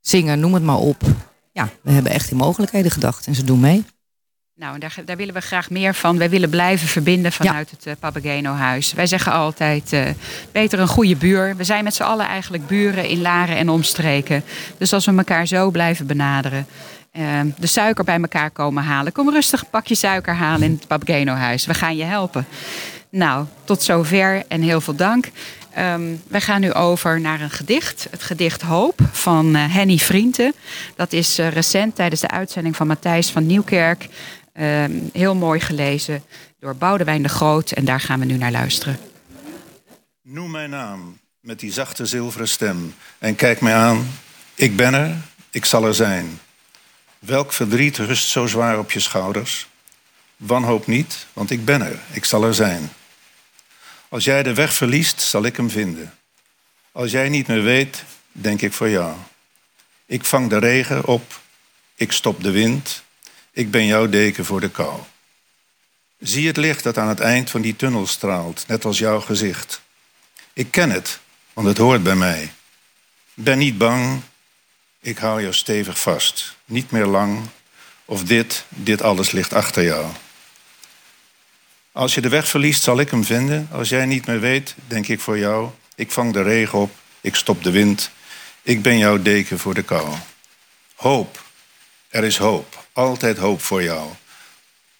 zingen, 0.00 0.40
noem 0.40 0.54
het 0.54 0.62
maar 0.62 0.78
op. 0.78 1.02
Ja, 1.52 1.68
we 1.82 1.90
hebben 1.90 2.12
echt 2.12 2.30
in 2.30 2.36
mogelijkheden 2.36 2.90
gedacht 2.90 3.26
en 3.26 3.34
ze 3.34 3.44
doen 3.44 3.60
mee. 3.60 3.84
Nou, 4.58 4.74
en 4.74 4.80
daar, 4.80 4.94
daar 5.04 5.16
willen 5.16 5.34
we 5.34 5.40
graag 5.40 5.70
meer 5.70 5.94
van. 5.94 6.18
Wij 6.18 6.30
willen 6.30 6.50
blijven 6.50 6.88
verbinden 6.88 7.32
vanuit 7.32 7.70
het 7.70 7.86
uh, 7.86 7.92
Papageno-huis. 7.98 8.92
Wij 8.92 9.06
zeggen 9.06 9.32
altijd, 9.32 9.92
eh, 9.92 10.06
beter 10.52 10.78
een 10.78 10.88
goede 10.88 11.16
buur. 11.16 11.56
We 11.56 11.64
zijn 11.64 11.84
met 11.84 11.94
z'n 11.94 12.02
allen 12.02 12.26
eigenlijk 12.26 12.66
buren 12.66 13.08
in 13.08 13.20
Laren 13.20 13.56
en 13.56 13.68
omstreken. 13.68 14.44
Dus 14.78 14.92
als 14.92 15.06
we 15.06 15.16
elkaar 15.16 15.46
zo 15.46 15.70
blijven 15.70 16.06
benaderen... 16.06 16.66
eh, 17.12 17.40
de 17.58 17.66
suiker 17.66 18.04
bij 18.04 18.20
elkaar 18.20 18.50
komen 18.50 18.82
halen. 18.82 19.12
Kom 19.12 19.30
rustig 19.30 19.60
een 19.60 19.70
pakje 19.70 19.94
suiker 19.94 20.34
halen 20.34 20.62
in 20.62 20.72
het 20.72 20.86
Papageno-huis. 20.86 21.66
We 21.66 21.74
gaan 21.74 21.96
je 21.96 22.04
helpen. 22.04 22.46
Nou, 23.10 23.46
tot 23.64 23.82
zover 23.82 24.42
en 24.48 24.62
heel 24.62 24.80
veel 24.80 24.94
dank. 24.96 25.30
Ehm, 25.74 26.02
wij 26.28 26.40
gaan 26.40 26.60
nu 26.60 26.72
over 26.72 27.20
naar 27.20 27.40
een 27.40 27.50
gedicht. 27.50 28.06
Het 28.10 28.22
gedicht 28.22 28.62
Hoop 28.62 29.00
van 29.12 29.54
eh, 29.54 29.74
Henny 29.74 29.98
Vrienden. 29.98 30.52
Dat 30.96 31.12
is 31.12 31.38
recent 31.38 31.94
tijdens 31.94 32.20
de 32.20 32.30
uitzending 32.30 32.76
van 32.76 32.86
Matthijs 32.86 33.30
van 33.30 33.46
Nieuwkerk. 33.46 34.08
Ehm, 34.58 34.98
heel 35.12 35.34
mooi 35.34 35.60
gelezen 35.60 36.22
door 36.60 36.76
Boudewijn 36.76 37.22
de 37.22 37.28
Groot. 37.28 37.70
En 37.70 37.84
daar 37.84 38.00
gaan 38.00 38.20
we 38.20 38.24
nu 38.24 38.36
naar 38.36 38.50
luisteren. 38.50 38.98
Noem 40.22 40.50
mijn 40.50 40.70
naam 40.70 41.18
met 41.40 41.60
die 41.60 41.72
zachte 41.72 42.06
zilveren 42.06 42.48
stem 42.48 42.94
en 43.18 43.34
kijk 43.34 43.60
mij 43.60 43.74
aan. 43.74 44.10
Ik 44.54 44.76
ben 44.76 44.94
er, 44.94 45.16
ik 45.50 45.64
zal 45.64 45.84
er 45.84 45.94
zijn. 45.94 46.40
Welk 47.18 47.52
verdriet 47.52 47.96
rust 47.96 48.28
zo 48.28 48.46
zwaar 48.46 48.78
op 48.78 48.90
je 48.90 49.00
schouders? 49.00 49.68
Wanhoop 50.36 50.86
niet, 50.86 51.26
want 51.32 51.50
ik 51.50 51.64
ben 51.64 51.82
er, 51.82 51.98
ik 52.12 52.24
zal 52.24 52.44
er 52.44 52.54
zijn. 52.54 52.90
Als 54.08 54.24
jij 54.24 54.42
de 54.42 54.54
weg 54.54 54.72
verliest, 54.72 55.20
zal 55.20 55.44
ik 55.44 55.56
hem 55.56 55.70
vinden. 55.70 56.14
Als 56.92 57.10
jij 57.10 57.28
niet 57.28 57.46
meer 57.46 57.62
weet, 57.62 58.04
denk 58.32 58.62
ik 58.62 58.72
voor 58.72 58.88
jou. 58.88 59.16
Ik 60.06 60.24
vang 60.24 60.50
de 60.50 60.58
regen 60.58 61.04
op, 61.04 61.40
ik 61.94 62.12
stop 62.12 62.42
de 62.42 62.50
wind. 62.50 63.02
Ik 63.58 63.70
ben 63.70 63.86
jouw 63.86 64.08
deken 64.08 64.44
voor 64.44 64.60
de 64.60 64.70
kou. 64.70 65.00
Zie 66.18 66.46
het 66.46 66.56
licht 66.56 66.82
dat 66.82 66.98
aan 66.98 67.08
het 67.08 67.20
eind 67.20 67.50
van 67.50 67.60
die 67.60 67.76
tunnel 67.76 68.06
straalt, 68.06 68.64
net 68.66 68.84
als 68.84 68.98
jouw 68.98 69.20
gezicht. 69.20 69.80
Ik 70.52 70.70
ken 70.70 70.90
het, 70.90 71.20
want 71.52 71.66
het 71.66 71.78
hoort 71.78 72.02
bij 72.02 72.14
mij. 72.14 72.52
Ben 73.34 73.58
niet 73.58 73.78
bang, 73.78 74.20
ik 75.00 75.18
hou 75.18 75.40
jou 75.40 75.52
stevig 75.52 76.00
vast. 76.00 76.56
Niet 76.64 76.90
meer 76.90 77.06
lang, 77.06 77.48
of 78.04 78.24
dit, 78.24 78.64
dit 78.68 79.02
alles 79.02 79.30
ligt 79.30 79.52
achter 79.52 79.82
jou. 79.82 80.06
Als 81.92 82.14
je 82.14 82.20
de 82.20 82.28
weg 82.28 82.48
verliest, 82.48 82.82
zal 82.82 83.00
ik 83.00 83.10
hem 83.10 83.24
vinden. 83.24 83.68
Als 83.72 83.88
jij 83.88 84.06
niet 84.06 84.26
meer 84.26 84.40
weet, 84.40 84.74
denk 84.86 85.08
ik 85.08 85.20
voor 85.20 85.38
jou. 85.38 85.70
Ik 85.94 86.10
vang 86.10 86.32
de 86.32 86.42
regen 86.42 86.78
op, 86.78 86.94
ik 87.20 87.34
stop 87.34 87.62
de 87.62 87.70
wind. 87.70 88.10
Ik 88.62 88.82
ben 88.82 88.98
jouw 88.98 89.22
deken 89.22 89.58
voor 89.58 89.74
de 89.74 89.82
kou. 89.82 90.14
Hoop, 90.94 91.44
er 92.08 92.24
is 92.24 92.36
hoop. 92.36 92.77
Altijd 92.98 93.38
hoop 93.38 93.62
voor 93.62 93.82
jou. 93.82 94.08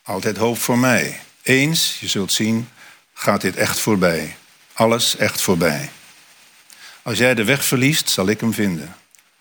Altijd 0.02 0.36
hoop 0.36 0.58
voor 0.58 0.78
mij. 0.78 1.20
Eens, 1.42 1.96
je 2.00 2.08
zult 2.08 2.32
zien, 2.32 2.68
gaat 3.12 3.40
dit 3.40 3.56
echt 3.56 3.78
voorbij. 3.78 4.36
Alles 4.72 5.16
echt 5.16 5.40
voorbij. 5.40 5.90
Als 7.02 7.18
jij 7.18 7.34
de 7.34 7.44
weg 7.44 7.64
verliest, 7.64 8.08
zal 8.08 8.28
ik 8.28 8.40
hem 8.40 8.52
vinden. 8.52 8.96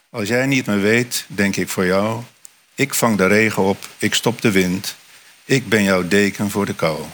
Als 0.09 0.27
jij 0.27 0.45
niet 0.45 0.65
meer 0.65 0.81
weet, 0.81 1.25
denk 1.27 1.55
ik 1.55 1.69
voor 1.69 1.85
jou. 1.85 2.23
Ik 2.75 2.93
vang 2.93 3.17
de 3.17 3.27
regen 3.27 3.63
op, 3.63 3.87
ik 3.97 4.13
stop 4.13 4.41
de 4.41 4.51
wind. 4.51 4.95
Ik 5.45 5.69
ben 5.69 5.83
jouw 5.83 6.07
deken 6.07 6.51
voor 6.51 6.65
de 6.65 6.75
kou. 6.75 7.05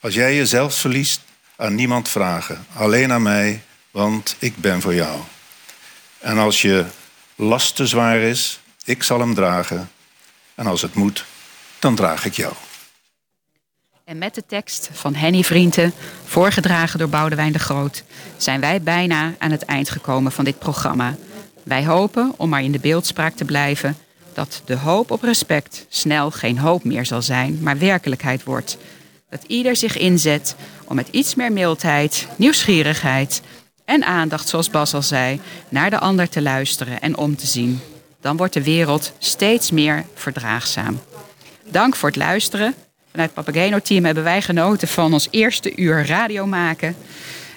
Als 0.00 0.14
jij 0.14 0.36
jezelf 0.36 0.74
verliest, 0.74 1.20
aan 1.56 1.74
niemand 1.74 2.08
vragen. 2.08 2.66
Alleen 2.74 3.12
aan 3.12 3.22
mij, 3.22 3.62
want 3.90 4.36
ik 4.38 4.56
ben 4.56 4.80
voor 4.80 4.94
jou. 4.94 5.20
En 6.18 6.38
als 6.38 6.62
je 6.62 6.84
last 7.34 7.76
te 7.76 7.86
zwaar 7.86 8.18
is, 8.18 8.60
ik 8.84 9.02
zal 9.02 9.20
hem 9.20 9.34
dragen. 9.34 9.88
En 10.54 10.66
als 10.66 10.82
het 10.82 10.94
moet, 10.94 11.24
dan 11.78 11.94
draag 11.94 12.24
ik 12.24 12.34
jou. 12.34 12.52
En 14.04 14.18
met 14.18 14.34
de 14.34 14.44
tekst 14.46 14.90
van 14.92 15.14
Henny 15.14 15.42
Vrienden, 15.42 15.92
voorgedragen 16.24 16.98
door 16.98 17.08
Boudewijn 17.08 17.52
de 17.52 17.58
Groot, 17.58 18.04
zijn 18.36 18.60
wij 18.60 18.82
bijna 18.82 19.34
aan 19.38 19.50
het 19.50 19.62
eind 19.62 19.90
gekomen 19.90 20.32
van 20.32 20.44
dit 20.44 20.58
programma. 20.58 21.16
Wij 21.62 21.84
hopen, 21.84 22.34
om 22.36 22.48
maar 22.48 22.62
in 22.62 22.72
de 22.72 22.78
beeldspraak 22.78 23.34
te 23.34 23.44
blijven, 23.44 23.96
dat 24.32 24.62
de 24.64 24.76
hoop 24.76 25.10
op 25.10 25.22
respect 25.22 25.86
snel 25.88 26.30
geen 26.30 26.58
hoop 26.58 26.84
meer 26.84 27.06
zal 27.06 27.22
zijn, 27.22 27.58
maar 27.62 27.78
werkelijkheid 27.78 28.44
wordt. 28.44 28.76
Dat 29.30 29.44
ieder 29.46 29.76
zich 29.76 29.96
inzet 29.96 30.54
om 30.84 30.96
met 30.96 31.08
iets 31.10 31.34
meer 31.34 31.52
mildheid, 31.52 32.26
nieuwsgierigheid 32.36 33.42
en 33.84 34.04
aandacht, 34.04 34.48
zoals 34.48 34.70
Bas 34.70 34.94
al 34.94 35.02
zei, 35.02 35.40
naar 35.68 35.90
de 35.90 35.98
ander 35.98 36.28
te 36.28 36.42
luisteren 36.42 37.00
en 37.00 37.16
om 37.16 37.36
te 37.36 37.46
zien. 37.46 37.80
Dan 38.24 38.36
wordt 38.36 38.52
de 38.52 38.62
wereld 38.62 39.12
steeds 39.18 39.70
meer 39.70 40.04
verdraagzaam. 40.14 41.00
Dank 41.70 41.96
voor 41.96 42.08
het 42.08 42.18
luisteren. 42.18 42.74
Vanuit 43.10 43.30
het 43.34 43.44
Papageno-team 43.44 44.04
hebben 44.04 44.24
wij 44.24 44.42
genoten 44.42 44.88
van 44.88 45.12
ons 45.12 45.28
eerste 45.30 45.76
uur 45.76 46.06
radio 46.06 46.46
maken. 46.46 46.96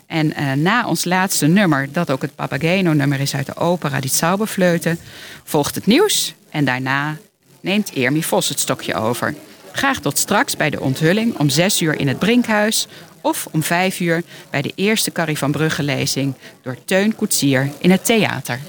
En 0.06 0.34
eh, 0.34 0.52
na 0.52 0.88
ons 0.88 1.06
laatste 1.06 1.48
nummer, 1.48 1.92
dat 1.92 2.12
ook 2.12 2.22
het 2.22 2.36
Papageno-nummer 2.36 3.20
is 3.20 3.36
uit 3.36 3.46
de 3.46 3.56
opera 3.56 4.00
Die 4.00 4.10
Zauberfleuten, 4.10 5.00
volgt 5.44 5.76
het 5.76 5.86
nieuws. 5.86 6.34
En 6.50 6.66
daarna 6.66 7.18
neemt 7.62 7.92
Eermi 7.94 8.24
Vos 8.24 8.50
het 8.50 8.60
stokje 8.60 8.94
over. 8.94 9.36
Graag 9.72 10.00
tot 10.00 10.18
straks 10.18 10.56
bij 10.56 10.70
de 10.70 10.80
onthulling 10.80 11.38
om 11.38 11.50
6 11.50 11.82
uur 11.82 12.00
in 12.00 12.08
het 12.08 12.20
Brinkhuis. 12.20 12.88
Of 13.22 13.48
om 13.52 13.64
5 13.64 14.00
uur 14.00 14.24
bij 14.50 14.62
de 14.62 14.72
eerste 14.76 15.12
Carrie 15.12 15.38
van 15.38 15.52
Brugge 15.52 15.84
lezing 15.84 16.34
door 16.62 16.78
Teun 16.86 17.16
Koetsier 17.16 17.72
in 17.78 17.92
het 17.92 18.06
theater. 18.06 18.60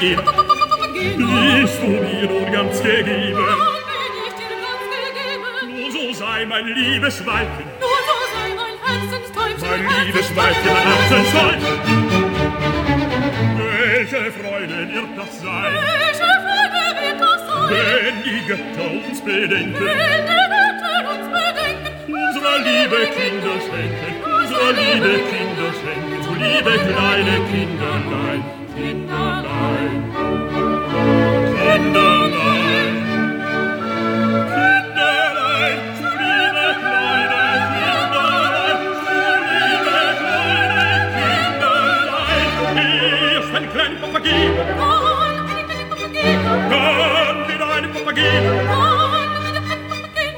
gegeben. 0.00 0.22
Bist 1.60 1.82
du 1.82 1.86
mir 1.86 2.26
nun 2.26 2.52
ganz 2.52 2.82
gegeben? 2.82 3.32
Nein, 3.32 3.56
bin 3.90 4.14
ich 4.26 4.34
dir 4.40 4.54
ganz 4.66 4.84
gegeben. 4.96 5.50
Nur 5.76 5.90
so 5.92 6.12
sei 6.12 6.46
mein 6.46 6.66
liebes 6.66 7.26
Weibchen. 7.26 7.66
Nur 7.80 7.98
so 8.08 8.16
sei 8.32 8.48
mein 8.60 8.76
Herzenstäubchen. 8.84 9.68
Mein 9.68 10.06
liebes 10.06 10.28
Weibchen, 10.36 10.72
mein 10.72 10.86
Herzenstäubchen. 10.90 11.74
Welche 13.58 14.32
Freude 14.32 14.78
wird 14.92 15.12
das 15.16 15.32
sein? 15.40 15.72
Welche 15.74 16.30
Freude 16.44 16.82
wird 17.00 17.20
das 17.20 17.40
sein? 17.46 17.70
Wenn 17.70 18.16
die 18.24 18.40
Götter 18.46 18.88
uns 19.08 19.20
bedenken. 19.20 19.80
Wenn 19.80 20.22
die 20.26 20.44
Götter 20.56 20.98
uns 21.12 21.26
bedenken. 21.38 21.92
Unsere 22.08 22.52
liebe 22.68 23.00
Kinder 23.16 23.56
schenken. 23.66 24.12
Unsere 24.24 24.68
liebe 24.72 25.12
Kinder 25.30 25.70
schenken. 25.80 26.18
Du 26.24 26.32
liebe 26.34 26.72
kleine 26.88 27.34
Kinderlein. 27.50 28.59
Papageno, 44.00 44.50
Papageno, 47.92 48.50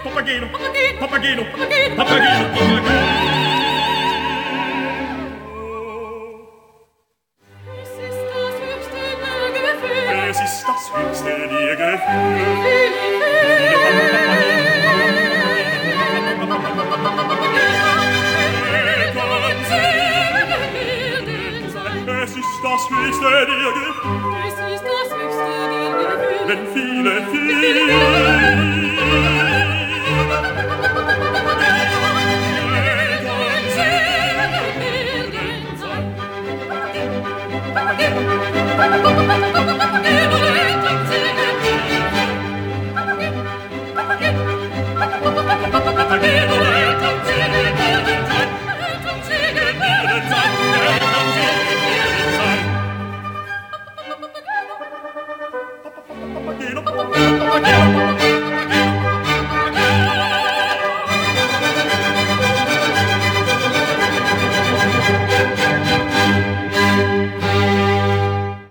Papageno, 0.02 0.46
Papageno, 1.00 1.44
Papageno. 1.96 3.31